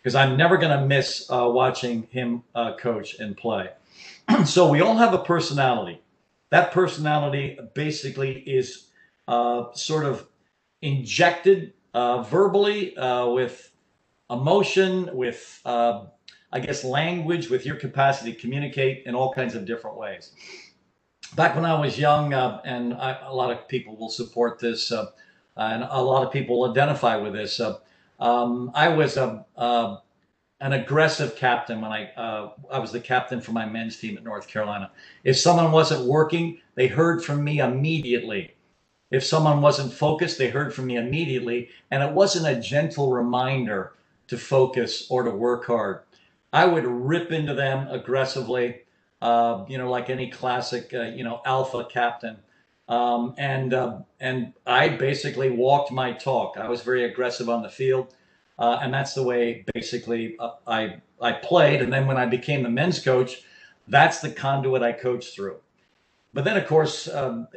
because 0.00 0.14
I'm 0.14 0.36
never 0.36 0.56
going 0.56 0.78
to 0.78 0.86
miss 0.86 1.28
uh, 1.28 1.48
watching 1.48 2.04
him 2.12 2.44
uh, 2.54 2.76
coach 2.76 3.18
and 3.18 3.36
play. 3.36 3.70
so 4.44 4.68
we 4.68 4.80
all 4.80 4.96
have 4.96 5.14
a 5.14 5.18
personality. 5.18 6.02
That 6.50 6.72
personality 6.72 7.58
basically 7.74 8.40
is 8.40 8.88
uh, 9.28 9.72
sort 9.72 10.04
of 10.04 10.26
injected 10.82 11.74
uh, 11.94 12.22
verbally 12.22 12.96
uh, 12.96 13.28
with 13.28 13.72
emotion, 14.30 15.10
with, 15.12 15.60
uh, 15.64 16.04
I 16.52 16.60
guess, 16.60 16.84
language, 16.84 17.50
with 17.50 17.64
your 17.66 17.76
capacity 17.76 18.32
to 18.32 18.38
communicate 18.38 19.04
in 19.06 19.14
all 19.14 19.32
kinds 19.32 19.54
of 19.54 19.64
different 19.64 19.96
ways 19.96 20.32
back 21.34 21.54
when 21.54 21.64
I 21.64 21.78
was 21.78 21.98
young, 21.98 22.34
uh, 22.34 22.60
and 22.64 22.94
I, 22.94 23.18
a 23.26 23.34
lot 23.34 23.50
of 23.50 23.68
people 23.68 23.96
will 23.96 24.08
support 24.08 24.58
this, 24.58 24.90
uh, 24.92 25.06
and 25.56 25.84
a 25.88 26.02
lot 26.02 26.24
of 26.24 26.32
people 26.32 26.68
identify 26.70 27.16
with 27.16 27.32
this. 27.32 27.60
Um, 28.18 28.70
I 28.74 28.88
was 28.88 29.16
a 29.16 29.44
an 30.60 30.72
aggressive 30.72 31.36
captain 31.36 31.80
when 31.80 31.92
I 31.92 32.10
uh, 32.12 32.50
I 32.70 32.78
was 32.78 32.92
the 32.92 33.00
captain 33.00 33.40
for 33.40 33.52
my 33.52 33.66
men's 33.66 33.96
team 33.96 34.16
at 34.16 34.24
North 34.24 34.48
Carolina. 34.48 34.90
If 35.24 35.38
someone 35.38 35.72
wasn't 35.72 36.06
working, 36.06 36.58
they 36.74 36.86
heard 36.86 37.24
from 37.24 37.42
me 37.44 37.60
immediately. 37.60 38.54
If 39.10 39.24
someone 39.24 39.60
wasn't 39.60 39.92
focused, 39.92 40.38
they 40.38 40.50
heard 40.50 40.72
from 40.72 40.86
me 40.86 40.96
immediately, 40.96 41.68
and 41.90 42.02
it 42.02 42.12
wasn't 42.12 42.46
a 42.46 42.60
gentle 42.60 43.10
reminder 43.10 43.94
to 44.28 44.38
focus 44.38 45.06
or 45.10 45.24
to 45.24 45.30
work 45.30 45.66
hard. 45.66 46.02
I 46.52 46.66
would 46.66 46.84
rip 46.84 47.32
into 47.32 47.54
them 47.54 47.88
aggressively 47.88 48.82
uh, 49.22 49.64
you 49.68 49.78
know, 49.78 49.90
like 49.90 50.10
any 50.10 50.30
classic, 50.30 50.92
uh, 50.94 51.02
you 51.02 51.24
know, 51.24 51.42
alpha 51.44 51.86
captain. 51.90 52.38
Um, 52.88 53.34
and 53.38 53.72
uh, 53.72 53.98
and 54.18 54.52
I 54.66 54.88
basically 54.88 55.50
walked 55.50 55.92
my 55.92 56.12
talk. 56.12 56.56
I 56.56 56.68
was 56.68 56.82
very 56.82 57.04
aggressive 57.04 57.48
on 57.48 57.62
the 57.62 57.68
field. 57.68 58.14
Uh, 58.60 58.78
and 58.82 58.94
that's 58.94 59.14
the 59.14 59.22
way 59.22 59.64
basically 59.74 60.36
uh, 60.38 60.52
I 60.66 61.00
I 61.20 61.32
played. 61.32 61.82
And 61.82 61.92
then 61.92 62.06
when 62.06 62.16
I 62.16 62.26
became 62.26 62.62
the 62.62 62.70
men's 62.70 63.00
coach, 63.00 63.42
that's 63.88 64.20
the 64.20 64.30
conduit 64.30 64.82
I 64.82 64.92
coached 64.92 65.34
through. 65.34 65.56
But 66.32 66.44
then, 66.44 66.56
of 66.56 66.66
course, 66.66 67.08
um, 67.08 67.48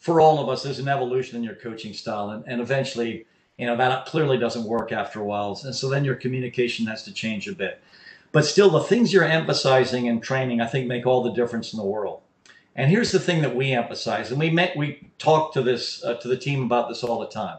for 0.00 0.20
all 0.20 0.40
of 0.40 0.48
us, 0.48 0.62
there's 0.62 0.80
an 0.80 0.88
evolution 0.88 1.36
in 1.36 1.44
your 1.44 1.54
coaching 1.54 1.92
style, 1.92 2.30
and, 2.30 2.44
and 2.46 2.60
eventually, 2.60 3.26
you 3.56 3.66
know, 3.66 3.76
that 3.76 4.06
clearly 4.06 4.36
doesn't 4.36 4.64
work 4.64 4.90
after 4.90 5.20
a 5.20 5.24
while, 5.24 5.58
and 5.64 5.74
so 5.74 5.88
then 5.88 6.04
your 6.04 6.16
communication 6.16 6.86
has 6.86 7.04
to 7.04 7.12
change 7.12 7.46
a 7.46 7.54
bit. 7.54 7.80
But 8.32 8.44
still, 8.44 8.68
the 8.68 8.80
things 8.80 9.12
you're 9.12 9.24
emphasizing 9.24 10.08
and 10.08 10.22
training, 10.22 10.60
I 10.60 10.66
think, 10.66 10.88
make 10.88 11.06
all 11.06 11.22
the 11.22 11.32
difference 11.32 11.72
in 11.72 11.78
the 11.78 11.86
world. 11.86 12.22
And 12.74 12.90
here's 12.90 13.12
the 13.12 13.20
thing 13.20 13.42
that 13.42 13.54
we 13.54 13.72
emphasize, 13.72 14.30
and 14.30 14.40
we 14.40 14.50
met, 14.50 14.76
we 14.76 15.08
talk 15.18 15.54
to 15.54 15.62
this 15.62 16.04
uh, 16.04 16.14
to 16.14 16.28
the 16.28 16.36
team 16.36 16.64
about 16.64 16.88
this 16.88 17.04
all 17.04 17.20
the 17.20 17.28
time. 17.28 17.58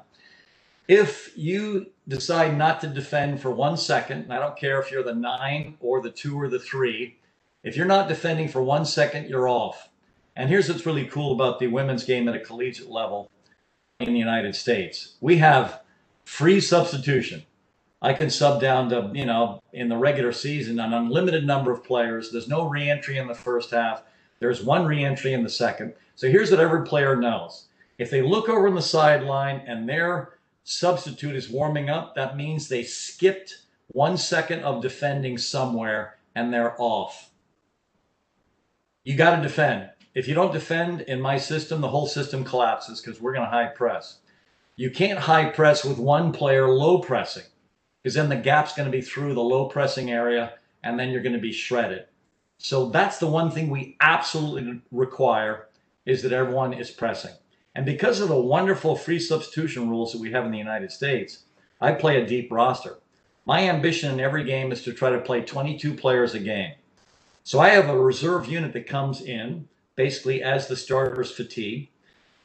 If 0.88 1.32
you 1.36 1.88
decide 2.08 2.58
not 2.58 2.82
to 2.82 2.88
defend 2.88 3.42
for 3.42 3.52
one 3.52 3.78
second, 3.78 4.24
and 4.24 4.34
I 4.34 4.40
don't 4.40 4.58
care 4.58 4.80
if 4.80 4.92
you're 4.92 5.04
the 5.04 5.14
nine 5.14 5.76
or 5.80 6.02
the 6.02 6.12
two 6.12 6.40
or 6.40 6.48
the 6.48 6.60
three, 6.60 7.18
if 7.64 7.76
you're 7.76 7.86
not 7.86 8.08
defending 8.08 8.48
for 8.48 8.64
one 8.64 8.86
second, 8.86 9.30
you're 9.30 9.50
off. 9.50 9.90
And 10.36 10.50
here's 10.50 10.70
what's 10.70 10.86
really 10.86 11.06
cool 11.06 11.34
about 11.34 11.60
the 11.60 11.68
women's 11.68 12.04
game 12.04 12.28
at 12.28 12.36
a 12.36 12.40
collegiate 12.40 12.90
level 12.90 13.30
in 14.00 14.14
the 14.14 14.20
United 14.20 14.56
States. 14.56 15.16
We 15.20 15.38
have 15.38 15.82
free 16.24 16.62
substitution. 16.62 17.44
I 18.02 18.14
can 18.14 18.30
sub 18.30 18.62
down 18.62 18.90
to, 18.90 19.10
you 19.14 19.26
know, 19.26 19.62
in 19.74 19.90
the 19.90 19.98
regular 19.98 20.32
season, 20.32 20.80
an 20.80 20.94
unlimited 20.94 21.46
number 21.46 21.72
of 21.72 21.84
players. 21.84 22.32
There's 22.32 22.48
no 22.48 22.70
reentry 22.70 23.18
in 23.18 23.28
the 23.28 23.34
first 23.34 23.72
half. 23.72 24.04
There's 24.40 24.64
one 24.64 24.86
reentry 24.86 25.34
in 25.34 25.44
the 25.44 25.50
second. 25.50 25.94
So 26.16 26.30
here's 26.30 26.52
what 26.52 26.60
every 26.60 26.86
player 26.86 27.16
knows. 27.16 27.68
If 27.98 28.12
they 28.12 28.22
look 28.22 28.50
over 28.50 28.68
on 28.68 28.76
the 28.76 28.82
sideline 28.82 29.64
and 29.66 29.90
their 29.90 30.37
substitute 30.68 31.36
is 31.36 31.50
warming 31.50 31.90
up, 31.90 32.14
that 32.16 32.36
means 32.36 32.68
they 32.68 32.84
skipped 32.84 33.62
one 33.88 34.18
second 34.18 34.64
of 34.64 34.82
defending 34.82 35.38
somewhere 35.38 36.18
and 36.36 36.54
they're 36.54 36.76
off. 36.78 37.30
You 39.06 39.16
got 39.16 39.38
to 39.38 39.42
defend. 39.42 39.90
If 40.14 40.28
you 40.28 40.36
don't 40.36 40.52
defend 40.52 41.02
in 41.02 41.22
my 41.22 41.38
system, 41.38 41.80
the 41.80 41.88
whole 41.88 42.06
system 42.06 42.44
collapses 42.44 43.00
because 43.00 43.22
we're 43.22 43.34
going 43.34 43.46
to 43.46 43.52
high 43.52 43.68
press. 43.68 44.20
You 44.76 44.92
can't 44.92 45.18
high 45.18 45.46
press 45.46 45.86
with 45.86 46.00
one 46.00 46.34
player 46.34 46.68
low 46.68 47.00
pressing 47.00 47.46
because 48.04 48.16
then 48.16 48.28
the 48.28 48.36
gap's 48.36 48.76
going 48.76 48.92
to 48.92 48.98
be 48.98 49.02
through 49.02 49.36
the 49.36 49.42
low 49.42 49.70
pressing 49.70 50.12
area 50.12 50.56
and 50.84 51.00
then 51.00 51.12
you're 51.12 51.24
going 51.24 51.32
to 51.32 51.40
be 51.40 51.54
shredded. 51.54 52.08
So 52.58 52.90
that's 52.90 53.20
the 53.20 53.28
one 53.28 53.52
thing 53.52 53.70
we 53.70 53.96
absolutely 54.02 54.82
require 54.92 55.70
is 56.06 56.22
that 56.24 56.34
everyone 56.34 56.74
is 56.74 56.92
pressing. 56.92 57.34
And 57.78 57.86
because 57.86 58.20
of 58.20 58.28
the 58.28 58.36
wonderful 58.36 58.96
free 58.96 59.20
substitution 59.20 59.88
rules 59.88 60.12
that 60.12 60.20
we 60.20 60.32
have 60.32 60.46
in 60.46 60.52
the 60.52 60.58
United 60.58 60.92
States, 60.92 61.44
I 61.80 61.92
play 61.92 62.20
a 62.20 62.26
deep 62.26 62.52
roster. 62.52 62.98
My 63.46 63.70
ambition 63.70 64.12
in 64.12 64.20
every 64.20 64.44
game 64.44 64.72
is 64.72 64.82
to 64.82 64.94
try 64.94 65.12
to 65.12 65.22
play 65.22 65.42
22 65.42 65.94
players 65.94 66.34
a 66.34 66.40
game. 66.40 66.74
So 67.44 67.60
I 67.60 67.70
have 67.70 67.88
a 67.88 67.96
reserve 67.96 68.48
unit 68.48 68.74
that 68.74 68.88
comes 68.88 69.22
in 69.22 69.68
basically 69.96 70.42
as 70.42 70.68
the 70.68 70.76
starter's 70.76 71.30
fatigue. 71.30 71.90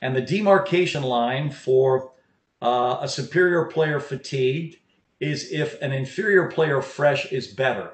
And 0.02 0.14
the 0.14 0.20
demarcation 0.20 1.02
line 1.02 1.50
for 1.50 2.12
uh, 2.60 2.98
a 3.00 3.08
superior 3.08 3.64
player 3.64 4.00
fatigued 4.00 4.80
is 5.18 5.50
if 5.50 5.80
an 5.80 5.92
inferior 5.92 6.48
player 6.48 6.82
fresh 6.82 7.32
is 7.32 7.46
better. 7.46 7.92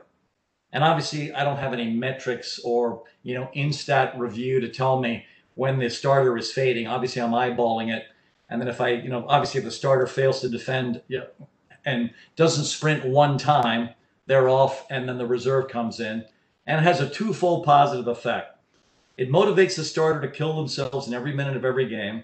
And 0.73 0.83
obviously, 0.83 1.33
I 1.33 1.45
don't 1.45 1.59
have 1.59 1.73
any 1.73 1.89
metrics 1.89 2.59
or 2.65 3.05
you 3.23 3.35
know 3.35 3.49
instat 3.55 4.19
review 4.19 4.59
to 4.59 4.69
tell 4.69 5.01
me 5.01 5.25
when 5.59 5.77
the 5.77 5.91
starter 5.91 6.39
is 6.39 6.53
fading. 6.53 6.87
Obviously, 6.87 7.21
I'm 7.21 7.33
eyeballing 7.33 7.93
it. 7.93 8.05
And 8.49 8.61
then 8.61 8.69
if 8.69 8.81
I, 8.81 8.91
you 8.91 9.09
know, 9.09 9.27
obviously 9.27 9.59
if 9.59 9.65
the 9.65 9.73
starter 9.73 10.07
fails 10.07 10.41
to 10.41 10.49
defend 10.49 11.03
you 11.09 11.19
know, 11.19 11.49
and 11.85 12.11
doesn't 12.37 12.65
sprint 12.65 13.05
one 13.05 13.37
time, 13.37 13.91
they're 14.27 14.49
off, 14.49 14.87
and 14.89 15.09
then 15.09 15.19
the 15.19 15.27
reserve 15.27 15.69
comes 15.69 15.99
in 15.99 16.25
and 16.69 16.81
it 16.81 16.85
has 16.85 17.01
a 17.01 17.11
twofold 17.11 17.65
positive 17.65 18.07
effect. 18.07 18.57
It 19.17 19.31
motivates 19.31 19.75
the 19.75 19.85
starter 19.85 20.21
to 20.21 20.29
kill 20.29 20.55
themselves 20.55 21.09
in 21.09 21.15
every 21.15 21.35
minute 21.35 21.57
of 21.57 21.65
every 21.65 21.89
game, 21.89 22.23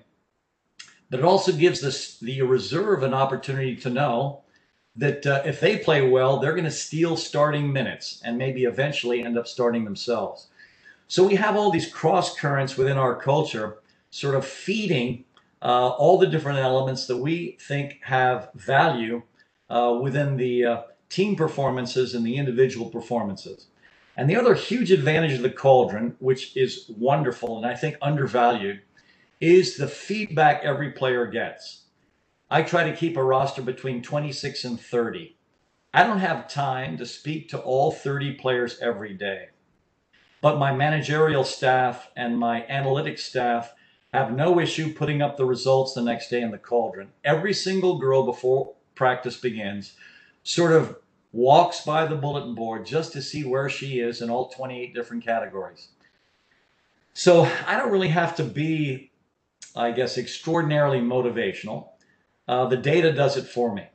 but 1.10 1.18
it 1.18 1.24
also 1.24 1.50
gives 1.50 1.80
the, 1.80 2.24
the 2.24 2.42
reserve 2.42 3.02
an 3.02 3.14
opportunity 3.14 3.74
to 3.74 3.90
know 3.90 4.42
that 4.94 5.26
uh, 5.26 5.42
if 5.44 5.58
they 5.58 5.78
play 5.78 6.08
well, 6.08 6.38
they're 6.38 6.52
going 6.52 6.64
to 6.64 6.70
steal 6.70 7.16
starting 7.16 7.72
minutes 7.72 8.22
and 8.24 8.38
maybe 8.38 8.62
eventually 8.62 9.24
end 9.24 9.36
up 9.36 9.48
starting 9.48 9.84
themselves. 9.84 10.46
So 11.08 11.26
we 11.26 11.34
have 11.36 11.56
all 11.56 11.70
these 11.70 11.90
cross 11.90 12.38
currents 12.38 12.76
within 12.76 12.96
our 12.96 13.14
culture, 13.14 13.78
sort 14.10 14.34
of 14.34 14.46
feeding 14.46 15.24
uh, 15.62 15.90
all 15.90 16.18
the 16.18 16.26
different 16.26 16.58
elements 16.58 17.06
that 17.06 17.16
we 17.16 17.56
think 17.60 17.98
have 18.02 18.50
value 18.54 19.22
uh, 19.70 19.98
within 20.00 20.36
the 20.36 20.64
uh, 20.64 20.82
team 21.08 21.36
performances 21.36 22.14
and 22.14 22.26
the 22.26 22.36
individual 22.36 22.90
performances. 22.90 23.66
And 24.16 24.30
the 24.30 24.36
other 24.36 24.54
huge 24.54 24.90
advantage 24.92 25.32
of 25.32 25.42
the 25.42 25.50
cauldron, 25.50 26.16
which 26.20 26.56
is 26.56 26.90
wonderful 26.96 27.56
and 27.56 27.66
I 27.66 27.74
think 27.74 27.96
undervalued, 28.00 28.82
is 29.40 29.76
the 29.76 29.88
feedback 29.88 30.62
every 30.62 30.92
player 30.92 31.26
gets. 31.26 31.82
I 32.50 32.62
try 32.62 32.84
to 32.88 32.96
keep 32.96 33.16
a 33.16 33.24
roster 33.24 33.62
between 33.62 34.02
26 34.02 34.64
and 34.64 34.80
30. 34.80 35.36
I 35.92 36.04
don't 36.04 36.18
have 36.18 36.48
time 36.48 36.96
to 36.98 37.06
speak 37.06 37.48
to 37.50 37.58
all 37.58 37.90
30 37.90 38.34
players 38.34 38.78
every 38.80 39.14
day. 39.14 39.48
But 40.44 40.58
my 40.58 40.74
managerial 40.74 41.42
staff 41.42 42.10
and 42.16 42.38
my 42.38 42.66
analytics 42.68 43.20
staff 43.20 43.72
have 44.12 44.30
no 44.30 44.60
issue 44.60 44.92
putting 44.92 45.22
up 45.22 45.38
the 45.38 45.46
results 45.46 45.94
the 45.94 46.02
next 46.02 46.28
day 46.28 46.42
in 46.42 46.50
the 46.50 46.58
cauldron. 46.58 47.08
Every 47.24 47.54
single 47.54 47.96
girl 47.96 48.26
before 48.26 48.74
practice 48.94 49.38
begins 49.38 49.94
sort 50.42 50.72
of 50.72 50.98
walks 51.32 51.80
by 51.80 52.04
the 52.04 52.16
bulletin 52.16 52.54
board 52.54 52.84
just 52.84 53.14
to 53.14 53.22
see 53.22 53.42
where 53.42 53.70
she 53.70 54.00
is 54.00 54.20
in 54.20 54.28
all 54.28 54.50
28 54.50 54.92
different 54.92 55.24
categories. 55.24 55.88
So 57.14 57.50
I 57.66 57.78
don't 57.78 57.90
really 57.90 58.08
have 58.08 58.36
to 58.36 58.44
be, 58.44 59.12
I 59.74 59.92
guess, 59.92 60.18
extraordinarily 60.18 61.00
motivational. 61.00 61.88
Uh, 62.46 62.66
the 62.66 62.76
data 62.76 63.14
does 63.14 63.38
it 63.38 63.46
for 63.46 63.74
me. 63.74 63.86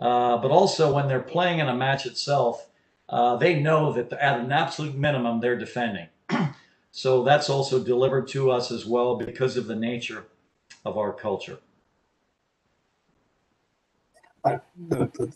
Uh, 0.00 0.36
but 0.38 0.50
also, 0.50 0.92
when 0.92 1.06
they're 1.06 1.20
playing 1.20 1.60
in 1.60 1.68
a 1.68 1.76
match 1.76 2.06
itself, 2.06 2.66
uh, 3.12 3.36
they 3.36 3.60
know 3.60 3.92
that 3.92 4.12
at 4.14 4.40
an 4.40 4.50
absolute 4.52 4.96
minimum 4.96 5.40
they're 5.40 5.58
defending. 5.58 6.08
so 6.90 7.22
that's 7.22 7.50
also 7.50 7.84
delivered 7.84 8.26
to 8.28 8.50
us 8.50 8.72
as 8.72 8.86
well 8.86 9.16
because 9.16 9.56
of 9.58 9.66
the 9.66 9.76
nature 9.76 10.24
of 10.84 10.98
our 10.98 11.12
culture. 11.12 11.58
I, 14.44 14.60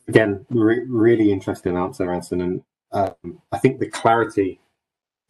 again, 0.08 0.46
re- 0.50 0.84
really 0.88 1.30
interesting 1.30 1.76
answer, 1.76 2.12
Anson, 2.12 2.40
and 2.40 2.62
um, 2.92 3.42
I 3.52 3.58
think 3.58 3.78
the 3.78 3.88
clarity 3.88 4.60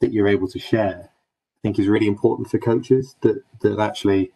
that 0.01 0.13
you're 0.13 0.29
able 0.29 0.49
to 0.49 0.59
share, 0.59 1.11
I 1.11 1.59
think, 1.63 1.79
is 1.79 1.89
really 1.89 2.07
important 2.07 2.49
for 2.49 2.59
coaches. 2.59 3.17
That 3.23 3.43
that 3.61 3.79
actually, 3.79 4.33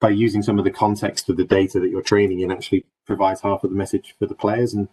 by 0.00 0.10
using 0.10 0.42
some 0.42 0.58
of 0.58 0.64
the 0.64 0.70
context 0.70 1.28
of 1.28 1.36
the 1.36 1.44
data 1.44 1.80
that 1.80 1.90
you're 1.90 2.02
training 2.02 2.40
in, 2.40 2.50
actually 2.50 2.86
provides 3.06 3.42
half 3.42 3.64
of 3.64 3.70
the 3.70 3.76
message 3.76 4.14
for 4.18 4.26
the 4.26 4.34
players. 4.34 4.72
And 4.72 4.88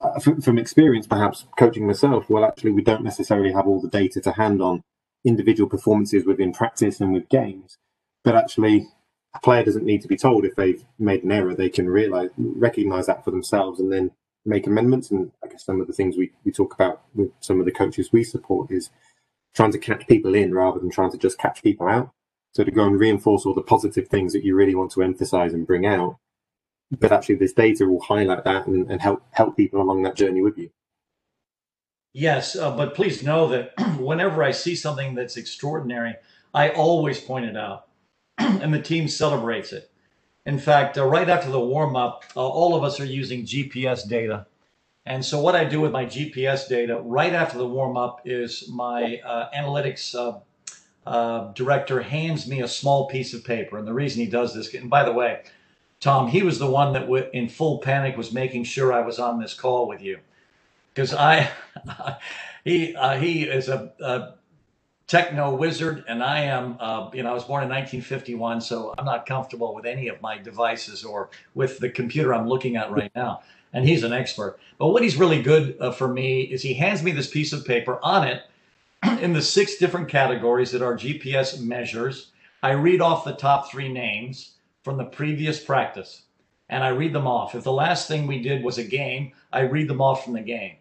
uh, 0.00 0.18
from, 0.20 0.40
from 0.40 0.58
experience, 0.58 1.06
perhaps 1.06 1.46
coaching 1.58 1.86
myself, 1.86 2.28
well, 2.30 2.44
actually, 2.44 2.72
we 2.72 2.82
don't 2.82 3.04
necessarily 3.04 3.52
have 3.52 3.66
all 3.66 3.80
the 3.80 3.88
data 3.88 4.20
to 4.20 4.32
hand 4.32 4.62
on 4.62 4.82
individual 5.24 5.68
performances 5.68 6.24
within 6.24 6.52
practice 6.52 7.00
and 7.00 7.12
with 7.12 7.28
games, 7.28 7.76
but 8.24 8.36
actually, 8.36 8.86
a 9.34 9.40
player 9.40 9.64
doesn't 9.64 9.84
need 9.84 10.00
to 10.02 10.08
be 10.08 10.16
told 10.16 10.44
if 10.44 10.54
they've 10.54 10.84
made 10.98 11.22
an 11.22 11.32
error. 11.32 11.54
They 11.54 11.68
can 11.68 11.88
realize, 11.88 12.30
recognize 12.36 13.06
that 13.06 13.24
for 13.24 13.30
themselves, 13.30 13.78
and 13.78 13.92
then 13.92 14.10
make 14.44 14.66
amendments. 14.66 15.10
And 15.10 15.32
I 15.44 15.48
guess 15.48 15.64
some 15.64 15.80
of 15.80 15.86
the 15.86 15.92
things 15.92 16.16
we, 16.16 16.32
we 16.44 16.52
talk 16.52 16.74
about 16.74 17.02
with 17.14 17.30
some 17.40 17.60
of 17.60 17.66
the 17.66 17.72
coaches 17.72 18.10
we 18.10 18.24
support 18.24 18.70
is 18.70 18.90
trying 19.54 19.72
to 19.72 19.78
catch 19.78 20.06
people 20.06 20.34
in 20.34 20.54
rather 20.54 20.78
than 20.78 20.90
trying 20.90 21.10
to 21.10 21.18
just 21.18 21.38
catch 21.38 21.62
people 21.62 21.88
out. 21.88 22.10
So 22.54 22.64
to 22.64 22.70
go 22.70 22.86
and 22.86 22.98
reinforce 22.98 23.44
all 23.44 23.54
the 23.54 23.62
positive 23.62 24.08
things 24.08 24.32
that 24.32 24.44
you 24.44 24.54
really 24.54 24.74
want 24.74 24.92
to 24.92 25.02
emphasize 25.02 25.52
and 25.52 25.66
bring 25.66 25.84
out, 25.84 26.16
but 26.90 27.12
actually 27.12 27.36
this 27.36 27.52
data 27.52 27.86
will 27.86 28.00
highlight 28.00 28.44
that 28.44 28.66
and, 28.66 28.90
and 28.90 29.00
help 29.00 29.22
help 29.30 29.56
people 29.56 29.80
along 29.80 30.02
that 30.02 30.16
journey 30.16 30.40
with 30.40 30.56
you. 30.58 30.70
Yes, 32.12 32.56
uh, 32.56 32.74
but 32.74 32.94
please 32.94 33.22
know 33.22 33.48
that 33.48 33.72
whenever 33.98 34.42
I 34.42 34.50
see 34.50 34.74
something 34.74 35.14
that's 35.14 35.36
extraordinary, 35.36 36.16
I 36.54 36.70
always 36.70 37.20
point 37.20 37.44
it 37.44 37.56
out, 37.56 37.88
and 38.38 38.72
the 38.72 38.82
team 38.82 39.08
celebrates 39.08 39.72
it. 39.72 39.90
In 40.46 40.58
fact, 40.58 40.96
uh, 40.96 41.04
right 41.04 41.28
after 41.28 41.50
the 41.50 41.60
warm 41.60 41.94
up, 41.94 42.24
uh, 42.34 42.40
all 42.40 42.74
of 42.74 42.82
us 42.82 42.98
are 43.00 43.04
using 43.04 43.44
GPS 43.44 44.08
data. 44.08 44.46
And 45.04 45.24
so, 45.24 45.40
what 45.40 45.54
I 45.54 45.64
do 45.64 45.80
with 45.80 45.92
my 45.92 46.06
GPS 46.06 46.68
data 46.68 47.00
right 47.04 47.34
after 47.34 47.58
the 47.58 47.68
warm 47.68 47.96
up 47.96 48.22
is 48.24 48.68
my 48.68 49.20
uh, 49.24 49.50
analytics 49.54 50.14
uh, 50.14 50.38
uh, 51.06 51.52
director 51.52 52.00
hands 52.00 52.46
me 52.46 52.62
a 52.62 52.68
small 52.68 53.08
piece 53.08 53.34
of 53.34 53.44
paper. 53.44 53.78
And 53.78 53.86
the 53.86 53.94
reason 53.94 54.22
he 54.22 54.30
does 54.30 54.54
this, 54.54 54.72
and 54.74 54.90
by 54.90 55.04
the 55.04 55.12
way, 55.12 55.42
Tom, 56.00 56.28
he 56.28 56.42
was 56.42 56.58
the 56.58 56.70
one 56.70 56.92
that 56.92 57.00
w- 57.00 57.28
in 57.32 57.48
full 57.48 57.78
panic 57.78 58.16
was 58.16 58.32
making 58.32 58.64
sure 58.64 58.92
I 58.92 59.00
was 59.00 59.18
on 59.18 59.40
this 59.40 59.54
call 59.54 59.88
with 59.88 60.00
you. 60.00 60.18
Because 60.94 61.12
I, 61.12 61.50
he, 62.64 62.94
uh, 62.94 63.18
he 63.18 63.42
is 63.42 63.68
a, 63.68 63.92
a, 64.00 64.34
techno 65.08 65.54
wizard, 65.54 66.04
and 66.06 66.22
I 66.22 66.40
am, 66.40 66.76
uh, 66.78 67.10
you 67.14 67.22
know, 67.22 67.30
I 67.30 67.32
was 67.32 67.44
born 67.44 67.62
in 67.62 67.70
1951, 67.70 68.60
so 68.60 68.94
I'm 68.98 69.06
not 69.06 69.24
comfortable 69.24 69.74
with 69.74 69.86
any 69.86 70.08
of 70.08 70.20
my 70.20 70.36
devices 70.36 71.02
or 71.02 71.30
with 71.54 71.78
the 71.78 71.88
computer 71.88 72.34
I'm 72.34 72.46
looking 72.46 72.76
at 72.76 72.92
right 72.92 73.10
now. 73.16 73.40
and 73.72 73.88
he's 73.88 74.04
an 74.04 74.12
expert. 74.12 74.58
But 74.78 74.88
what 74.88 75.02
he's 75.02 75.16
really 75.16 75.42
good 75.42 75.76
uh, 75.80 75.92
for 75.92 76.08
me 76.08 76.42
is 76.42 76.62
he 76.62 76.74
hands 76.74 77.02
me 77.02 77.10
this 77.10 77.28
piece 77.28 77.52
of 77.52 77.66
paper 77.66 77.98
on 78.02 78.26
it 78.26 78.42
in 79.22 79.32
the 79.32 79.42
six 79.42 79.76
different 79.76 80.08
categories 80.08 80.72
that 80.72 80.82
our 80.82 80.96
GPS 80.96 81.60
measures. 81.60 82.30
I 82.62 82.72
read 82.72 83.00
off 83.00 83.24
the 83.24 83.34
top 83.34 83.70
three 83.70 83.90
names 83.90 84.52
from 84.88 84.96
the 84.96 85.04
previous 85.04 85.62
practice 85.62 86.22
and 86.70 86.82
I 86.82 86.88
read 86.88 87.12
them 87.12 87.26
off. 87.26 87.54
If 87.54 87.62
the 87.62 87.72
last 87.72 88.08
thing 88.08 88.26
we 88.26 88.40
did 88.40 88.64
was 88.64 88.78
a 88.78 88.84
game, 88.84 89.32
I 89.52 89.60
read 89.60 89.86
them 89.86 90.00
off 90.00 90.24
from 90.24 90.32
the 90.32 90.40
game. 90.40 90.76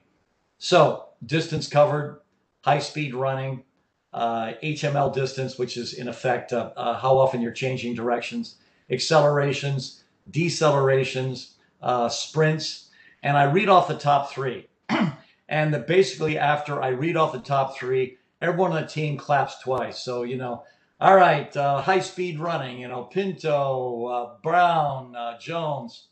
So, 0.59 1.09
distance 1.25 1.67
covered, 1.67 2.21
high 2.61 2.79
speed 2.79 3.13
running, 3.13 3.65
uh, 4.13 4.53
HML 4.63 5.13
distance, 5.13 5.57
which 5.59 5.75
is 5.75 5.93
in 5.93 6.07
effect 6.07 6.53
uh, 6.53 6.71
uh, 6.77 6.97
how 6.97 7.17
often 7.17 7.41
you're 7.41 7.51
changing 7.51 7.95
directions, 7.95 8.55
accelerations, 8.89 10.05
decelerations, 10.31 11.55
uh, 11.81 12.07
sprints, 12.07 12.91
and 13.23 13.35
I 13.35 13.43
read 13.43 13.67
off 13.67 13.89
the 13.89 13.97
top 13.97 14.31
three. 14.31 14.69
and 15.49 15.73
that 15.73 15.85
basically, 15.85 16.37
after 16.37 16.81
I 16.81 16.89
read 16.91 17.17
off 17.17 17.33
the 17.33 17.39
top 17.39 17.77
three, 17.77 18.19
everyone 18.41 18.71
on 18.71 18.83
the 18.83 18.87
team 18.87 19.17
claps 19.17 19.59
twice. 19.61 19.99
So, 19.99 20.23
you 20.23 20.37
know, 20.37 20.63
all 20.99 21.15
right, 21.15 21.55
uh, 21.55 21.81
high 21.81 21.99
speed 21.99 22.39
running, 22.39 22.79
you 22.79 22.87
know, 22.87 23.03
Pinto, 23.03 24.05
uh, 24.05 24.35
Brown, 24.41 25.15
uh, 25.15 25.37
Jones, 25.39 26.07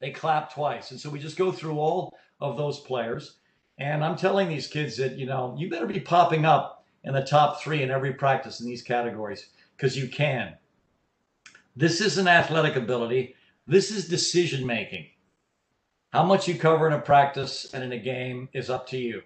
they 0.00 0.10
clap 0.10 0.52
twice. 0.52 0.92
And 0.92 1.00
so 1.00 1.10
we 1.10 1.18
just 1.18 1.36
go 1.36 1.50
through 1.50 1.78
all 1.78 2.16
of 2.40 2.56
those 2.56 2.80
players. 2.80 3.36
And 3.78 4.04
I'm 4.04 4.16
telling 4.16 4.48
these 4.48 4.68
kids 4.68 4.96
that, 4.98 5.18
you 5.18 5.26
know, 5.26 5.56
you 5.58 5.68
better 5.68 5.86
be 5.86 5.98
popping 5.98 6.44
up 6.44 6.84
in 7.02 7.12
the 7.12 7.24
top 7.24 7.60
three 7.60 7.82
in 7.82 7.90
every 7.90 8.12
practice 8.12 8.60
in 8.60 8.66
these 8.66 8.82
categories 8.82 9.48
because 9.76 9.96
you 9.96 10.08
can. 10.08 10.54
This 11.74 12.00
isn't 12.00 12.28
athletic 12.28 12.76
ability, 12.76 13.34
this 13.66 13.90
is 13.90 14.06
decision 14.06 14.64
making. 14.64 15.06
How 16.12 16.22
much 16.22 16.46
you 16.46 16.54
cover 16.54 16.86
in 16.86 16.92
a 16.92 17.00
practice 17.00 17.74
and 17.74 17.82
in 17.82 17.90
a 17.90 17.98
game 17.98 18.48
is 18.52 18.70
up 18.70 18.86
to 18.90 18.96
you. 18.96 19.22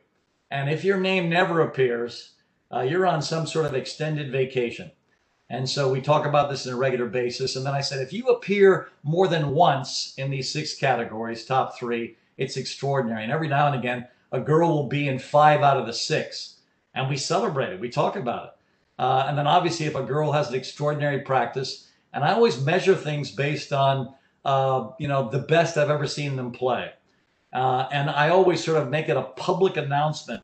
And 0.50 0.70
if 0.70 0.84
your 0.84 0.98
name 0.98 1.28
never 1.28 1.60
appears, 1.60 2.36
uh, 2.72 2.80
you're 2.80 3.06
on 3.06 3.22
some 3.22 3.46
sort 3.46 3.66
of 3.66 3.74
extended 3.74 4.30
vacation. 4.30 4.90
And 5.50 5.68
so 5.68 5.90
we 5.90 6.00
talk 6.00 6.26
about 6.26 6.50
this 6.50 6.66
on 6.66 6.74
a 6.74 6.76
regular 6.76 7.06
basis. 7.06 7.56
And 7.56 7.64
then 7.64 7.74
I 7.74 7.80
said, 7.80 8.00
if 8.00 8.12
you 8.12 8.26
appear 8.26 8.88
more 9.02 9.28
than 9.28 9.54
once 9.54 10.14
in 10.18 10.30
these 10.30 10.50
six 10.50 10.74
categories, 10.74 11.44
top 11.44 11.78
three, 11.78 12.16
it's 12.36 12.56
extraordinary. 12.56 13.22
And 13.22 13.32
every 13.32 13.48
now 13.48 13.66
and 13.66 13.74
again, 13.74 14.06
a 14.30 14.40
girl 14.40 14.68
will 14.68 14.88
be 14.88 15.08
in 15.08 15.18
five 15.18 15.62
out 15.62 15.78
of 15.78 15.86
the 15.86 15.92
six. 15.92 16.56
And 16.94 17.08
we 17.08 17.16
celebrate 17.16 17.72
it, 17.72 17.80
we 17.80 17.88
talk 17.88 18.16
about 18.16 18.44
it. 18.44 18.50
Uh, 18.98 19.24
and 19.28 19.38
then 19.38 19.46
obviously, 19.46 19.86
if 19.86 19.94
a 19.94 20.02
girl 20.02 20.32
has 20.32 20.48
an 20.48 20.56
extraordinary 20.56 21.20
practice, 21.20 21.88
and 22.12 22.24
I 22.24 22.32
always 22.32 22.60
measure 22.60 22.94
things 22.96 23.30
based 23.30 23.72
on, 23.72 24.14
uh, 24.44 24.90
you 24.98 25.08
know, 25.08 25.30
the 25.30 25.38
best 25.38 25.76
I've 25.76 25.90
ever 25.90 26.06
seen 26.06 26.36
them 26.36 26.50
play. 26.50 26.90
Uh, 27.52 27.88
and 27.92 28.10
I 28.10 28.30
always 28.30 28.62
sort 28.62 28.82
of 28.82 28.90
make 28.90 29.08
it 29.08 29.16
a 29.16 29.22
public 29.22 29.76
announcement 29.76 30.42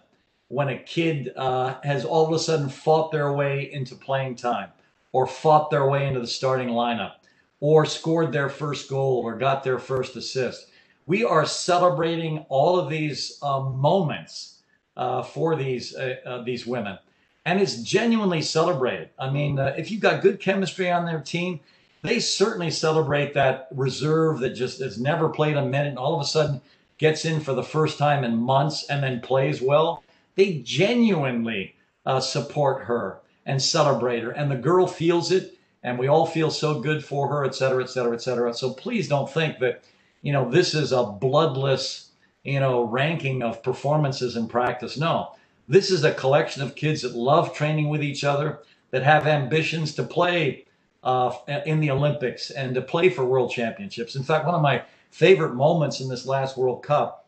when 0.48 0.68
a 0.68 0.78
kid 0.78 1.32
uh, 1.36 1.74
has 1.82 2.04
all 2.04 2.26
of 2.26 2.32
a 2.32 2.38
sudden 2.38 2.68
fought 2.68 3.10
their 3.10 3.32
way 3.32 3.70
into 3.72 3.94
playing 3.94 4.36
time 4.36 4.70
or 5.12 5.26
fought 5.26 5.70
their 5.70 5.88
way 5.88 6.06
into 6.06 6.20
the 6.20 6.26
starting 6.26 6.68
lineup 6.68 7.14
or 7.60 7.86
scored 7.86 8.32
their 8.32 8.48
first 8.48 8.90
goal 8.90 9.22
or 9.24 9.38
got 9.38 9.64
their 9.64 9.78
first 9.78 10.16
assist. 10.16 10.68
We 11.06 11.24
are 11.24 11.46
celebrating 11.46 12.44
all 12.48 12.78
of 12.78 12.90
these 12.90 13.38
uh, 13.42 13.60
moments 13.60 14.60
uh, 14.96 15.22
for 15.22 15.56
these 15.56 15.94
uh, 15.94 16.16
uh, 16.24 16.42
these 16.44 16.66
women, 16.66 16.98
and 17.44 17.60
it's 17.60 17.82
genuinely 17.82 18.42
celebrated. 18.42 19.10
I 19.18 19.30
mean, 19.30 19.58
uh, 19.58 19.74
if 19.76 19.90
you've 19.90 20.00
got 20.00 20.22
good 20.22 20.40
chemistry 20.40 20.90
on 20.90 21.04
their 21.04 21.20
team, 21.20 21.60
they 22.02 22.20
certainly 22.20 22.70
celebrate 22.70 23.34
that 23.34 23.68
reserve 23.72 24.40
that 24.40 24.50
just 24.50 24.80
has 24.80 25.00
never 25.00 25.28
played 25.28 25.56
a 25.56 25.64
minute 25.64 25.88
and 25.88 25.98
all 25.98 26.14
of 26.14 26.20
a 26.20 26.28
sudden 26.28 26.60
gets 26.98 27.24
in 27.24 27.40
for 27.40 27.54
the 27.54 27.62
first 27.62 27.98
time 27.98 28.24
in 28.24 28.36
months 28.36 28.86
and 28.88 29.02
then 29.02 29.20
plays 29.20 29.60
well 29.60 30.03
they 30.36 30.58
genuinely 30.64 31.74
uh, 32.06 32.20
support 32.20 32.84
her 32.84 33.20
and 33.46 33.60
celebrate 33.60 34.22
her. 34.22 34.30
And 34.30 34.50
the 34.50 34.56
girl 34.56 34.86
feels 34.86 35.30
it, 35.30 35.58
and 35.82 35.98
we 35.98 36.08
all 36.08 36.26
feel 36.26 36.50
so 36.50 36.80
good 36.80 37.04
for 37.04 37.28
her, 37.28 37.44
et 37.44 37.54
cetera, 37.54 37.82
et 37.82 37.90
cetera, 37.90 38.14
et 38.14 38.22
cetera. 38.22 38.54
So 38.54 38.72
please 38.72 39.08
don't 39.08 39.30
think 39.30 39.58
that, 39.58 39.84
you 40.22 40.32
know, 40.32 40.50
this 40.50 40.74
is 40.74 40.92
a 40.92 41.04
bloodless, 41.04 42.10
you 42.42 42.60
know, 42.60 42.84
ranking 42.84 43.42
of 43.42 43.62
performances 43.62 44.36
in 44.36 44.48
practice. 44.48 44.96
No, 44.96 45.34
this 45.68 45.90
is 45.90 46.04
a 46.04 46.14
collection 46.14 46.62
of 46.62 46.74
kids 46.74 47.02
that 47.02 47.14
love 47.14 47.54
training 47.54 47.88
with 47.88 48.02
each 48.02 48.24
other, 48.24 48.60
that 48.90 49.02
have 49.02 49.26
ambitions 49.26 49.94
to 49.94 50.02
play 50.02 50.64
uh, 51.02 51.36
in 51.66 51.80
the 51.80 51.90
Olympics 51.90 52.50
and 52.50 52.74
to 52.74 52.80
play 52.80 53.10
for 53.10 53.24
world 53.24 53.50
championships. 53.50 54.14
In 54.14 54.22
fact, 54.22 54.46
one 54.46 54.54
of 54.54 54.62
my 54.62 54.82
favorite 55.10 55.54
moments 55.54 56.00
in 56.00 56.08
this 56.08 56.26
last 56.26 56.56
World 56.56 56.82
Cup 56.82 57.23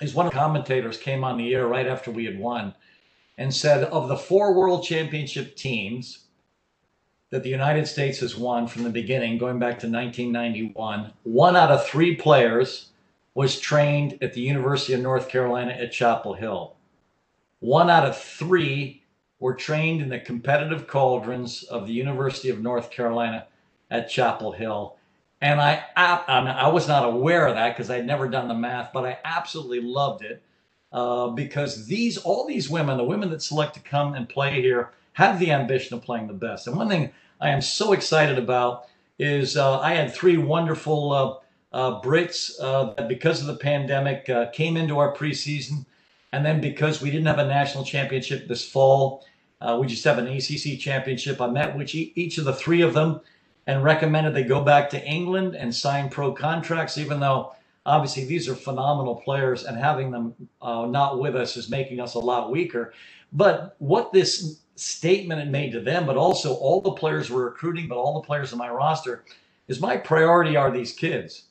is 0.00 0.14
one 0.14 0.26
of 0.26 0.32
the 0.32 0.38
commentators 0.38 0.98
came 0.98 1.24
on 1.24 1.38
the 1.38 1.54
air 1.54 1.66
right 1.66 1.86
after 1.86 2.10
we 2.10 2.24
had 2.24 2.38
won 2.38 2.74
and 3.38 3.54
said 3.54 3.84
of 3.84 4.08
the 4.08 4.16
four 4.16 4.54
world 4.54 4.84
championship 4.84 5.56
teams 5.56 6.26
that 7.30 7.42
the 7.42 7.48
United 7.48 7.86
States 7.86 8.20
has 8.20 8.36
won 8.36 8.66
from 8.66 8.84
the 8.84 8.90
beginning, 8.90 9.36
going 9.36 9.58
back 9.58 9.78
to 9.80 9.88
1991, 9.88 11.12
one 11.24 11.56
out 11.56 11.72
of 11.72 11.86
three 11.86 12.14
players 12.14 12.90
was 13.34 13.60
trained 13.60 14.16
at 14.22 14.32
the 14.32 14.40
University 14.40 14.94
of 14.94 15.00
North 15.00 15.28
Carolina 15.28 15.72
at 15.72 15.92
Chapel 15.92 16.34
Hill. 16.34 16.76
One 17.60 17.90
out 17.90 18.06
of 18.06 18.16
three 18.16 19.02
were 19.40 19.54
trained 19.54 20.00
in 20.00 20.08
the 20.08 20.20
competitive 20.20 20.86
cauldrons 20.86 21.64
of 21.64 21.86
the 21.86 21.92
University 21.92 22.48
of 22.48 22.62
North 22.62 22.90
Carolina 22.90 23.46
at 23.90 24.08
Chapel 24.08 24.52
Hill. 24.52 24.95
And 25.40 25.60
I, 25.60 25.84
I, 25.96 26.22
I 26.28 26.68
was 26.68 26.88
not 26.88 27.04
aware 27.04 27.46
of 27.46 27.54
that 27.54 27.76
because 27.76 27.90
I'd 27.90 28.06
never 28.06 28.28
done 28.28 28.48
the 28.48 28.54
math, 28.54 28.92
but 28.92 29.04
I 29.04 29.18
absolutely 29.24 29.80
loved 29.80 30.24
it 30.24 30.42
uh, 30.92 31.28
because 31.28 31.86
these, 31.86 32.16
all 32.16 32.46
these 32.46 32.70
women, 32.70 32.96
the 32.96 33.04
women 33.04 33.30
that 33.30 33.42
select 33.42 33.74
to 33.74 33.80
come 33.80 34.14
and 34.14 34.28
play 34.28 34.60
here, 34.62 34.92
have 35.12 35.38
the 35.38 35.50
ambition 35.50 35.96
of 35.96 36.02
playing 36.02 36.26
the 36.26 36.32
best. 36.32 36.66
And 36.66 36.76
one 36.76 36.88
thing 36.88 37.10
I 37.40 37.50
am 37.50 37.60
so 37.60 37.92
excited 37.92 38.38
about 38.38 38.86
is 39.18 39.56
uh, 39.56 39.78
I 39.80 39.94
had 39.94 40.12
three 40.12 40.36
wonderful 40.36 41.12
uh, 41.12 41.76
uh 41.76 42.00
Brits 42.00 42.52
uh, 42.60 42.94
that, 42.94 43.08
because 43.08 43.40
of 43.40 43.46
the 43.46 43.56
pandemic, 43.56 44.28
uh, 44.28 44.50
came 44.50 44.76
into 44.76 44.98
our 44.98 45.14
preseason. 45.14 45.84
And 46.32 46.44
then 46.44 46.60
because 46.60 47.00
we 47.00 47.10
didn't 47.10 47.26
have 47.26 47.38
a 47.38 47.46
national 47.46 47.84
championship 47.84 48.46
this 48.46 48.66
fall, 48.66 49.24
we 49.78 49.86
just 49.86 50.04
have 50.04 50.18
an 50.18 50.26
ACC 50.26 50.78
championship. 50.78 51.40
I 51.40 51.46
met 51.46 51.76
with 51.76 51.94
each 51.94 52.38
of 52.38 52.44
the 52.44 52.52
three 52.52 52.82
of 52.82 52.94
them 52.94 53.20
and 53.66 53.82
recommended 53.82 54.34
they 54.34 54.44
go 54.44 54.62
back 54.62 54.90
to 54.90 55.04
England 55.04 55.56
and 55.56 55.74
sign 55.74 56.08
pro 56.08 56.32
contracts, 56.32 56.98
even 56.98 57.20
though 57.20 57.54
obviously 57.84 58.24
these 58.24 58.48
are 58.48 58.54
phenomenal 58.54 59.16
players 59.16 59.64
and 59.64 59.76
having 59.76 60.10
them 60.10 60.34
uh, 60.62 60.86
not 60.86 61.18
with 61.18 61.36
us 61.36 61.56
is 61.56 61.70
making 61.70 62.00
us 62.00 62.14
a 62.14 62.18
lot 62.18 62.50
weaker. 62.50 62.92
But 63.32 63.76
what 63.78 64.12
this 64.12 64.60
statement 64.76 65.40
had 65.40 65.50
made 65.50 65.72
to 65.72 65.80
them, 65.80 66.06
but 66.06 66.16
also 66.16 66.54
all 66.54 66.80
the 66.80 66.92
players 66.92 67.30
we're 67.30 67.46
recruiting, 67.46 67.88
but 67.88 67.96
all 67.96 68.20
the 68.20 68.26
players 68.26 68.52
in 68.52 68.58
my 68.58 68.70
roster, 68.70 69.24
is 69.68 69.80
my 69.80 69.96
priority 69.96 70.56
are 70.56 70.70
these 70.70 70.92
kids. 70.92 71.44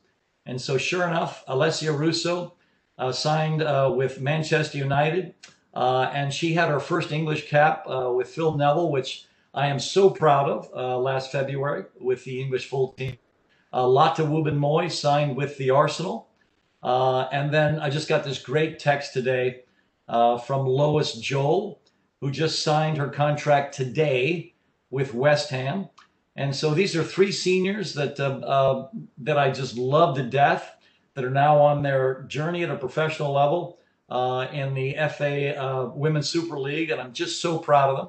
And 0.46 0.62
so, 0.62 0.78
sure 0.78 1.08
enough, 1.08 1.44
Alessia 1.48 1.98
Russo 1.98 2.54
uh, 2.98 3.12
signed 3.12 3.62
uh, 3.62 3.92
with 3.94 4.22
Manchester 4.22 4.78
United, 4.78 5.34
uh, 5.74 6.12
and 6.14 6.32
she 6.32 6.54
had 6.54 6.70
her 6.70 6.80
first 6.80 7.12
English 7.12 7.50
cap 7.50 7.84
uh, 7.88 8.12
with 8.14 8.30
Phil 8.30 8.56
Neville, 8.56 8.92
which 8.92 9.26
I 9.56 9.68
am 9.68 9.80
so 9.80 10.10
proud 10.10 10.50
of 10.50 10.70
uh, 10.76 10.98
last 10.98 11.32
February 11.32 11.86
with 12.00 12.26
the 12.26 12.42
English 12.42 12.68
full 12.68 12.92
team. 12.94 13.18
Uh, 13.72 13.88
Lotte 13.88 14.18
Wubben-Moy 14.18 14.90
signed 14.90 15.38
with 15.38 15.58
the 15.58 15.70
Arsenal. 15.70 16.28
Uh, 16.84 17.22
and 17.32 17.54
then 17.54 17.80
I 17.80 17.90
just 17.90 18.10
got 18.10 18.26
this 18.26 18.38
great 18.38 18.80
text 18.80 19.14
today 19.14 19.62
uh, 20.10 20.38
from 20.38 20.68
Lois 20.68 21.14
Joel, 21.14 21.82
who 22.20 22.32
just 22.32 22.64
signed 22.64 22.98
her 22.98 23.08
contract 23.08 23.74
today 23.74 24.54
with 24.90 25.14
West 25.14 25.50
Ham. 25.50 25.90
And 26.36 26.54
so 26.54 26.74
these 26.74 26.96
are 26.96 27.04
three 27.04 27.32
seniors 27.32 27.94
that 27.94 28.20
uh, 28.20 28.40
uh, 28.46 28.90
that 29.20 29.38
I 29.38 29.52
just 29.52 29.78
love 29.78 30.18
to 30.18 30.24
death 30.24 30.76
that 31.14 31.24
are 31.24 31.30
now 31.30 31.58
on 31.60 31.82
their 31.82 32.24
journey 32.24 32.64
at 32.64 32.70
a 32.70 32.76
professional 32.76 33.32
level 33.32 33.80
uh, 34.10 34.48
in 34.52 34.74
the 34.74 34.96
FA 35.18 35.58
uh, 35.58 35.92
Women's 35.96 36.30
Super 36.30 36.60
League, 36.60 36.92
and 36.92 37.00
I'm 37.00 37.14
just 37.14 37.42
so 37.42 37.58
proud 37.58 37.90
of 37.90 37.98
them. 37.98 38.08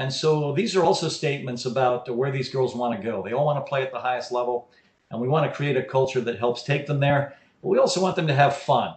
And 0.00 0.10
so 0.10 0.52
these 0.52 0.74
are 0.76 0.82
also 0.82 1.10
statements 1.10 1.66
about 1.66 2.08
where 2.08 2.30
these 2.30 2.48
girls 2.48 2.74
want 2.74 2.98
to 2.98 3.06
go. 3.06 3.22
They 3.22 3.34
all 3.34 3.44
want 3.44 3.62
to 3.62 3.68
play 3.68 3.82
at 3.82 3.92
the 3.92 4.00
highest 4.00 4.32
level, 4.32 4.70
and 5.10 5.20
we 5.20 5.28
want 5.28 5.44
to 5.44 5.54
create 5.54 5.76
a 5.76 5.82
culture 5.82 6.22
that 6.22 6.38
helps 6.38 6.62
take 6.62 6.86
them 6.86 7.00
there. 7.00 7.36
But 7.60 7.68
we 7.68 7.76
also 7.76 8.00
want 8.00 8.16
them 8.16 8.26
to 8.28 8.34
have 8.34 8.56
fun. 8.56 8.94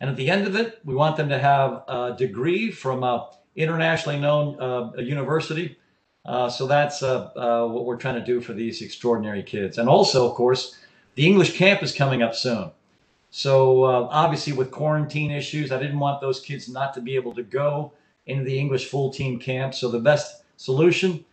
And 0.00 0.08
at 0.08 0.14
the 0.14 0.30
end 0.30 0.46
of 0.46 0.54
it, 0.54 0.78
we 0.84 0.94
want 0.94 1.16
them 1.16 1.28
to 1.30 1.40
have 1.40 1.82
a 1.88 2.14
degree 2.16 2.70
from 2.70 3.02
a 3.02 3.30
internationally 3.56 4.20
known 4.20 4.60
uh, 4.62 4.92
university. 5.00 5.76
Uh, 6.24 6.48
so 6.48 6.68
that's 6.68 7.02
uh, 7.02 7.30
uh, 7.34 7.66
what 7.66 7.84
we're 7.84 7.96
trying 7.96 8.20
to 8.20 8.24
do 8.24 8.40
for 8.40 8.52
these 8.52 8.80
extraordinary 8.80 9.42
kids. 9.42 9.78
And 9.78 9.88
also, 9.88 10.24
of 10.24 10.36
course, 10.36 10.78
the 11.16 11.26
English 11.26 11.58
camp 11.58 11.82
is 11.82 11.92
coming 11.92 12.22
up 12.22 12.36
soon. 12.36 12.70
So 13.32 13.82
uh, 13.82 14.06
obviously, 14.08 14.52
with 14.52 14.70
quarantine 14.70 15.32
issues, 15.32 15.72
I 15.72 15.80
didn't 15.80 15.98
want 15.98 16.20
those 16.20 16.38
kids 16.38 16.68
not 16.68 16.94
to 16.94 17.00
be 17.00 17.16
able 17.16 17.34
to 17.34 17.42
go 17.42 17.92
into 18.26 18.44
the 18.44 18.56
English 18.56 18.86
full 18.86 19.12
team 19.12 19.40
camp. 19.40 19.74
So 19.74 19.90
the 19.90 19.98
best 19.98 20.42
solution, 20.56 21.24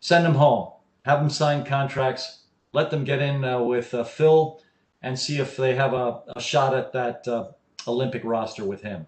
send 0.00 0.24
them 0.24 0.34
home, 0.34 0.72
have 1.04 1.20
them 1.20 1.30
sign 1.30 1.64
contracts, 1.64 2.40
let 2.72 2.90
them 2.90 3.04
get 3.04 3.20
in 3.20 3.44
uh, 3.44 3.60
with 3.60 3.92
uh, 3.94 4.04
Phil 4.04 4.60
and 5.02 5.18
see 5.18 5.38
if 5.38 5.56
they 5.56 5.74
have 5.74 5.92
a, 5.92 6.20
a 6.36 6.40
shot 6.40 6.74
at 6.74 6.92
that 6.92 7.26
uh, 7.26 7.48
Olympic 7.86 8.22
roster 8.24 8.64
with 8.64 8.82
him. 8.82 9.06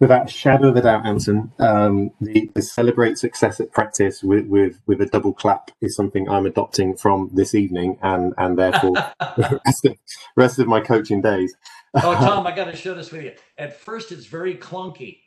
Without 0.00 0.28
a 0.28 0.30
shadow 0.30 0.68
of 0.68 0.76
a 0.76 0.82
doubt, 0.82 1.04
Anson, 1.04 1.50
um, 1.58 2.12
the, 2.20 2.48
the, 2.54 2.62
celebrate 2.62 3.18
success 3.18 3.58
at 3.58 3.72
practice 3.72 4.22
with, 4.22 4.46
with, 4.46 4.80
with 4.86 5.00
a 5.00 5.06
double 5.06 5.32
clap 5.32 5.72
is 5.80 5.96
something 5.96 6.28
I'm 6.28 6.46
adopting 6.46 6.96
from 6.96 7.30
this 7.34 7.52
evening 7.52 7.98
and, 8.00 8.32
and 8.38 8.56
therefore 8.56 8.92
the 9.18 9.60
rest 9.66 9.84
of, 9.86 9.96
rest 10.36 10.58
of 10.60 10.68
my 10.68 10.80
coaching 10.80 11.20
days. 11.20 11.52
oh, 11.94 12.14
Tom, 12.14 12.46
I 12.46 12.54
got 12.54 12.66
to 12.66 12.76
share 12.76 12.94
this 12.94 13.10
with 13.10 13.24
you. 13.24 13.32
At 13.56 13.80
first, 13.80 14.12
it's 14.12 14.26
very 14.26 14.54
clunky 14.54 15.18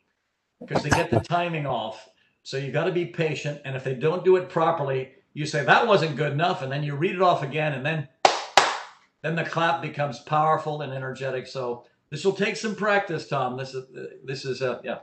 because 0.62 0.84
they 0.84 0.90
get 0.90 1.12
the 1.12 1.20
timing 1.20 1.66
off. 1.66 2.08
So 2.44 2.58
you've 2.58 2.74
got 2.74 2.86
to 2.86 2.92
be 2.92 3.06
patient. 3.06 3.62
And 3.66 3.76
if 3.76 3.84
they 3.84 3.94
don't 3.94 4.26
do 4.26 4.36
it 4.38 4.50
properly, 4.50 5.12
you 5.34 5.46
say 5.46 5.64
that 5.64 5.88
wasn't 5.88 6.18
good 6.18 6.34
enough, 6.34 6.62
and 6.62 6.72
then 6.72 6.84
you 6.84 6.96
read 6.96 7.16
it 7.16 7.22
off 7.22 7.44
again, 7.44 7.74
and 7.74 7.86
then 7.86 8.08
then 9.22 9.36
the 9.36 9.44
clap 9.44 9.82
becomes 9.82 10.20
powerful 10.20 10.82
and 10.82 10.92
energetic. 10.92 11.48
So 11.48 11.86
this 12.10 12.26
will 12.26 12.34
take 12.34 12.58
some 12.58 12.76
practice, 12.76 13.28
Tom. 13.28 13.58
This 13.58 13.74
is 13.74 13.86
this 14.26 14.46
is 14.46 14.62
uh, 14.62 14.80
yeah. 14.84 15.00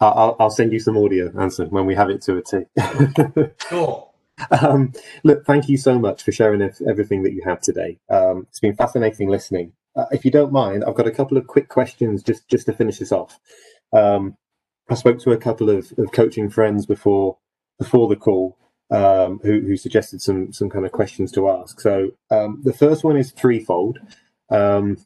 I'll, 0.00 0.36
I'll 0.38 0.50
send 0.50 0.72
you 0.72 0.80
some 0.80 0.98
audio, 0.98 1.32
Anson, 1.38 1.70
when 1.70 1.86
we 1.86 1.94
have 1.94 2.10
it 2.10 2.20
to 2.22 2.36
a 2.36 2.42
T. 2.42 3.52
cool. 3.68 4.12
Um, 4.50 4.92
look, 5.22 5.46
thank 5.46 5.68
you 5.68 5.76
so 5.76 5.98
much 5.98 6.22
for 6.22 6.32
sharing 6.32 6.60
everything 6.86 7.22
that 7.22 7.32
you 7.32 7.42
have 7.44 7.60
today. 7.60 7.98
Um, 8.10 8.46
it's 8.50 8.60
been 8.60 8.74
fascinating 8.74 9.28
listening. 9.30 9.72
Uh, 9.96 10.06
if 10.10 10.24
you 10.24 10.30
don't 10.30 10.52
mind, 10.52 10.84
I've 10.84 10.96
got 10.96 11.06
a 11.06 11.12
couple 11.12 11.38
of 11.38 11.46
quick 11.46 11.68
questions 11.68 12.22
just 12.22 12.48
just 12.48 12.66
to 12.66 12.72
finish 12.72 12.98
this 12.98 13.12
off. 13.12 13.38
Um, 13.92 14.36
I 14.88 14.94
spoke 14.94 15.18
to 15.20 15.32
a 15.32 15.38
couple 15.38 15.70
of, 15.70 15.92
of 15.98 16.12
coaching 16.12 16.50
friends 16.50 16.86
before 16.86 17.38
before 17.78 18.08
the 18.08 18.16
call, 18.16 18.56
um, 18.90 19.40
who, 19.42 19.60
who, 19.60 19.76
suggested 19.76 20.20
some 20.20 20.52
some 20.52 20.68
kind 20.68 20.84
of 20.84 20.92
questions 20.92 21.32
to 21.32 21.48
ask. 21.48 21.80
So 21.80 22.10
um, 22.30 22.60
the 22.64 22.72
first 22.72 23.04
one 23.04 23.16
is 23.16 23.32
threefold. 23.32 23.98
Um, 24.50 24.98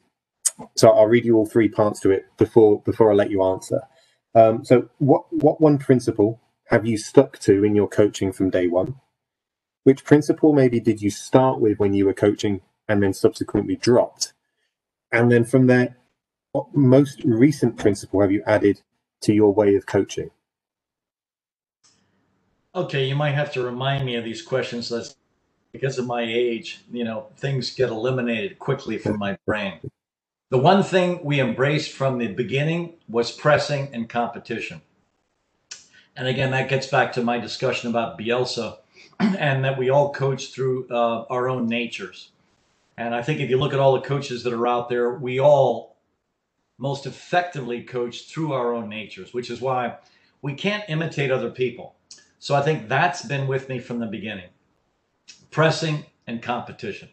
so 0.76 0.90
I'll 0.90 1.06
read 1.06 1.24
you 1.24 1.36
all 1.36 1.46
three 1.46 1.68
parts 1.68 2.00
to 2.00 2.10
it 2.10 2.26
before 2.36 2.82
before 2.82 3.10
I 3.10 3.14
let 3.14 3.30
you 3.30 3.42
answer. 3.42 3.82
Um, 4.34 4.64
so 4.64 4.88
what 4.98 5.24
what 5.32 5.60
one 5.60 5.78
principle 5.78 6.40
have 6.66 6.86
you 6.86 6.98
stuck 6.98 7.38
to 7.40 7.64
in 7.64 7.74
your 7.74 7.88
coaching 7.88 8.32
from 8.32 8.50
day 8.50 8.66
one? 8.66 8.96
Which 9.84 10.04
principle 10.04 10.52
maybe 10.52 10.80
did 10.80 11.00
you 11.00 11.10
start 11.10 11.60
with 11.60 11.78
when 11.78 11.94
you 11.94 12.04
were 12.04 12.12
coaching 12.12 12.60
and 12.88 13.02
then 13.02 13.14
subsequently 13.14 13.76
dropped? 13.76 14.34
And 15.10 15.32
then 15.32 15.44
from 15.44 15.66
there, 15.66 15.96
what 16.52 16.74
most 16.74 17.22
recent 17.24 17.78
principle 17.78 18.20
have 18.20 18.32
you 18.32 18.42
added 18.46 18.82
to 19.22 19.32
your 19.34 19.54
way 19.54 19.74
of 19.76 19.86
coaching? 19.86 20.30
Okay, 22.74 23.06
you 23.06 23.16
might 23.16 23.32
have 23.34 23.52
to 23.54 23.62
remind 23.64 24.06
me 24.06 24.16
of 24.16 24.24
these 24.24 24.42
questions. 24.42 24.88
That's 24.90 25.16
because 25.72 25.98
of 25.98 26.06
my 26.06 26.22
age, 26.22 26.80
you 26.92 27.04
know, 27.04 27.28
things 27.36 27.74
get 27.74 27.90
eliminated 27.90 28.58
quickly 28.58 28.98
from 28.98 29.18
my 29.18 29.38
brain. 29.46 29.80
The 30.50 30.58
one 30.58 30.82
thing 30.82 31.20
we 31.24 31.40
embraced 31.40 31.92
from 31.92 32.18
the 32.18 32.28
beginning 32.28 32.94
was 33.08 33.32
pressing 33.32 33.90
and 33.92 34.08
competition. 34.08 34.82
And 36.16 36.28
again, 36.28 36.52
that 36.52 36.68
gets 36.70 36.86
back 36.88 37.12
to 37.14 37.22
my 37.22 37.38
discussion 37.38 37.90
about 37.90 38.18
Bielsa 38.18 38.78
and 39.20 39.64
that 39.64 39.78
we 39.78 39.90
all 39.90 40.12
coach 40.12 40.52
through 40.52 40.88
uh, 40.90 41.24
our 41.30 41.48
own 41.48 41.68
natures. 41.68 42.30
And 42.96 43.14
I 43.14 43.22
think 43.22 43.40
if 43.40 43.50
you 43.50 43.58
look 43.58 43.74
at 43.74 43.80
all 43.80 43.94
the 43.94 44.00
coaches 44.08 44.42
that 44.44 44.52
are 44.52 44.66
out 44.66 44.88
there, 44.88 45.14
we 45.14 45.40
all 45.40 45.87
most 46.78 47.06
effectively 47.06 47.82
coached 47.82 48.30
through 48.30 48.52
our 48.52 48.72
own 48.72 48.88
natures, 48.88 49.34
which 49.34 49.50
is 49.50 49.60
why 49.60 49.96
we 50.40 50.54
can't 50.54 50.84
imitate 50.88 51.30
other 51.30 51.50
people. 51.50 51.96
So 52.38 52.54
I 52.54 52.62
think 52.62 52.88
that's 52.88 53.24
been 53.24 53.48
with 53.48 53.68
me 53.68 53.80
from 53.80 53.98
the 53.98 54.06
beginning 54.06 54.50
pressing 55.50 56.04
and 56.26 56.42
competition. 56.42 57.08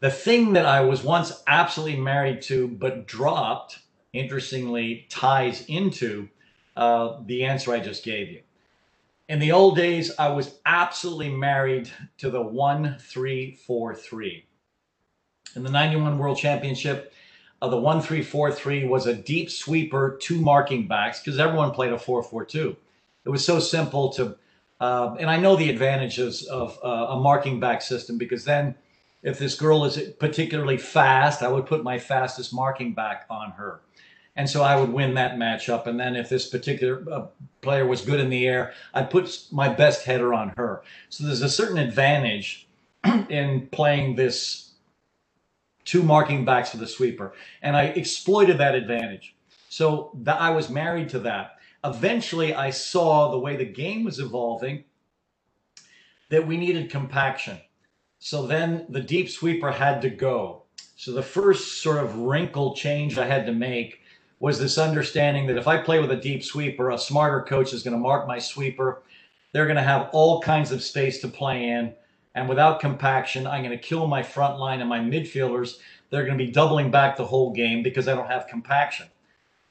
The 0.00 0.10
thing 0.10 0.52
that 0.52 0.66
I 0.66 0.82
was 0.82 1.02
once 1.02 1.42
absolutely 1.46 1.98
married 1.98 2.42
to 2.42 2.68
but 2.68 3.06
dropped, 3.06 3.78
interestingly, 4.12 5.06
ties 5.08 5.64
into 5.66 6.28
uh, 6.76 7.20
the 7.24 7.44
answer 7.44 7.72
I 7.72 7.80
just 7.80 8.04
gave 8.04 8.28
you. 8.28 8.42
In 9.28 9.38
the 9.38 9.52
old 9.52 9.76
days, 9.76 10.12
I 10.18 10.28
was 10.28 10.58
absolutely 10.66 11.30
married 11.30 11.90
to 12.18 12.28
the 12.28 12.42
1 12.42 12.98
3 13.00 13.54
4 13.66 13.94
3. 13.94 14.46
In 15.56 15.62
the 15.62 15.70
91 15.70 16.18
World 16.18 16.36
Championship, 16.36 17.14
uh, 17.62 17.68
the 17.68 17.76
1 17.76 18.00
3 18.00 18.22
4 18.22 18.52
3 18.52 18.84
was 18.86 19.06
a 19.06 19.14
deep 19.14 19.50
sweeper, 19.50 20.18
two 20.20 20.40
marking 20.40 20.86
backs, 20.86 21.20
because 21.20 21.38
everyone 21.38 21.70
played 21.70 21.92
a 21.92 21.98
4 21.98 22.22
4 22.22 22.44
2. 22.44 22.76
It 23.24 23.30
was 23.30 23.44
so 23.44 23.58
simple 23.58 24.12
to 24.14 24.36
uh, 24.80 25.16
and 25.18 25.30
I 25.30 25.38
know 25.38 25.56
the 25.56 25.70
advantages 25.70 26.44
of 26.46 26.78
uh, 26.84 26.88
a 26.88 27.20
marking 27.20 27.60
back 27.60 27.80
system 27.80 28.18
because 28.18 28.44
then 28.44 28.74
if 29.22 29.38
this 29.38 29.54
girl 29.54 29.84
is 29.84 29.98
particularly 30.18 30.76
fast, 30.76 31.42
I 31.42 31.48
would 31.48 31.66
put 31.66 31.82
my 31.82 31.98
fastest 31.98 32.52
marking 32.52 32.92
back 32.92 33.24
on 33.30 33.52
her. 33.52 33.80
And 34.36 34.50
so 34.50 34.62
I 34.62 34.76
would 34.76 34.92
win 34.92 35.14
that 35.14 35.36
matchup. 35.36 35.86
And 35.86 35.98
then 35.98 36.16
if 36.16 36.28
this 36.28 36.48
particular 36.48 37.04
uh, 37.10 37.26
player 37.62 37.86
was 37.86 38.02
good 38.02 38.20
in 38.20 38.28
the 38.28 38.46
air, 38.46 38.74
I'd 38.92 39.08
put 39.08 39.46
my 39.52 39.68
best 39.68 40.04
header 40.04 40.34
on 40.34 40.52
her. 40.56 40.82
So 41.08 41.24
there's 41.24 41.40
a 41.40 41.48
certain 41.48 41.78
advantage 41.78 42.68
in 43.30 43.68
playing 43.68 44.16
this 44.16 44.63
two 45.84 46.02
marking 46.02 46.44
backs 46.44 46.70
for 46.70 46.78
the 46.78 46.86
sweeper. 46.86 47.32
And 47.62 47.76
I 47.76 47.84
exploited 47.84 48.58
that 48.58 48.74
advantage. 48.74 49.36
So 49.68 50.12
that 50.22 50.40
I 50.40 50.50
was 50.50 50.70
married 50.70 51.08
to 51.10 51.18
that 51.20 51.54
eventually 51.84 52.54
I 52.54 52.70
saw 52.70 53.30
the 53.30 53.38
way 53.38 53.56
the 53.56 53.64
game 53.64 54.04
was 54.04 54.18
evolving 54.18 54.84
that 56.30 56.46
we 56.46 56.56
needed 56.56 56.90
compaction. 56.90 57.58
So 58.18 58.46
then 58.46 58.86
the 58.88 59.02
deep 59.02 59.28
sweeper 59.28 59.70
had 59.70 60.00
to 60.02 60.10
go. 60.10 60.62
So 60.96 61.12
the 61.12 61.22
first 61.22 61.82
sort 61.82 62.02
of 62.02 62.16
wrinkle 62.16 62.74
change 62.74 63.18
I 63.18 63.26
had 63.26 63.44
to 63.46 63.52
make 63.52 64.00
was 64.40 64.58
this 64.58 64.78
understanding 64.78 65.46
that 65.46 65.58
if 65.58 65.68
I 65.68 65.76
play 65.76 66.00
with 66.00 66.10
a 66.10 66.16
deep 66.16 66.42
sweeper, 66.42 66.90
a 66.90 66.98
smarter 66.98 67.42
coach 67.42 67.72
is 67.74 67.82
going 67.82 67.92
to 67.92 68.00
mark 68.00 68.26
my 68.26 68.38
sweeper. 68.38 69.02
They're 69.52 69.66
going 69.66 69.76
to 69.76 69.82
have 69.82 70.08
all 70.12 70.40
kinds 70.40 70.72
of 70.72 70.82
space 70.82 71.20
to 71.20 71.28
play 71.28 71.68
in. 71.68 71.94
And 72.34 72.48
without 72.48 72.80
compaction, 72.80 73.46
I'm 73.46 73.62
going 73.62 73.76
to 73.76 73.82
kill 73.82 74.06
my 74.06 74.22
front 74.22 74.58
line 74.58 74.80
and 74.80 74.88
my 74.88 74.98
midfielders. 74.98 75.78
They're 76.10 76.24
going 76.24 76.38
to 76.38 76.44
be 76.44 76.50
doubling 76.50 76.90
back 76.90 77.16
the 77.16 77.24
whole 77.24 77.52
game 77.52 77.82
because 77.82 78.08
I 78.08 78.14
don't 78.14 78.30
have 78.30 78.48
compaction. 78.48 79.06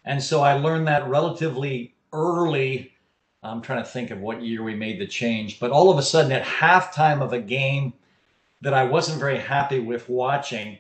And 0.06 0.22
so 0.22 0.42
I 0.42 0.54
learned 0.54 0.88
that 0.88 1.08
relatively 1.08 1.94
early. 2.12 2.94
I'm 3.42 3.62
trying 3.62 3.84
to 3.84 3.90
think 3.90 4.12
of 4.12 4.20
what 4.20 4.42
year 4.42 4.64
we 4.64 4.76
made 4.76 5.00
the 5.00 5.08
change, 5.08 5.60
but 5.60 5.72
all 5.72 5.92
of 5.92 5.98
a 5.98 6.02
sudden 6.04 6.32
at 6.32 6.46
halftime 6.46 7.22
of 7.22 7.34
a 7.34 7.42
game 7.42 7.94
that 8.62 8.74
I 8.74 8.86
wasn't 8.86 9.20
very 9.20 9.38
happy 9.38 9.80
with 9.80 10.08
watching, 10.08 10.78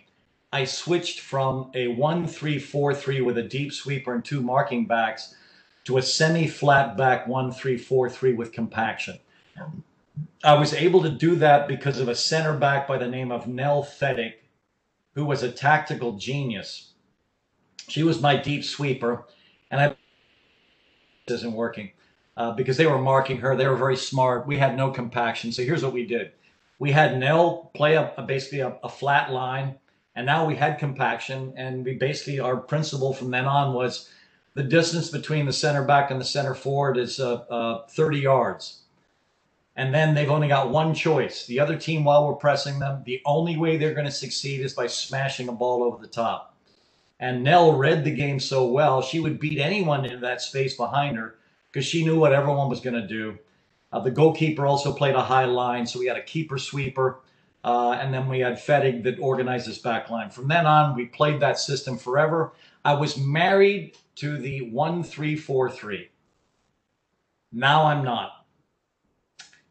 I 0.53 0.63
switched 0.63 1.19
from 1.19 1.71
a 1.73 1.87
1 1.87 2.27
3 2.27 2.59
4 2.59 2.93
3 2.93 3.21
with 3.21 3.37
a 3.37 3.43
deep 3.43 3.73
sweeper 3.73 4.13
and 4.13 4.23
two 4.23 4.41
marking 4.41 4.85
backs 4.85 5.35
to 5.85 5.97
a 5.97 6.01
semi 6.01 6.47
flat 6.47 6.95
back 6.95 7.27
1 7.27 7.51
3 7.51 7.77
4 7.77 8.09
3 8.09 8.33
with 8.33 8.53
compaction. 8.53 9.19
I 10.43 10.55
was 10.55 10.73
able 10.73 11.01
to 11.03 11.09
do 11.09 11.35
that 11.37 11.67
because 11.67 11.99
of 11.99 12.07
a 12.07 12.15
center 12.15 12.57
back 12.57 12.87
by 12.87 12.97
the 12.97 13.07
name 13.07 13.31
of 13.31 13.47
Nell 13.47 13.83
Fettig, 13.83 14.33
who 15.15 15.25
was 15.25 15.41
a 15.41 15.51
tactical 15.51 16.17
genius. 16.17 16.93
She 17.87 18.03
was 18.03 18.21
my 18.21 18.35
deep 18.35 18.63
sweeper, 18.63 19.25
and 19.71 19.81
I 19.81 19.95
isn't 21.27 21.53
working 21.53 21.91
uh, 22.35 22.51
because 22.51 22.77
they 22.77 22.87
were 22.87 22.99
marking 22.99 23.37
her. 23.37 23.55
They 23.55 23.67
were 23.67 23.75
very 23.75 23.95
smart. 23.95 24.47
We 24.47 24.57
had 24.57 24.75
no 24.75 24.91
compaction. 24.91 25.51
So 25.51 25.63
here's 25.63 25.83
what 25.83 25.93
we 25.93 26.05
did. 26.05 26.31
We 26.79 26.91
had 26.91 27.17
Nell 27.17 27.71
play 27.73 27.95
a, 27.95 28.13
a 28.17 28.23
basically 28.23 28.59
a, 28.59 28.77
a, 28.83 28.89
flat 28.89 29.31
line, 29.31 29.75
and 30.15 30.25
now 30.25 30.45
we 30.45 30.55
had 30.55 30.79
compaction. 30.79 31.53
And 31.55 31.85
we 31.85 31.95
basically, 31.95 32.39
our 32.39 32.57
principle 32.57 33.13
from 33.13 33.31
then 33.31 33.45
on 33.45 33.73
was 33.73 34.09
the 34.55 34.63
distance 34.63 35.09
between 35.09 35.45
the 35.45 35.53
center 35.53 35.83
back 35.85 36.11
and 36.11 36.19
the 36.19 36.25
center 36.25 36.53
forward 36.53 36.97
is 36.97 37.19
uh, 37.19 37.35
uh, 37.49 37.87
30 37.87 38.19
yards. 38.19 38.81
And 39.75 39.93
then 39.93 40.13
they've 40.13 40.29
only 40.29 40.47
got 40.47 40.69
one 40.69 40.93
choice. 40.93 41.47
The 41.47 41.59
other 41.59 41.77
team, 41.77 42.03
while 42.03 42.27
we're 42.27 42.35
pressing 42.35 42.79
them, 42.79 43.01
the 43.05 43.21
only 43.25 43.57
way 43.57 43.77
they're 43.77 43.95
going 43.95 44.05
to 44.05 44.11
succeed 44.11 44.61
is 44.61 44.73
by 44.73 44.87
smashing 44.87 45.47
a 45.47 45.51
ball 45.51 45.83
over 45.83 45.97
the 45.97 46.07
top. 46.07 46.55
And 47.19 47.43
Nell 47.43 47.73
read 47.73 48.03
the 48.03 48.11
game 48.11 48.39
so 48.39 48.67
well, 48.67 49.01
she 49.01 49.19
would 49.19 49.39
beat 49.39 49.59
anyone 49.59 50.05
in 50.05 50.21
that 50.21 50.41
space 50.41 50.75
behind 50.75 51.17
her 51.17 51.35
because 51.71 51.85
she 51.85 52.05
knew 52.05 52.19
what 52.19 52.33
everyone 52.33 52.69
was 52.69 52.81
going 52.81 53.01
to 53.01 53.07
do. 53.07 53.39
Uh, 53.91 53.99
the 53.99 54.11
goalkeeper 54.11 54.65
also 54.65 54.93
played 54.93 55.15
a 55.15 55.21
high 55.21 55.45
line, 55.45 55.85
so 55.85 55.99
we 55.99 56.07
had 56.07 56.17
a 56.17 56.23
keeper 56.23 56.57
sweeper, 56.57 57.19
uh, 57.63 57.91
and 57.91 58.13
then 58.13 58.27
we 58.27 58.39
had 58.39 58.55
Fettig 58.55 59.03
that 59.03 59.19
organized 59.19 59.67
this 59.67 59.77
back 59.77 60.09
line. 60.09 60.29
From 60.29 60.47
then 60.47 60.65
on, 60.65 60.95
we 60.95 61.05
played 61.05 61.39
that 61.39 61.59
system 61.59 61.97
forever. 61.97 62.53
I 62.83 62.93
was 62.95 63.17
married 63.17 63.95
to 64.15 64.37
the 64.37 64.69
one 64.71 65.03
three 65.03 65.35
four 65.35 65.69
three. 65.69 66.09
Now 67.51 67.85
I'm 67.85 68.03
not. 68.03 68.42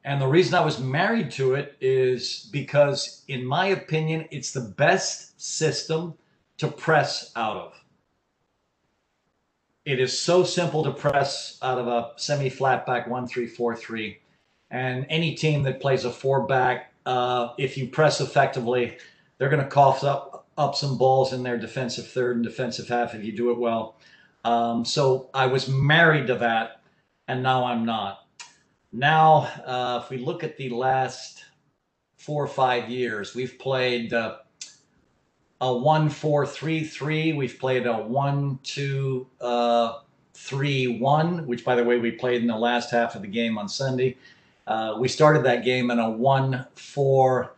And 0.04 0.20
the 0.20 0.26
reason 0.26 0.54
I 0.54 0.64
was 0.64 0.80
married 0.80 1.30
to 1.32 1.54
it 1.54 1.76
is 1.80 2.48
because, 2.52 3.24
in 3.28 3.46
my 3.46 3.66
opinion, 3.68 4.26
it's 4.30 4.52
the 4.52 4.60
best 4.76 5.40
system 5.40 6.14
to 6.58 6.68
press 6.68 7.30
out 7.36 7.56
of. 7.56 7.72
It 9.84 10.00
is 10.00 10.18
so 10.18 10.44
simple 10.44 10.84
to 10.84 10.92
press 10.92 11.58
out 11.62 11.78
of 11.78 11.88
a 11.88 12.12
semi 12.16 12.48
flat 12.48 12.86
back 12.86 13.08
1 13.08 13.26
3 13.26 13.46
4 13.46 13.76
3. 13.76 14.18
And 14.70 15.06
any 15.08 15.34
team 15.34 15.62
that 15.64 15.80
plays 15.80 16.04
a 16.04 16.10
four 16.10 16.46
back, 16.46 16.92
uh, 17.04 17.48
if 17.58 17.76
you 17.76 17.88
press 17.88 18.20
effectively, 18.20 18.96
they're 19.38 19.50
going 19.50 19.62
to 19.62 19.68
cough 19.68 20.02
up 20.02 20.46
up 20.58 20.74
some 20.74 20.98
balls 20.98 21.32
in 21.32 21.42
their 21.42 21.58
defensive 21.58 22.06
third 22.06 22.36
and 22.36 22.44
defensive 22.44 22.88
half 22.88 23.14
if 23.14 23.24
you 23.24 23.32
do 23.32 23.50
it 23.50 23.58
well. 23.58 23.96
Um, 24.44 24.84
so 24.84 25.30
I 25.32 25.46
was 25.46 25.68
married 25.68 26.26
to 26.26 26.34
that, 26.36 26.82
and 27.28 27.42
now 27.42 27.64
I'm 27.64 27.84
not. 27.84 28.21
Now, 28.92 29.48
uh, 29.64 30.00
if 30.02 30.10
we 30.10 30.18
look 30.18 30.44
at 30.44 30.58
the 30.58 30.68
last 30.68 31.44
four 32.18 32.44
or 32.44 32.48
five 32.48 32.90
years, 32.90 33.34
we've 33.34 33.58
played 33.58 34.12
uh, 34.12 34.36
a 35.62 35.74
one 35.74 36.10
four 36.10 36.46
three 36.46 36.84
three. 36.84 37.32
We've 37.32 37.58
played 37.58 37.86
a 37.86 37.94
one 37.94 38.58
two 38.62 39.26
uh, 39.40 40.00
three 40.34 40.98
one, 40.98 41.46
which 41.46 41.64
by 41.64 41.74
the 41.74 41.84
way 41.84 41.98
we 41.98 42.10
played 42.10 42.42
in 42.42 42.46
the 42.46 42.56
last 42.56 42.90
half 42.90 43.14
of 43.14 43.22
the 43.22 43.28
game 43.28 43.56
on 43.56 43.66
Sunday. 43.66 44.18
Uh, 44.66 44.96
we 44.98 45.08
started 45.08 45.42
that 45.44 45.64
game 45.64 45.90
in 45.90 45.98
a 45.98 46.10
one 46.10 46.66
four 46.74 47.54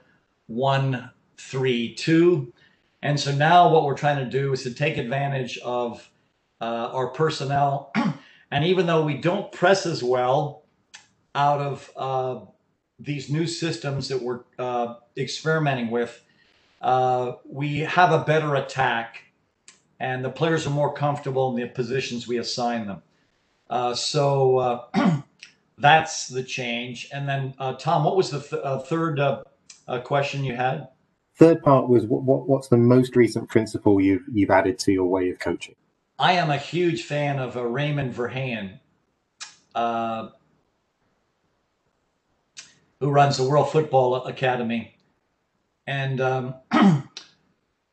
one 0.46 1.10
three 1.36 1.94
two, 1.96 2.52
and 3.02 3.18
so 3.18 3.34
now 3.34 3.68
what 3.68 3.84
we're 3.84 3.96
trying 3.96 4.24
to 4.24 4.30
do 4.30 4.52
is 4.52 4.62
to 4.62 4.72
take 4.72 4.98
advantage 4.98 5.58
of 5.58 6.08
uh, 6.60 6.90
our 6.92 7.08
personnel, 7.08 7.90
and 8.52 8.64
even 8.64 8.86
though 8.86 9.04
we 9.04 9.16
don't 9.16 9.50
press 9.50 9.84
as 9.84 10.00
well 10.00 10.63
out 11.34 11.60
of 11.60 11.90
uh, 11.96 12.40
these 12.98 13.30
new 13.30 13.46
systems 13.46 14.08
that 14.08 14.22
we're 14.22 14.40
uh, 14.58 14.94
experimenting 15.16 15.90
with, 15.90 16.22
uh, 16.80 17.32
we 17.48 17.80
have 17.80 18.12
a 18.12 18.24
better 18.24 18.54
attack, 18.54 19.22
and 19.98 20.24
the 20.24 20.30
players 20.30 20.66
are 20.66 20.70
more 20.70 20.92
comfortable 20.92 21.50
in 21.50 21.60
the 21.60 21.68
positions 21.68 22.28
we 22.28 22.38
assign 22.38 22.86
them. 22.86 23.02
Uh, 23.68 23.94
so 23.94 24.58
uh, 24.58 25.22
that's 25.78 26.28
the 26.28 26.42
change. 26.42 27.08
And 27.12 27.28
then, 27.28 27.54
uh, 27.58 27.74
Tom, 27.74 28.04
what 28.04 28.16
was 28.16 28.30
the 28.30 28.40
th- 28.40 28.62
uh, 28.62 28.78
third 28.80 29.20
question 30.04 30.44
you 30.44 30.54
had? 30.54 30.88
Third 31.36 31.62
part 31.62 31.88
was 31.88 32.04
what, 32.04 32.22
what, 32.22 32.48
what's 32.48 32.68
the 32.68 32.76
most 32.76 33.16
recent 33.16 33.48
principle 33.48 34.00
you've 34.00 34.22
you've 34.32 34.50
added 34.50 34.78
to 34.80 34.92
your 34.92 35.06
way 35.06 35.30
of 35.30 35.40
coaching? 35.40 35.74
I 36.16 36.34
am 36.34 36.50
a 36.50 36.56
huge 36.56 37.02
fan 37.02 37.40
of 37.40 37.56
Raymond 37.56 38.14
Verheijen 38.14 38.78
who 43.04 43.10
runs 43.10 43.36
the 43.36 43.44
World 43.44 43.70
Football 43.70 44.24
Academy. 44.24 44.96
And 45.86 46.22
um, 46.22 46.54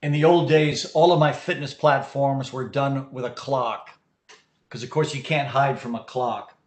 in 0.01 0.13
the 0.13 0.23
old 0.23 0.47
days, 0.47 0.85
all 0.93 1.11
of 1.11 1.19
my 1.19 1.33
fitness 1.33 1.73
platforms 1.73 2.53
were 2.53 2.69
done 2.69 3.11
with 3.11 3.25
a 3.25 3.29
clock, 3.29 3.89
because 4.69 4.83
of 4.83 4.89
course 4.89 5.13
you 5.13 5.21
can't 5.21 5.49
hide 5.49 5.77
from 5.77 5.95
a 5.95 6.03
clock. 6.05 6.57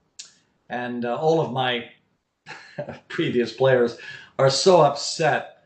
And 0.68 1.06
uh, 1.06 1.16
all 1.16 1.40
of 1.40 1.52
my 1.52 1.88
previous 3.08 3.50
players 3.50 3.96
are 4.38 4.50
so 4.50 4.82
upset 4.82 5.64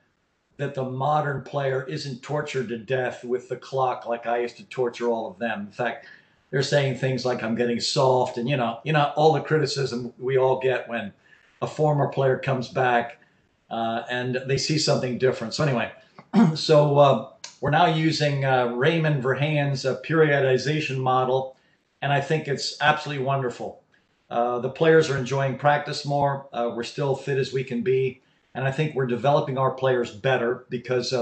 that 0.57 0.77
the 0.77 0.85
modern 0.85 1.43
player 1.43 1.83
isn't 1.83 2.23
tortured 2.23 2.69
to 2.69 2.79
death 2.79 3.25
with 3.25 3.49
the 3.49 3.57
clock 3.57 4.07
like 4.07 4.29
I 4.29 4.39
used 4.39 4.57
to 4.59 4.65
torture 4.67 5.09
all 5.09 5.29
of 5.29 5.41
them. 5.41 5.63
In 5.63 5.73
fact, 5.73 6.07
they're 6.53 6.63
saying 6.63 6.99
things 6.99 7.27
like 7.27 7.43
I'm 7.43 7.57
getting 7.57 7.81
soft, 7.81 8.39
and 8.39 8.49
you 8.49 8.57
know, 8.57 8.79
you 8.85 8.93
know, 8.93 9.13
all 9.17 9.33
the 9.33 9.41
criticism 9.41 10.13
we 10.17 10.39
all 10.39 10.61
get 10.61 10.89
when 10.89 11.13
a 11.61 11.67
former 11.67 12.09
player 12.09 12.39
comes 12.39 12.69
back 12.69 13.19
uh, 13.71 14.03
and 14.11 14.41
they 14.47 14.59
see 14.59 14.79
something 14.79 15.19
different. 15.19 15.55
So 15.55 15.65
anyway, 15.65 15.93
so 16.55 16.99
uh, 16.99 17.31
we're 17.61 17.71
now 17.71 17.87
using 17.87 18.45
uh, 18.45 18.69
Raymond 18.69 19.23
Verheijen's 19.23 19.85
uh, 19.85 20.01
periodization 20.07 20.99
model, 20.99 21.57
and 22.03 22.13
I 22.13 22.21
think 22.21 22.49
it's 22.49 22.77
absolutely 22.81 23.25
wonderful. 23.25 23.83
Uh, 24.31 24.59
the 24.59 24.71
players 24.71 25.11
are 25.11 25.17
enjoying 25.17 25.59
practice 25.59 26.05
more. 26.05 26.49
Uh, 26.53 26.71
we're 26.75 26.83
still 26.83 27.15
fit 27.15 27.39
as 27.39 27.53
we 27.53 27.65
can 27.65 27.83
be, 27.83 28.21
and 28.55 28.65
I 28.65 28.71
think 28.71 28.95
we're 28.95 29.07
developing 29.07 29.59
our 29.59 29.71
players 29.71 30.11
better 30.15 30.67
because 30.69 31.15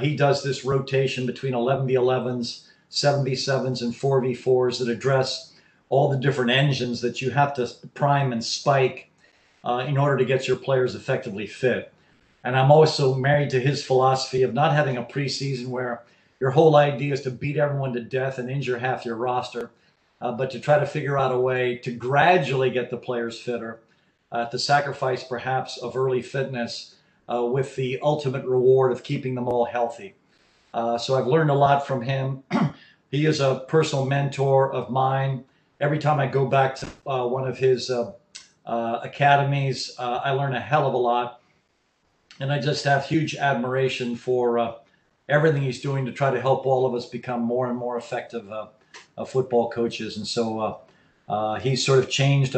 he 0.00 0.16
does 0.16 0.42
this 0.42 0.64
rotation 0.64 1.26
between 1.26 1.52
11v11s, 1.52 2.68
7v7s, 2.90 3.82
and 3.82 3.92
4v4s 3.92 4.78
that 4.78 4.88
address 4.88 5.52
all 5.88 6.08
the 6.08 6.16
different 6.16 6.50
engines 6.50 7.02
that 7.02 7.20
you 7.20 7.30
have 7.30 7.52
to 7.54 7.68
prime 7.94 8.32
and 8.32 8.42
spike 8.42 9.11
uh, 9.64 9.84
in 9.86 9.96
order 9.96 10.16
to 10.16 10.24
get 10.24 10.48
your 10.48 10.56
players 10.56 10.94
effectively 10.94 11.46
fit. 11.46 11.92
And 12.44 12.56
I'm 12.56 12.72
also 12.72 13.14
married 13.14 13.50
to 13.50 13.60
his 13.60 13.84
philosophy 13.84 14.42
of 14.42 14.54
not 14.54 14.74
having 14.74 14.96
a 14.96 15.04
preseason 15.04 15.68
where 15.68 16.02
your 16.40 16.50
whole 16.50 16.74
idea 16.74 17.12
is 17.12 17.22
to 17.22 17.30
beat 17.30 17.56
everyone 17.56 17.92
to 17.92 18.00
death 18.00 18.38
and 18.38 18.50
injure 18.50 18.78
half 18.78 19.04
your 19.04 19.14
roster, 19.14 19.70
uh, 20.20 20.32
but 20.32 20.50
to 20.50 20.60
try 20.60 20.78
to 20.78 20.86
figure 20.86 21.16
out 21.16 21.32
a 21.32 21.38
way 21.38 21.76
to 21.78 21.92
gradually 21.92 22.70
get 22.70 22.90
the 22.90 22.96
players 22.96 23.40
fitter, 23.40 23.80
uh, 24.32 24.46
to 24.46 24.58
sacrifice 24.58 25.22
perhaps 25.22 25.78
of 25.78 25.96
early 25.96 26.22
fitness 26.22 26.96
uh, 27.32 27.44
with 27.44 27.76
the 27.76 28.00
ultimate 28.02 28.44
reward 28.44 28.90
of 28.90 29.04
keeping 29.04 29.36
them 29.36 29.46
all 29.46 29.64
healthy. 29.64 30.14
Uh, 30.74 30.98
so 30.98 31.14
I've 31.14 31.26
learned 31.26 31.50
a 31.50 31.54
lot 31.54 31.86
from 31.86 32.02
him. 32.02 32.42
he 33.10 33.26
is 33.26 33.40
a 33.40 33.64
personal 33.68 34.06
mentor 34.06 34.72
of 34.72 34.90
mine. 34.90 35.44
Every 35.80 35.98
time 35.98 36.18
I 36.18 36.26
go 36.26 36.46
back 36.46 36.74
to 36.76 36.88
uh, 37.06 37.26
one 37.26 37.46
of 37.46 37.58
his 37.58 37.90
uh, 38.66 39.00
academies. 39.02 39.92
Uh, 39.98 40.20
I 40.24 40.30
learn 40.32 40.54
a 40.54 40.60
hell 40.60 40.86
of 40.86 40.94
a 40.94 40.98
lot. 40.98 41.40
And 42.40 42.52
I 42.52 42.58
just 42.58 42.84
have 42.84 43.04
huge 43.04 43.36
admiration 43.36 44.16
for 44.16 44.58
uh, 44.58 44.74
everything 45.28 45.62
he's 45.62 45.80
doing 45.80 46.06
to 46.06 46.12
try 46.12 46.30
to 46.30 46.40
help 46.40 46.66
all 46.66 46.86
of 46.86 46.94
us 46.94 47.06
become 47.06 47.42
more 47.42 47.68
and 47.68 47.76
more 47.76 47.96
effective 47.96 48.50
football 49.26 49.70
coaches. 49.70 50.16
And 50.16 50.26
so 50.26 50.80
he's 51.60 51.84
sort 51.84 51.98
of 51.98 52.08
changed 52.10 52.56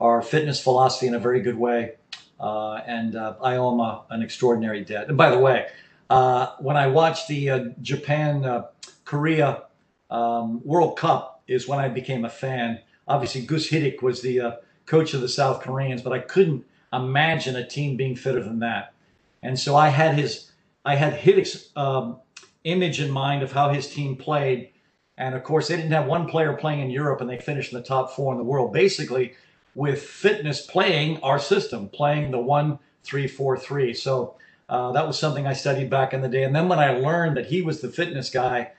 our 0.00 0.22
fitness 0.22 0.62
philosophy 0.62 1.08
in 1.08 1.14
a 1.14 1.18
very 1.18 1.40
good 1.40 1.58
way. 1.58 1.96
Uh, 2.40 2.74
and 2.86 3.16
uh, 3.16 3.34
I 3.42 3.56
owe 3.56 3.72
him 3.72 4.00
an 4.10 4.22
extraordinary 4.22 4.84
debt. 4.84 5.08
And 5.08 5.16
by 5.16 5.30
the 5.30 5.38
way, 5.38 5.66
uh, 6.08 6.54
when 6.60 6.76
I 6.76 6.86
watched 6.86 7.28
the 7.28 7.74
Japan 7.82 8.64
Korea 9.04 9.64
um, 10.10 10.62
World 10.64 10.96
Cup, 10.96 11.42
is 11.48 11.66
when 11.66 11.78
I 11.78 11.88
became 11.88 12.24
a 12.26 12.30
fan. 12.30 12.78
Obviously, 13.06 13.40
Gus 13.40 13.68
Hiddink 13.68 14.02
was 14.02 14.20
the 14.20 14.60
coach 14.88 15.14
of 15.14 15.20
the 15.20 15.28
South 15.28 15.60
Koreans, 15.60 16.02
but 16.02 16.12
I 16.12 16.18
couldn't 16.18 16.64
imagine 16.92 17.54
a 17.54 17.66
team 17.66 17.96
being 17.96 18.16
fitter 18.16 18.42
than 18.42 18.60
that. 18.60 18.94
And 19.42 19.58
so 19.58 19.76
I 19.76 19.88
had 19.88 20.14
his, 20.14 20.50
I 20.84 20.96
had 20.96 21.12
his 21.12 21.68
um, 21.76 22.18
image 22.64 23.00
in 23.00 23.10
mind 23.10 23.42
of 23.42 23.52
how 23.52 23.68
his 23.68 23.88
team 23.88 24.16
played. 24.16 24.70
And 25.16 25.34
of 25.34 25.44
course, 25.44 25.68
they 25.68 25.76
didn't 25.76 25.92
have 25.92 26.06
one 26.06 26.26
player 26.26 26.54
playing 26.54 26.80
in 26.80 26.90
Europe, 26.90 27.20
and 27.20 27.28
they 27.28 27.38
finished 27.38 27.72
in 27.72 27.78
the 27.78 27.84
top 27.84 28.12
four 28.12 28.32
in 28.32 28.38
the 28.38 28.44
world, 28.44 28.72
basically 28.72 29.34
with 29.74 30.02
fitness 30.02 30.64
playing 30.64 31.20
our 31.22 31.38
system, 31.38 31.88
playing 31.88 32.30
the 32.30 32.38
one 32.38 32.78
three 33.04 33.28
four 33.28 33.56
three. 33.56 33.94
So 33.94 34.36
uh, 34.68 34.92
that 34.92 35.06
was 35.06 35.18
something 35.18 35.46
I 35.46 35.52
studied 35.52 35.90
back 35.90 36.12
in 36.12 36.20
the 36.20 36.28
day. 36.28 36.44
And 36.44 36.54
then 36.54 36.68
when 36.68 36.78
I 36.78 36.98
learned 36.98 37.36
that 37.36 37.46
he 37.46 37.62
was 37.62 37.80
the 37.80 37.88
fitness 37.88 38.30
guy, 38.30 38.72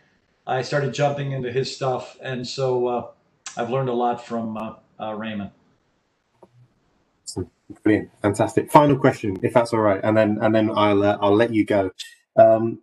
I 0.47 0.61
started 0.61 0.93
jumping 0.93 1.31
into 1.31 1.51
his 1.51 1.73
stuff, 1.73 2.17
and 2.21 2.47
so 2.47 2.87
uh, 2.87 3.07
I've 3.55 3.69
learned 3.69 3.89
a 3.89 3.93
lot 3.93 4.25
from 4.25 4.57
uh, 4.57 4.73
uh 4.99 5.13
Raymond. 5.13 5.51
Brilliant, 7.83 8.11
fantastic. 8.21 8.71
Final 8.71 8.97
question, 8.97 9.37
if 9.43 9.53
that's 9.53 9.73
all 9.73 9.81
right, 9.81 10.01
and 10.03 10.17
then 10.17 10.39
and 10.41 10.55
then 10.55 10.71
I'll 10.75 11.03
uh, 11.03 11.17
I'll 11.21 11.35
let 11.35 11.53
you 11.53 11.65
go. 11.65 11.91
Um, 12.37 12.81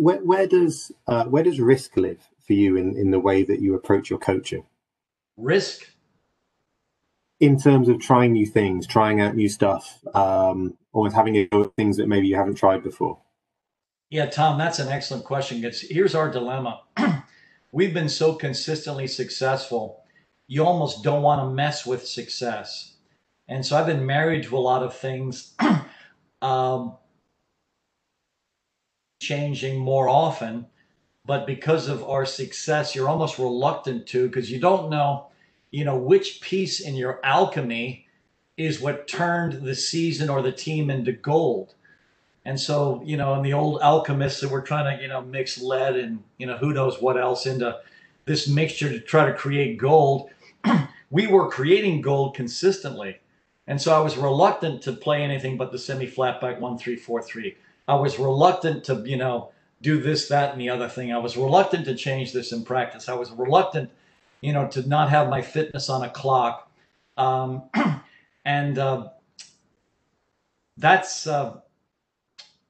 where, 0.00 0.18
where 0.24 0.46
does 0.46 0.92
uh, 1.08 1.24
where 1.24 1.42
does 1.42 1.60
risk 1.60 1.96
live 1.96 2.28
for 2.46 2.52
you 2.54 2.76
in 2.76 2.96
in 2.96 3.10
the 3.10 3.20
way 3.20 3.42
that 3.44 3.60
you 3.60 3.74
approach 3.74 4.10
your 4.10 4.18
coaching? 4.18 4.64
Risk 5.36 5.86
in 7.40 7.58
terms 7.58 7.88
of 7.88 8.00
trying 8.00 8.32
new 8.32 8.46
things, 8.46 8.86
trying 8.86 9.20
out 9.20 9.36
new 9.36 9.48
stuff, 9.48 10.00
um, 10.14 10.76
or 10.92 11.10
having 11.10 11.36
a 11.36 11.46
go 11.46 11.62
at 11.64 11.74
things 11.76 11.96
that 11.96 12.08
maybe 12.08 12.26
you 12.26 12.36
haven't 12.36 12.56
tried 12.56 12.82
before. 12.82 13.18
Yeah, 14.10 14.26
Tom, 14.26 14.58
that's 14.58 14.78
an 14.78 14.88
excellent 14.88 15.24
question. 15.24 15.64
It's, 15.64 15.82
here's 15.82 16.14
our 16.14 16.30
dilemma. 16.30 16.82
We've 17.72 17.92
been 17.92 18.08
so 18.08 18.34
consistently 18.34 19.06
successful, 19.06 20.02
you 20.46 20.64
almost 20.64 21.04
don't 21.04 21.22
want 21.22 21.42
to 21.42 21.50
mess 21.50 21.84
with 21.84 22.06
success. 22.06 22.94
And 23.48 23.64
so 23.64 23.76
I've 23.76 23.86
been 23.86 24.04
married 24.04 24.44
to 24.44 24.56
a 24.56 24.60
lot 24.60 24.82
of 24.82 24.96
things, 24.96 25.54
um, 26.42 26.96
changing 29.20 29.78
more 29.78 30.08
often. 30.08 30.66
But 31.24 31.46
because 31.46 31.88
of 31.88 32.04
our 32.04 32.24
success, 32.24 32.94
you're 32.94 33.08
almost 33.08 33.38
reluctant 33.38 34.06
to 34.08 34.26
because 34.26 34.50
you 34.50 34.60
don't 34.60 34.90
know, 34.90 35.26
you 35.70 35.84
know, 35.84 35.96
which 35.96 36.40
piece 36.40 36.80
in 36.80 36.94
your 36.94 37.20
alchemy 37.24 38.06
is 38.56 38.80
what 38.80 39.06
turned 39.06 39.64
the 39.64 39.74
season 39.74 40.28
or 40.28 40.42
the 40.42 40.52
team 40.52 40.90
into 40.90 41.12
gold. 41.12 41.74
And 42.44 42.58
so, 42.58 43.02
you 43.04 43.16
know, 43.16 43.34
in 43.34 43.42
the 43.42 43.52
old 43.52 43.80
alchemists 43.82 44.40
that 44.40 44.50
were 44.50 44.62
trying 44.62 44.96
to, 44.96 45.02
you 45.02 45.08
know, 45.08 45.20
mix 45.20 45.60
lead 45.60 45.96
and, 45.96 46.22
you 46.38 46.46
know, 46.46 46.56
who 46.56 46.72
knows 46.72 47.00
what 47.00 47.18
else 47.18 47.44
into 47.44 47.78
this 48.24 48.48
mixture 48.48 48.88
to 48.88 49.00
try 49.00 49.26
to 49.26 49.34
create 49.34 49.76
gold, 49.78 50.30
we 51.10 51.26
were 51.26 51.50
creating 51.50 52.00
gold 52.00 52.34
consistently. 52.34 53.18
And 53.68 53.80
so 53.80 53.94
I 53.94 54.00
was 54.00 54.16
reluctant 54.16 54.80
to 54.82 54.92
play 54.92 55.22
anything 55.22 55.58
but 55.58 55.70
the 55.70 55.78
semi 55.78 56.06
flat 56.06 56.40
four 56.40 57.22
three. 57.22 57.56
I 57.86 57.94
was 57.94 58.18
reluctant 58.18 58.82
to, 58.84 59.02
you 59.06 59.18
know, 59.18 59.50
do 59.82 60.00
this, 60.00 60.26
that, 60.28 60.52
and 60.52 60.60
the 60.60 60.70
other 60.70 60.88
thing. 60.88 61.12
I 61.12 61.18
was 61.18 61.36
reluctant 61.36 61.84
to 61.84 61.94
change 61.94 62.32
this 62.32 62.50
in 62.50 62.64
practice. 62.64 63.10
I 63.10 63.14
was 63.14 63.30
reluctant, 63.30 63.90
you 64.40 64.54
know, 64.54 64.66
to 64.68 64.88
not 64.88 65.10
have 65.10 65.28
my 65.28 65.42
fitness 65.42 65.90
on 65.90 66.02
a 66.02 66.08
clock. 66.08 66.70
Um, 67.18 67.64
and 68.44 68.78
uh, 68.78 69.10
that's 70.78 71.26
uh, 71.26 71.60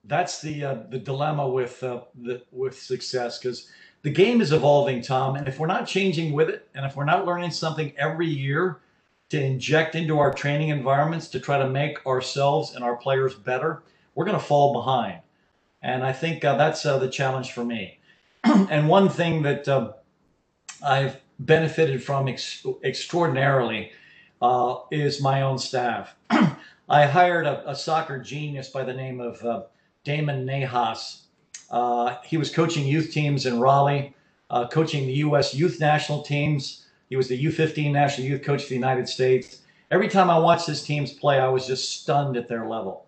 that's 0.02 0.40
the 0.40 0.64
uh, 0.64 0.74
the 0.90 0.98
dilemma 0.98 1.48
with 1.48 1.80
uh, 1.84 2.00
the, 2.20 2.42
with 2.50 2.76
success 2.76 3.38
because 3.38 3.68
the 4.02 4.10
game 4.10 4.40
is 4.40 4.52
evolving, 4.52 5.02
Tom, 5.02 5.36
and 5.36 5.46
if 5.46 5.60
we're 5.60 5.66
not 5.68 5.86
changing 5.86 6.32
with 6.32 6.48
it, 6.48 6.68
and 6.74 6.84
if 6.84 6.96
we're 6.96 7.04
not 7.04 7.24
learning 7.24 7.52
something 7.52 7.92
every 7.96 8.26
year 8.26 8.80
to 9.30 9.42
inject 9.42 9.94
into 9.94 10.18
our 10.18 10.32
training 10.32 10.70
environments 10.70 11.28
to 11.28 11.40
try 11.40 11.58
to 11.58 11.68
make 11.68 12.04
ourselves 12.06 12.74
and 12.74 12.82
our 12.82 12.96
players 12.96 13.34
better, 13.34 13.82
we're 14.14 14.24
going 14.24 14.38
to 14.38 14.44
fall 14.44 14.72
behind. 14.72 15.20
And 15.82 16.02
I 16.02 16.12
think 16.12 16.44
uh, 16.44 16.56
that's 16.56 16.84
uh, 16.84 16.98
the 16.98 17.08
challenge 17.08 17.52
for 17.52 17.64
me. 17.64 17.98
and 18.44 18.88
one 18.88 19.08
thing 19.08 19.42
that 19.42 19.68
uh, 19.68 19.92
I've 20.84 21.20
benefited 21.40 22.02
from 22.02 22.26
ex- 22.28 22.66
extraordinarily 22.82 23.92
uh, 24.40 24.76
is 24.90 25.20
my 25.20 25.42
own 25.42 25.58
staff. 25.58 26.14
I 26.88 27.04
hired 27.06 27.46
a, 27.46 27.70
a, 27.70 27.76
soccer 27.76 28.18
genius 28.18 28.70
by 28.70 28.82
the 28.82 28.94
name 28.94 29.20
of 29.20 29.44
uh, 29.44 29.62
Damon 30.04 30.46
Nahas. 30.46 31.22
Uh, 31.70 32.16
he 32.24 32.38
was 32.38 32.50
coaching 32.50 32.86
youth 32.86 33.12
teams 33.12 33.44
in 33.44 33.60
Raleigh, 33.60 34.14
coaching 34.70 35.06
the 35.06 35.12
U.S. 35.14 35.54
youth 35.54 35.80
national 35.80 36.22
teams 36.22 36.86
he 37.08 37.16
was 37.16 37.28
the 37.28 37.44
U15 37.44 37.92
national 37.92 38.26
youth 38.26 38.42
coach 38.42 38.64
of 38.64 38.68
the 38.68 38.74
United 38.74 39.08
States. 39.08 39.62
Every 39.90 40.08
time 40.08 40.30
I 40.30 40.38
watched 40.38 40.66
his 40.66 40.82
teams 40.82 41.12
play, 41.12 41.38
I 41.38 41.48
was 41.48 41.66
just 41.66 42.00
stunned 42.02 42.36
at 42.36 42.48
their 42.48 42.68
level. 42.68 43.06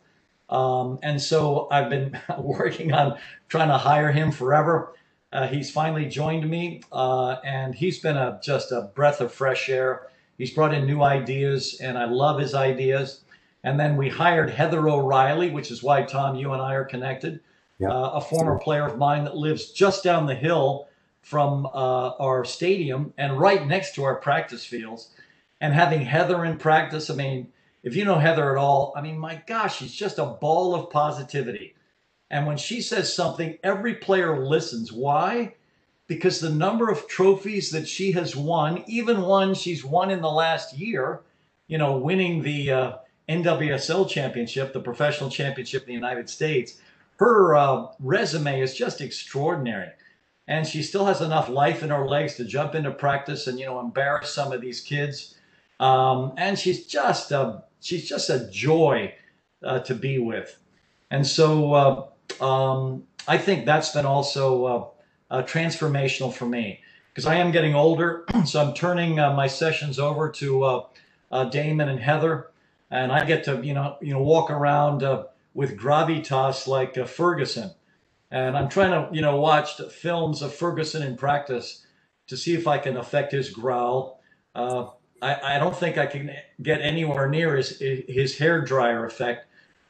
Um, 0.49 0.99
and 1.03 1.21
so 1.21 1.69
I've 1.71 1.91
been 1.91 2.19
working 2.39 2.93
on 2.93 3.19
trying 3.49 3.69
to 3.69 3.79
hire 3.79 4.11
him 4.11 4.33
forever. 4.33 4.95
Uh, 5.33 5.47
he's 5.47 5.71
finally 5.71 6.07
joined 6.07 6.49
me, 6.49 6.83
uh, 6.91 7.37
and 7.45 7.75
he's 7.75 8.01
been 8.01 8.17
a, 8.17 8.41
just 8.43 8.73
a 8.73 8.91
breath 8.95 9.21
of 9.21 9.33
fresh 9.33 9.69
air. 9.69 10.09
He's 10.39 10.51
brought 10.51 10.75
in 10.75 10.87
new 10.87 11.03
ideas, 11.03 11.79
and 11.81 11.97
I 11.97 12.07
love 12.07 12.41
his 12.41 12.55
ideas. 12.55 13.21
And 13.63 13.79
then 13.79 13.97
we 13.97 14.09
hired 14.09 14.51
Heather 14.51 14.89
O'Reilly, 14.89 15.51
which 15.51 15.71
is 15.71 15.83
why 15.83 16.03
Tom, 16.03 16.35
you 16.35 16.53
and 16.53 16.63
I 16.63 16.75
are 16.75 16.85
connected. 16.85 17.41
Yep. 17.79 17.91
Uh, 17.91 18.11
a 18.15 18.21
former 18.21 18.59
player 18.59 18.87
of 18.87 18.99
mine 18.99 19.25
that 19.25 19.37
lives 19.37 19.71
just 19.71 20.03
down 20.03 20.27
the 20.27 20.35
hill 20.35 20.89
from 21.23 21.66
uh, 21.66 22.11
our 22.18 22.45
stadium 22.45 23.12
and 23.18 23.39
right 23.39 23.66
next 23.66 23.95
to 23.95 24.05
our 24.05 24.16
practice 24.16 24.64
fields. 24.64 25.11
And 25.61 25.75
having 25.75 26.03
Heather 26.03 26.45
in 26.45 26.57
practice, 26.57 27.11
I 27.11 27.14
mean, 27.14 27.49
if 27.83 27.95
you 27.95 28.05
know 28.05 28.18
Heather 28.18 28.51
at 28.51 28.61
all, 28.61 28.93
I 28.97 29.03
mean, 29.03 29.18
my 29.18 29.43
gosh, 29.47 29.79
she's 29.79 29.95
just 29.95 30.18
a 30.18 30.25
ball 30.25 30.75
of 30.75 30.91
positivity. 30.91 31.75
And 32.31 32.47
when 32.47 32.57
she 32.57 32.81
says 32.81 33.12
something, 33.12 33.59
every 33.62 33.95
player 33.95 34.45
listens. 34.45 34.93
Why? 34.93 35.55
Because 36.07 36.41
the 36.41 36.51
number 36.51 36.91
of 36.91 37.07
trophies 37.09 37.71
that 37.71 37.89
she 37.89 38.12
has 38.12 38.35
won, 38.37 38.85
even 38.87 39.23
one 39.23 39.55
she's 39.55 39.85
won 39.85 40.11
in 40.11 40.21
the 40.21 40.31
last 40.31 40.77
year, 40.77 41.21
you 41.66 41.79
know, 41.79 41.97
winning 41.97 42.43
the 42.43 42.71
uh, 42.71 42.93
NWSL 43.29 44.09
championship, 44.09 44.73
the 44.73 44.81
professional 44.81 45.31
championship 45.31 45.83
in 45.83 45.89
the 45.89 45.95
United 45.95 46.29
States, 46.29 46.81
her 47.16 47.55
uh, 47.55 47.87
resume 48.01 48.61
is 48.61 48.75
just 48.75 49.01
extraordinary 49.01 49.91
and 50.51 50.67
she 50.67 50.83
still 50.83 51.07
has 51.07 51.21
enough 51.21 51.49
life 51.49 51.85
in 51.85 51.91
her 51.91 52.09
legs 52.09 52.35
to 52.35 52.45
jump 52.45 52.75
into 52.75 52.91
practice 52.91 53.47
and 53.47 53.59
you 53.59 53.67
know 53.67 53.79
embarrass 53.79 54.35
some 54.35 54.53
of 54.53 54.61
these 54.61 54.81
kids. 54.81 55.37
Um, 55.79 56.35
and 56.37 56.59
she's 56.59 56.87
just 56.87 57.31
a 57.31 57.63
she's 57.81 58.07
just 58.07 58.29
a 58.29 58.51
joy 58.51 59.15
uh, 59.65 59.79
to 59.81 59.95
be 59.95 60.19
with, 60.19 60.59
and 61.11 61.27
so 61.27 61.73
uh, 61.73 62.45
um, 62.45 63.05
I 63.29 63.39
think 63.39 63.65
that's 63.65 63.93
been 63.93 64.05
also 64.05 64.65
uh, 65.31 65.35
uh 65.35 65.43
transformational 65.45 66.35
for 66.35 66.47
me. 66.47 66.81
Because 67.09 67.27
I 67.27 67.37
am 67.37 67.51
getting 67.51 67.75
older, 67.75 68.25
so 68.45 68.61
I'm 68.61 68.75
turning 68.75 69.19
uh, 69.19 69.33
my 69.33 69.47
sessions 69.47 69.99
over 69.99 70.31
to 70.33 70.65
uh, 71.31 71.45
Damon 71.45 71.89
and 71.89 71.99
Heather, 71.99 72.51
and 72.91 73.13
I 73.13 73.25
get 73.25 73.45
to 73.45 73.65
you 73.65 73.73
know 73.73 73.97
you 74.03 74.13
know 74.13 74.23
walk 74.23 74.51
around 74.51 75.03
with 75.55 75.79
gravitas 75.79 76.67
like 76.67 76.95
Ferguson 77.07 77.71
and 78.31 78.57
I'm 78.57 78.68
trying 78.68 78.91
to, 78.91 79.14
you 79.14 79.22
know, 79.22 79.41
watch 79.41 79.81
films 79.91 80.43
of 80.43 80.55
Ferguson 80.55 81.03
in 81.03 81.16
practice 81.16 81.85
to 82.28 82.37
see 82.37 82.55
if 82.55 82.68
I 82.68 82.78
can 82.78 82.97
affect 82.97 83.33
his 83.33 83.51
growl. 83.51 84.20
Uh, 84.55 84.87
I, 85.20 85.57
I, 85.57 85.59
don't 85.59 85.76
think 85.76 85.99
I 85.99 86.07
can 86.07 86.31
get 86.62 86.81
anywhere 86.81 87.28
near 87.28 87.57
his 87.57 87.78
his 87.78 88.39
hair 88.39 88.61
dryer 88.61 89.05
effect. 89.05 89.47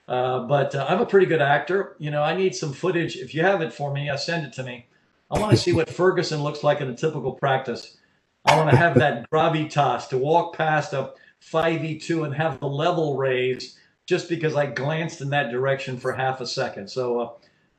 Uh, 0.08 0.40
but 0.40 0.74
uh, 0.74 0.86
I'm 0.88 1.00
a 1.00 1.06
pretty 1.06 1.26
good 1.26 1.40
actor. 1.40 1.94
You 1.98 2.10
know, 2.10 2.22
I 2.22 2.34
need 2.36 2.54
some 2.54 2.72
footage. 2.72 3.16
If 3.16 3.34
you 3.34 3.42
have 3.42 3.60
it 3.60 3.72
for 3.72 3.92
me, 3.92 4.08
uh, 4.08 4.16
send 4.16 4.44
it 4.44 4.52
to 4.54 4.64
me. 4.64 4.86
I 5.30 5.38
want 5.38 5.52
to 5.52 5.56
see 5.56 5.72
what 5.72 5.88
Ferguson 5.88 6.42
looks 6.42 6.64
like 6.64 6.80
in 6.80 6.88
a 6.88 6.96
typical 6.96 7.32
practice. 7.32 7.96
I 8.44 8.56
want 8.56 8.70
to 8.70 8.76
have 8.76 8.96
that 8.96 9.30
gravitas 9.30 10.08
to 10.08 10.18
walk 10.18 10.56
past 10.56 10.92
a 10.94 11.12
5v2 11.44 12.24
and 12.24 12.34
have 12.34 12.58
the 12.58 12.66
level 12.66 13.16
raised 13.16 13.76
just 14.06 14.28
because 14.28 14.56
I 14.56 14.66
glanced 14.66 15.20
in 15.20 15.30
that 15.30 15.52
direction 15.52 15.96
for 15.96 16.12
half 16.12 16.40
a 16.40 16.46
second. 16.46 16.88
So 16.88 17.20
uh, 17.20 17.30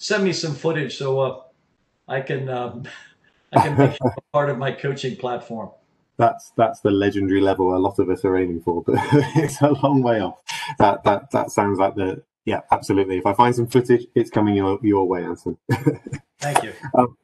send 0.01 0.23
me 0.23 0.33
some 0.33 0.55
footage 0.55 0.97
so 0.97 1.19
uh, 1.19 1.41
I 2.07 2.21
can 2.21 2.49
um, 2.49 2.83
I 3.53 3.61
can 3.61 3.77
make 3.77 3.97
part 4.33 4.49
of 4.49 4.57
my 4.57 4.71
coaching 4.71 5.15
platform. 5.15 5.69
That's 6.17 6.51
that's 6.57 6.81
the 6.81 6.91
legendary 6.91 7.41
level 7.41 7.75
a 7.75 7.79
lot 7.79 7.99
of 7.99 8.09
us 8.09 8.25
are 8.25 8.37
aiming 8.37 8.61
for, 8.61 8.83
but 8.83 8.95
it's 9.35 9.61
a 9.61 9.69
long 9.83 10.01
way 10.01 10.19
off. 10.19 10.41
That 10.79 11.03
that 11.03 11.31
that 11.31 11.51
sounds 11.51 11.79
like 11.79 11.95
the 11.95 12.23
yeah, 12.45 12.61
absolutely. 12.71 13.17
If 13.17 13.25
I 13.25 13.33
find 13.33 13.55
some 13.55 13.67
footage, 13.67 14.07
it's 14.15 14.31
coming 14.31 14.55
your 14.55 14.79
your 14.81 15.07
way, 15.07 15.23
Anson. 15.23 15.57
thank 16.39 16.63
you. 16.63 16.73
Um, 16.97 17.17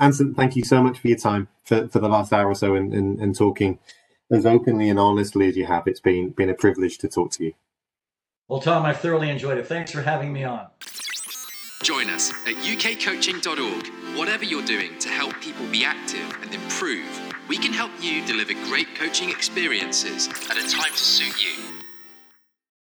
Anson, 0.00 0.34
thank 0.34 0.56
you 0.56 0.64
so 0.64 0.82
much 0.82 0.98
for 0.98 1.08
your 1.08 1.18
time 1.18 1.48
for, 1.64 1.88
for 1.88 1.98
the 1.98 2.08
last 2.08 2.32
hour 2.32 2.48
or 2.48 2.54
so 2.54 2.74
and, 2.74 2.92
and, 2.92 3.18
and 3.20 3.34
talking 3.34 3.78
as 4.30 4.44
openly 4.44 4.90
and 4.90 4.98
honestly 4.98 5.48
as 5.48 5.56
you 5.56 5.66
have. 5.66 5.86
It's 5.86 6.00
been 6.00 6.30
been 6.30 6.50
a 6.50 6.54
privilege 6.54 6.98
to 6.98 7.08
talk 7.08 7.30
to 7.32 7.44
you. 7.44 7.52
Well, 8.48 8.60
Tom, 8.60 8.84
I've 8.84 9.00
thoroughly 9.00 9.30
enjoyed 9.30 9.56
it. 9.56 9.66
Thanks 9.66 9.92
for 9.92 10.02
having 10.02 10.32
me 10.32 10.44
on. 10.44 10.66
Join 11.82 12.10
us 12.10 12.30
at 12.46 12.54
ukcoaching.org. 12.54 14.16
Whatever 14.16 14.44
you're 14.44 14.64
doing 14.64 14.96
to 15.00 15.08
help 15.08 15.40
people 15.40 15.66
be 15.66 15.84
active 15.84 16.38
and 16.40 16.54
improve, 16.54 17.34
we 17.48 17.58
can 17.58 17.72
help 17.72 17.90
you 18.00 18.24
deliver 18.24 18.54
great 18.68 18.94
coaching 18.94 19.30
experiences 19.30 20.28
at 20.28 20.56
a 20.56 20.70
time 20.70 20.92
to 20.92 20.96
suit 20.96 21.42
you. 21.42 21.81